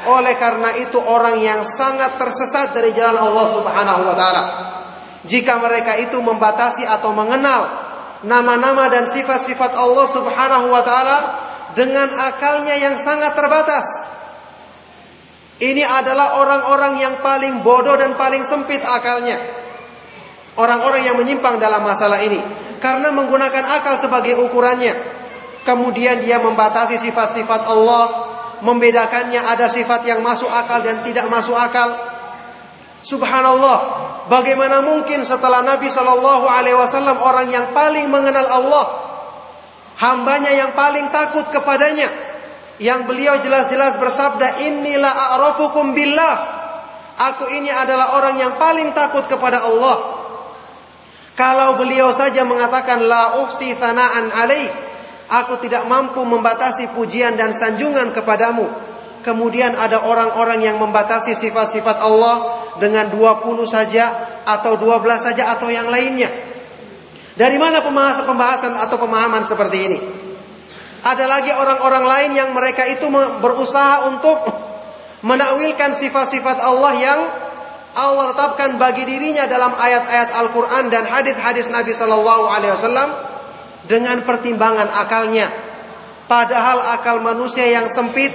Oleh 0.09 0.37
karena 0.37 0.73
itu 0.81 0.97
orang 0.97 1.37
yang 1.41 1.61
sangat 1.61 2.17
tersesat 2.17 2.73
dari 2.73 2.93
jalan 2.97 3.19
Allah 3.19 3.47
Subhanahu 3.51 4.01
wa 4.05 4.15
taala. 4.17 4.43
Jika 5.25 5.57
mereka 5.57 5.97
itu 5.97 6.21
membatasi 6.21 6.85
atau 6.85 7.11
mengenal 7.13 7.65
nama-nama 8.25 8.89
dan 8.89 9.09
sifat-sifat 9.09 9.73
Allah 9.73 10.07
Subhanahu 10.09 10.69
wa 10.69 10.81
taala 10.85 11.19
dengan 11.73 12.07
akalnya 12.13 12.77
yang 12.77 12.95
sangat 12.97 13.33
terbatas. 13.33 13.85
Ini 15.55 15.81
adalah 15.87 16.43
orang-orang 16.43 16.99
yang 16.99 17.15
paling 17.23 17.63
bodoh 17.63 17.95
dan 17.95 18.13
paling 18.19 18.43
sempit 18.43 18.83
akalnya. 18.83 19.39
Orang-orang 20.55 21.03
yang 21.03 21.15
menyimpang 21.19 21.59
dalam 21.59 21.83
masalah 21.83 22.19
ini 22.23 22.39
karena 22.79 23.11
menggunakan 23.11 23.65
akal 23.81 23.95
sebagai 23.97 24.39
ukurannya. 24.45 24.93
Kemudian 25.65 26.21
dia 26.21 26.37
membatasi 26.37 27.01
sifat-sifat 27.01 27.65
Allah, 27.65 28.03
membedakannya 28.61 29.41
ada 29.41 29.65
sifat 29.65 30.05
yang 30.05 30.21
masuk 30.21 30.47
akal 30.47 30.85
dan 30.85 31.01
tidak 31.01 31.25
masuk 31.33 31.57
akal. 31.57 31.97
Subhanallah, 33.01 34.04
bagaimana 34.27 34.81
mungkin 34.85 35.25
setelah 35.25 35.61
Nabi 35.61 35.89
Shallallahu 35.89 36.45
Alaihi 36.49 36.77
Wasallam 36.77 37.17
orang 37.21 37.47
yang 37.49 37.69
paling 37.71 38.09
mengenal 38.09 38.45
Allah, 38.45 38.85
hambanya 40.01 40.51
yang 40.51 40.71
paling 40.73 41.07
takut 41.13 41.45
kepadanya, 41.53 42.09
yang 42.81 43.07
beliau 43.07 43.39
jelas-jelas 43.39 43.95
bersabda, 44.01 44.65
Inilah 44.67 45.13
a'rafukum 45.37 45.95
billah. 45.95 46.35
Aku 47.15 47.47
ini 47.55 47.71
adalah 47.71 48.19
orang 48.19 48.35
yang 48.35 48.53
paling 48.59 48.91
takut 48.91 49.23
kepada 49.31 49.63
Allah. 49.63 49.97
Kalau 51.35 51.79
beliau 51.79 52.11
saja 52.11 52.43
mengatakan 52.43 53.07
la 53.07 53.43
uhsi 53.43 53.71
thana'an 53.75 54.35
alaih, 54.35 54.67
aku 55.31 55.63
tidak 55.63 55.87
mampu 55.87 56.23
membatasi 56.23 56.91
pujian 56.91 57.39
dan 57.39 57.55
sanjungan 57.55 58.11
kepadamu. 58.11 58.67
Kemudian 59.23 59.73
ada 59.79 60.05
orang-orang 60.05 60.63
yang 60.63 60.77
membatasi 60.77 61.33
sifat-sifat 61.33 61.97
Allah 62.03 62.64
dengan 62.81 63.11
20 63.11 63.45
saja 63.67 64.11
atau 64.43 64.77
12 64.77 65.01
saja 65.19 65.55
atau 65.55 65.71
yang 65.71 65.87
lainnya. 65.87 66.27
Dari 67.35 67.59
mana 67.59 67.83
pembahasan-pembahasan 67.83 68.79
atau 68.79 68.95
pemahaman 68.95 69.43
seperti 69.43 69.77
ini? 69.91 69.99
Ada 71.05 71.25
lagi 71.27 71.51
orang-orang 71.53 72.05
lain 72.07 72.31
yang 72.33 72.49
mereka 72.55 72.87
itu 72.87 73.05
berusaha 73.43 74.09
untuk 74.09 74.39
menakwilkan 75.21 75.93
sifat-sifat 75.93 76.57
Allah 76.63 76.93
yang 76.97 77.19
Allah 77.95 78.35
tetapkan 78.35 78.75
bagi 78.75 79.07
dirinya 79.07 79.47
dalam 79.47 79.71
ayat-ayat 79.71 80.35
Al-Quran 80.35 80.91
dan 80.91 81.07
hadis-hadis 81.07 81.71
Nabi 81.71 81.95
Shallallahu 81.95 82.43
Alaihi 82.51 82.73
Wasallam 82.75 83.09
dengan 83.87 84.25
pertimbangan 84.27 84.89
akalnya. 84.91 85.47
Padahal 86.25 86.81
akal 86.97 87.21
manusia 87.21 87.69
yang 87.69 87.85
sempit, 87.85 88.33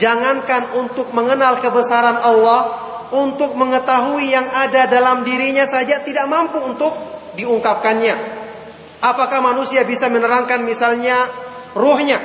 jangankan 0.00 0.80
untuk 0.80 1.12
mengenal 1.12 1.60
kebesaran 1.60 2.18
Allah, 2.24 2.87
untuk 3.14 3.56
mengetahui 3.56 4.32
yang 4.32 4.44
ada 4.44 4.88
dalam 4.88 5.24
dirinya 5.24 5.64
saja 5.64 6.04
tidak 6.04 6.28
mampu 6.28 6.60
untuk 6.60 6.92
diungkapkannya. 7.38 8.36
Apakah 8.98 9.40
manusia 9.40 9.86
bisa 9.86 10.10
menerangkan 10.10 10.66
misalnya 10.66 11.14
ruhnya? 11.78 12.18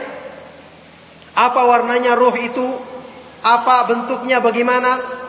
Apa 1.38 1.62
warnanya 1.66 2.18
ruh 2.18 2.34
itu? 2.34 2.68
Apa 3.44 3.86
bentuknya 3.90 4.42
bagaimana? 4.42 5.22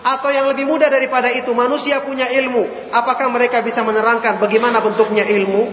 Atau 0.00 0.32
yang 0.32 0.48
lebih 0.48 0.64
mudah 0.64 0.88
daripada 0.88 1.28
itu, 1.28 1.52
manusia 1.52 2.00
punya 2.00 2.24
ilmu. 2.24 2.92
Apakah 2.92 3.28
mereka 3.28 3.60
bisa 3.60 3.84
menerangkan 3.84 4.40
bagaimana 4.40 4.80
bentuknya 4.80 5.28
ilmu? 5.28 5.68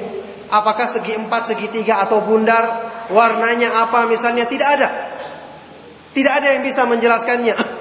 Apakah 0.52 0.88
segi 0.88 1.16
empat, 1.16 1.56
segi 1.56 1.68
tiga, 1.72 2.04
atau 2.04 2.24
bundar? 2.24 2.88
Warnanya 3.08 3.88
apa 3.88 4.04
misalnya? 4.08 4.44
Tidak 4.44 4.68
ada. 4.68 4.88
Tidak 6.12 6.34
ada 6.34 6.48
yang 6.56 6.64
bisa 6.64 6.84
menjelaskannya. 6.88 7.77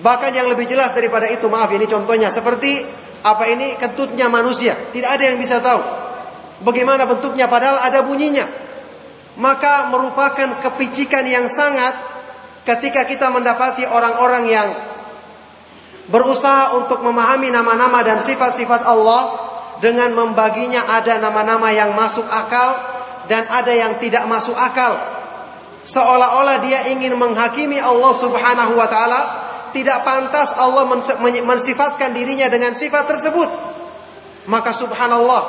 Bahkan 0.00 0.32
yang 0.32 0.48
lebih 0.48 0.64
jelas 0.64 0.96
daripada 0.96 1.28
itu, 1.28 1.46
maaf 1.52 1.68
ini 1.72 1.84
contohnya. 1.84 2.32
Seperti 2.32 2.80
apa 3.20 3.44
ini 3.52 3.76
kentutnya 3.76 4.32
manusia. 4.32 4.72
Tidak 4.72 5.10
ada 5.10 5.24
yang 5.28 5.36
bisa 5.36 5.60
tahu. 5.60 5.80
Bagaimana 6.64 7.08
bentuknya 7.08 7.48
padahal 7.48 7.80
ada 7.84 8.04
bunyinya. 8.04 8.44
Maka 9.40 9.88
merupakan 9.88 10.60
kepicikan 10.60 11.24
yang 11.24 11.48
sangat 11.48 11.96
ketika 12.68 13.08
kita 13.08 13.32
mendapati 13.32 13.88
orang-orang 13.88 14.44
yang 14.48 14.68
berusaha 16.10 16.76
untuk 16.76 17.00
memahami 17.00 17.48
nama-nama 17.48 18.04
dan 18.04 18.18
sifat-sifat 18.20 18.84
Allah 18.84 19.22
dengan 19.80 20.12
membaginya 20.12 20.84
ada 21.00 21.16
nama-nama 21.16 21.72
yang 21.72 21.96
masuk 21.96 22.26
akal 22.28 22.76
dan 23.30 23.46
ada 23.48 23.72
yang 23.72 23.96
tidak 23.96 24.26
masuk 24.28 24.54
akal. 24.58 24.98
Seolah-olah 25.80 26.60
dia 26.60 26.92
ingin 26.92 27.16
menghakimi 27.16 27.80
Allah 27.80 28.12
Subhanahu 28.12 28.76
wa 28.76 28.84
taala, 28.90 29.20
tidak 29.70 30.02
pantas 30.02 30.54
Allah 30.58 30.86
mensifatkan 31.44 32.14
dirinya 32.14 32.46
dengan 32.50 32.74
sifat 32.74 33.06
tersebut. 33.06 33.48
Maka 34.50 34.74
subhanallah, 34.74 35.42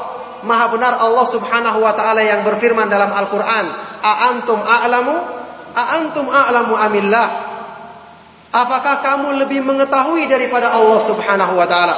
maha 0.44 0.66
benar 0.74 0.94
Allah 1.00 1.26
Subhanahu 1.26 1.80
wa 1.82 1.94
taala 1.96 2.22
yang 2.22 2.46
berfirman 2.46 2.90
dalam 2.90 3.10
Al-Qur'an, 3.10 3.66
"A 4.02 4.34
antum 4.34 4.60
a'lamu? 4.60 5.16
A 5.74 5.84
antum 6.02 6.28
a'lamu 6.28 6.74
amillah?" 6.76 7.28
Apakah 8.52 9.00
kamu 9.00 9.48
lebih 9.48 9.64
mengetahui 9.64 10.28
daripada 10.28 10.76
Allah 10.76 11.00
Subhanahu 11.00 11.56
wa 11.56 11.68
taala? 11.70 11.96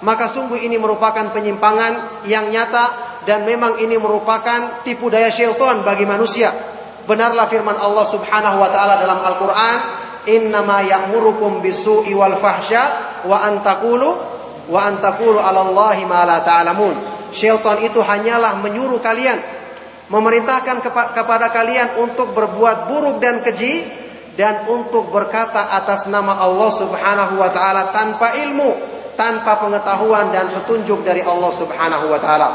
Maka 0.00 0.32
sungguh 0.32 0.64
ini 0.64 0.80
merupakan 0.80 1.28
penyimpangan 1.32 2.24
yang 2.24 2.48
nyata 2.48 3.20
dan 3.28 3.44
memang 3.44 3.76
ini 3.80 4.00
merupakan 4.00 4.80
tipu 4.84 5.12
daya 5.12 5.28
syaitan 5.28 5.84
bagi 5.84 6.08
manusia. 6.08 6.52
Benarlah 7.04 7.44
firman 7.52 7.76
Allah 7.76 8.04
Subhanahu 8.08 8.56
wa 8.64 8.68
taala 8.72 8.96
dalam 8.96 9.20
Al-Qur'an, 9.20 9.76
"Innama 10.28 10.84
ya'murukum 10.84 11.60
bisu'i 11.60 12.12
wal 12.16 12.36
fahsya 12.40 12.82
wa 13.28 13.44
antakulu 13.44 14.08
wa 14.68 14.80
antakulu 14.84 15.40
'ala 15.40 15.64
Allahi 15.68 16.02
ma 16.08 16.24
la 16.24 16.40
ta'lamun." 16.40 16.96
Syaitan 17.34 17.82
itu 17.82 17.98
hanyalah 17.98 18.62
menyuruh 18.62 19.02
kalian 19.02 19.36
memerintahkan 20.12 20.84
kepada 21.16 21.48
kalian 21.48 21.98
untuk 22.04 22.36
berbuat 22.36 22.92
buruk 22.92 23.16
dan 23.24 23.40
keji 23.40 23.82
dan 24.34 24.66
untuk 24.68 25.08
berkata 25.08 25.72
atas 25.78 26.10
nama 26.10 26.42
Allah 26.42 26.70
Subhanahu 26.70 27.38
wa 27.38 27.50
taala 27.54 27.94
tanpa 27.94 28.34
ilmu, 28.34 28.70
tanpa 29.14 29.62
pengetahuan 29.62 30.34
dan 30.34 30.50
petunjuk 30.50 31.06
dari 31.06 31.22
Allah 31.22 31.52
Subhanahu 31.54 32.10
wa 32.10 32.18
taala. 32.18 32.48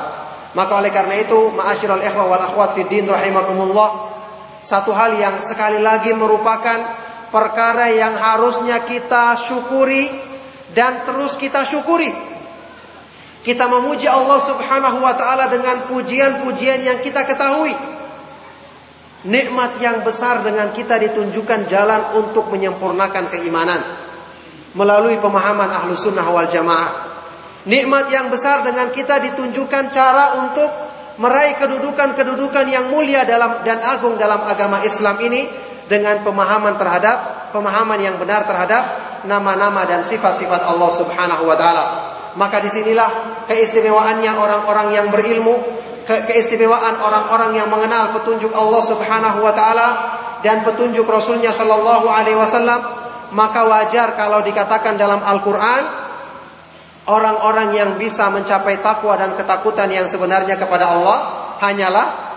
Maka 0.54 0.82
oleh 0.82 0.92
karena 0.92 1.16
itu, 1.16 1.54
ma'asyiral 1.56 2.02
ikhwah 2.02 2.26
wal 2.26 2.44
akhwat 2.44 2.70
fid 2.76 2.90
din 2.90 3.06
rahimakumullah, 3.08 4.12
satu 4.66 4.92
hal 4.92 5.16
yang 5.16 5.40
sekali 5.40 5.80
lagi 5.80 6.12
merupakan 6.12 7.09
perkara 7.30 7.94
yang 7.94 8.14
harusnya 8.14 8.84
kita 8.86 9.38
syukuri 9.38 10.10
dan 10.74 11.06
terus 11.06 11.38
kita 11.38 11.66
syukuri. 11.66 12.10
Kita 13.40 13.66
memuji 13.72 14.06
Allah 14.06 14.38
Subhanahu 14.44 15.00
wa 15.00 15.16
taala 15.16 15.48
dengan 15.48 15.88
pujian-pujian 15.88 16.84
yang 16.84 17.00
kita 17.00 17.24
ketahui 17.24 17.72
Nikmat 19.20 19.84
yang 19.84 20.00
besar 20.08 20.48
dengan 20.48 20.72
kita 20.72 20.96
ditunjukkan 20.96 21.68
jalan 21.68 22.16
untuk 22.16 22.48
menyempurnakan 22.56 23.28
keimanan 23.28 23.84
melalui 24.80 25.20
pemahaman 25.20 25.68
ahlu 25.68 25.92
sunnah 25.92 26.24
wal 26.32 26.48
jamaah. 26.48 27.20
Nikmat 27.68 28.08
yang 28.16 28.32
besar 28.32 28.64
dengan 28.64 28.88
kita 28.96 29.20
ditunjukkan 29.20 29.92
cara 29.92 30.40
untuk 30.40 30.72
meraih 31.20 31.60
kedudukan-kedudukan 31.60 32.64
yang 32.72 32.88
mulia 32.96 33.28
dalam 33.28 33.60
dan 33.68 33.84
agung 33.84 34.16
dalam 34.16 34.40
agama 34.40 34.80
Islam 34.88 35.20
ini 35.20 35.52
dengan 35.90 36.22
pemahaman 36.22 36.78
terhadap 36.78 37.52
pemahaman 37.52 37.98
yang 38.00 38.16
benar 38.22 38.46
terhadap 38.46 38.84
nama-nama 39.26 39.84
dan 39.90 40.06
sifat-sifat 40.06 40.70
Allah 40.70 40.92
Subhanahu 40.94 41.44
wa 41.50 41.58
taala. 41.58 41.86
Maka 42.38 42.62
di 42.62 42.70
sinilah 42.70 43.44
keistimewaannya 43.50 44.32
orang-orang 44.32 44.88
yang 44.94 45.08
berilmu 45.10 45.58
ke 46.06 46.30
keistimewaan 46.30 46.96
orang-orang 47.02 47.58
yang 47.58 47.68
mengenal 47.68 48.14
petunjuk 48.16 48.54
Allah 48.54 48.82
Subhanahu 48.86 49.44
wa 49.44 49.54
taala 49.54 49.88
dan 50.46 50.64
petunjuk 50.64 51.04
Rasulnya 51.04 51.52
Shallallahu 51.52 52.08
alaihi 52.08 52.38
wasallam, 52.38 52.80
maka 53.36 53.68
wajar 53.68 54.16
kalau 54.16 54.40
dikatakan 54.46 54.96
dalam 54.96 55.20
Al-Qur'an 55.20 55.84
orang-orang 57.10 57.76
yang 57.76 57.90
bisa 57.98 58.30
mencapai 58.30 58.80
takwa 58.80 59.18
dan 59.18 59.34
ketakutan 59.34 59.90
yang 59.90 60.06
sebenarnya 60.06 60.56
kepada 60.56 60.94
Allah 60.94 61.18
hanyalah 61.60 62.29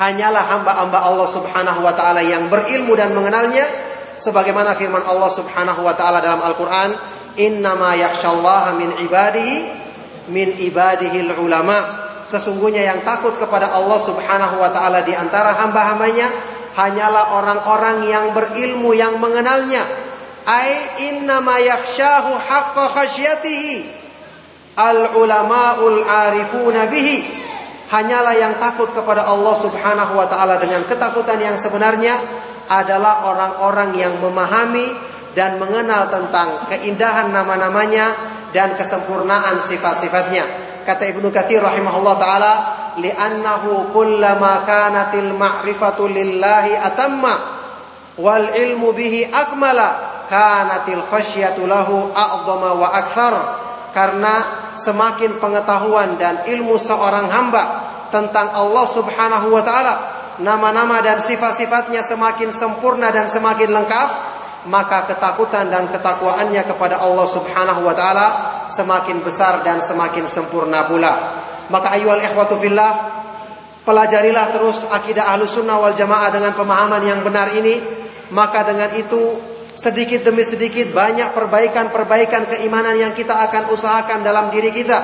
hanyalah 0.00 0.48
hamba-hamba 0.48 0.98
Allah 1.04 1.28
Subhanahu 1.28 1.84
wa 1.84 1.92
taala 1.92 2.24
yang 2.24 2.48
berilmu 2.48 2.96
dan 2.96 3.12
mengenalnya 3.12 3.68
sebagaimana 4.16 4.72
firman 4.74 5.04
Allah 5.04 5.28
Subhanahu 5.28 5.84
wa 5.84 5.92
taala 5.92 6.24
dalam 6.24 6.40
Al-Qur'an 6.40 6.96
innama 7.36 7.92
yakhsyallaha 8.00 8.80
min 8.80 8.96
ibadihi 9.04 9.56
min 10.32 10.56
ibadihil 10.56 11.36
ulama 11.36 12.00
Sesungguhnya 12.30 12.86
yang 12.86 13.02
takut 13.02 13.34
kepada 13.42 13.74
Allah 13.74 13.98
Subhanahu 13.98 14.62
wa 14.62 14.70
taala 14.70 15.02
di 15.02 15.10
antara 15.16 15.50
hamba-hambanya 15.56 16.30
hanyalah 16.78 17.42
orang-orang 17.42 18.06
yang 18.06 18.30
berilmu 18.30 18.94
yang 18.94 19.18
mengenalnya. 19.18 19.82
Ai 20.46 21.10
innama 21.10 21.58
yakhshahu 21.58 22.30
haqqa 22.38 22.84
khasyatihi 22.94 23.74
al 24.78 25.10
ulama'ul 25.18 26.06
arifuna 26.06 26.86
bihi. 26.86 27.49
Hanyalah 27.90 28.38
yang 28.38 28.54
takut 28.62 28.94
kepada 28.94 29.26
Allah 29.26 29.54
Subhanahu 29.58 30.14
wa 30.14 30.30
taala 30.30 30.62
dengan 30.62 30.86
ketakutan 30.86 31.42
yang 31.42 31.58
sebenarnya 31.58 32.14
adalah 32.70 33.26
orang-orang 33.26 33.98
yang 33.98 34.14
memahami 34.22 34.94
dan 35.34 35.58
mengenal 35.58 36.06
tentang 36.06 36.70
keindahan 36.70 37.34
nama-namanya 37.34 38.14
dan 38.54 38.78
kesempurnaan 38.78 39.58
sifat-sifatnya. 39.58 40.46
Kata 40.86 41.02
Ibnu 41.06 41.34
Katsir 41.34 41.58
rahimahullah 41.58 42.14
taala, 42.18 42.54
li'annahu 43.02 43.90
kullama 43.90 44.62
kanatil 44.62 45.34
ma'rifatu 45.34 46.06
lillahi 46.06 46.78
atamma 46.78 47.34
wal 48.18 48.54
ilmu 48.54 48.94
bihi 48.94 49.26
akmala 49.30 50.26
kanatil 50.30 51.02
khasyatu 51.10 51.66
lahu 51.66 52.14
wa 52.14 52.88
akthar 52.94 53.34
karena 53.90 54.59
semakin 54.80 55.36
pengetahuan 55.36 56.16
dan 56.16 56.48
ilmu 56.48 56.80
seorang 56.80 57.28
hamba 57.28 57.64
tentang 58.08 58.56
Allah 58.56 58.86
Subhanahu 58.88 59.52
wa 59.52 59.60
taala 59.60 59.94
nama-nama 60.40 61.04
dan 61.04 61.20
sifat-sifatnya 61.20 62.00
semakin 62.00 62.48
sempurna 62.48 63.12
dan 63.12 63.28
semakin 63.28 63.68
lengkap 63.68 64.08
maka 64.72 65.04
ketakutan 65.12 65.68
dan 65.68 65.92
ketakwaannya 65.92 66.64
kepada 66.64 67.04
Allah 67.04 67.28
Subhanahu 67.28 67.84
wa 67.84 67.92
taala 67.92 68.26
semakin 68.72 69.20
besar 69.20 69.60
dan 69.60 69.84
semakin 69.84 70.24
sempurna 70.24 70.88
pula 70.88 71.40
maka 71.70 71.94
ayyuhal 71.94 72.18
ikhwatu 72.18 72.58
fillah, 72.58 72.92
pelajarilah 73.86 74.46
terus 74.50 74.90
akidah 74.90 75.30
ahlu 75.30 75.46
sunnah 75.46 75.78
wal 75.78 75.94
jamaah 75.94 76.34
dengan 76.34 76.52
pemahaman 76.58 77.00
yang 77.06 77.22
benar 77.22 77.54
ini. 77.54 77.78
Maka 78.34 78.66
dengan 78.66 78.90
itu 78.98 79.38
sedikit 79.80 80.28
demi 80.28 80.44
sedikit 80.44 80.92
banyak 80.92 81.32
perbaikan-perbaikan 81.32 82.52
keimanan 82.52 83.00
yang 83.00 83.16
kita 83.16 83.32
akan 83.32 83.72
usahakan 83.72 84.20
dalam 84.20 84.52
diri 84.52 84.68
kita. 84.68 85.00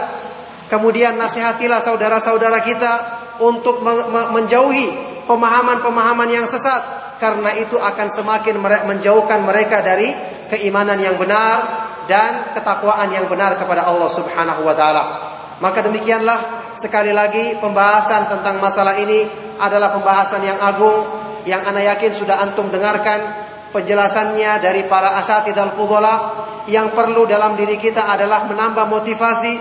Kemudian 0.68 1.16
nasihatilah 1.16 1.81
saudara-saudara 1.81 2.61
kita 2.61 2.93
untuk 3.41 3.81
menjauhi 4.37 4.93
pemahaman-pemahaman 5.24 6.29
yang 6.29 6.45
sesat 6.45 7.16
karena 7.16 7.57
itu 7.57 7.81
akan 7.81 8.12
semakin 8.12 8.61
menjauhkan 8.61 9.49
mereka 9.49 9.81
dari 9.81 10.12
keimanan 10.53 11.01
yang 11.01 11.16
benar 11.16 11.89
dan 12.05 12.53
ketakwaan 12.53 13.09
yang 13.09 13.24
benar 13.33 13.57
kepada 13.57 13.89
Allah 13.89 14.12
Subhanahu 14.12 14.61
wa 14.61 14.77
taala. 14.77 15.05
Maka 15.57 15.89
demikianlah 15.89 16.68
sekali 16.77 17.16
lagi 17.16 17.57
pembahasan 17.57 18.29
tentang 18.29 18.61
masalah 18.61 19.01
ini 19.01 19.24
adalah 19.57 19.97
pembahasan 19.97 20.45
yang 20.45 20.61
agung 20.61 21.24
yang 21.49 21.64
ana 21.64 21.81
yakin 21.81 22.12
sudah 22.12 22.45
antum 22.45 22.68
dengarkan 22.68 23.46
penjelasannya 23.75 24.62
dari 24.62 24.87
para 24.87 25.19
asatid 25.19 25.57
al-fudhala 25.57 26.47
yang 26.67 26.91
perlu 26.95 27.27
dalam 27.27 27.55
diri 27.55 27.79
kita 27.79 28.11
adalah 28.11 28.47
menambah 28.51 28.87
motivasi 28.91 29.55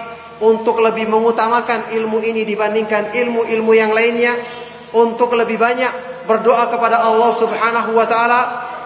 untuk 0.44 0.84
lebih 0.84 1.08
mengutamakan 1.08 1.96
ilmu 1.96 2.20
ini 2.20 2.44
dibandingkan 2.44 3.16
ilmu-ilmu 3.16 3.72
yang 3.72 3.96
lainnya 3.96 4.36
untuk 4.98 5.32
lebih 5.38 5.56
banyak 5.56 6.26
berdoa 6.26 6.68
kepada 6.74 7.06
Allah 7.06 7.32
Subhanahu 7.32 7.96
wa 7.96 8.08
taala 8.10 8.42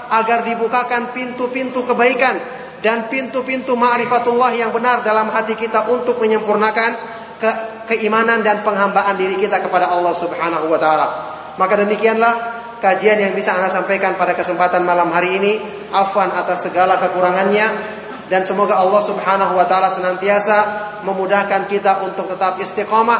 agar 0.09 0.45
dibukakan 0.45 1.15
pintu-pintu 1.15 1.85
kebaikan 1.87 2.37
dan 2.83 3.07
pintu-pintu 3.11 3.75
ma'rifatullah 3.75 4.55
yang 4.55 4.71
benar 4.71 5.03
dalam 5.03 5.31
hati 5.31 5.55
kita 5.55 5.89
untuk 5.91 6.19
menyempurnakan 6.19 6.91
ke 7.39 7.51
keimanan 7.95 8.43
dan 8.43 8.61
penghambaan 8.67 9.15
diri 9.15 9.39
kita 9.39 9.63
kepada 9.63 9.87
Allah 9.89 10.11
Subhanahu 10.11 10.67
wa 10.67 10.79
taala. 10.79 11.07
Maka 11.55 11.79
demikianlah 11.79 12.58
kajian 12.79 13.19
yang 13.19 13.35
bisa 13.35 13.55
Anda 13.55 13.71
sampaikan 13.71 14.15
pada 14.15 14.33
kesempatan 14.33 14.83
malam 14.83 15.11
hari 15.11 15.39
ini. 15.39 15.53
Afwan 15.89 16.31
atas 16.33 16.69
segala 16.69 16.97
kekurangannya 17.01 17.97
dan 18.29 18.45
semoga 18.45 18.77
Allah 18.77 19.01
Subhanahu 19.01 19.57
wa 19.57 19.65
taala 19.65 19.89
senantiasa 19.89 20.57
memudahkan 21.01 21.65
kita 21.65 22.05
untuk 22.05 22.29
tetap 22.29 22.61
istiqomah 22.61 23.19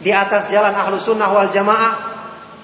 di 0.00 0.10
atas 0.10 0.48
jalan 0.48 0.72
ahlu 0.72 0.96
sunnah 0.96 1.28
wal 1.28 1.52
jamaah 1.52 2.12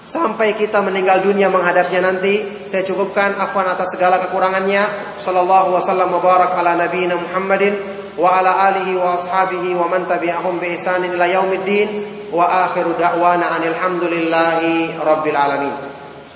sampai 0.08 0.56
kita 0.56 0.80
meninggal 0.80 1.20
dunia 1.20 1.52
menghadapnya 1.52 2.00
nanti. 2.00 2.64
Saya 2.64 2.82
cukupkan 2.88 3.36
afwan 3.36 3.68
atas 3.68 3.92
segala 3.92 4.16
kekurangannya. 4.24 5.14
Sallallahu 5.20 5.76
wasallam 5.76 6.16
mubarak 6.16 6.56
ala 6.56 6.80
nabiyina 6.80 7.20
Muhammadin 7.20 7.76
wa 8.16 8.40
ala 8.40 8.72
alihi 8.72 8.96
wa 8.96 9.14
ashabihi 9.14 9.76
wa 9.76 9.86
man 9.86 10.08
tabi'ahum 10.08 10.58
bi 10.58 10.74
ihsanin 10.74 11.12
ila 11.14 11.28
yaumiddin 11.28 12.17
wa 12.32 12.68
akhiru 12.68 12.94
da'wana 12.98 13.56
anil 13.56 13.74
hamdulillahi 13.74 14.96
rabbil 15.00 15.36
alamin. 15.36 15.97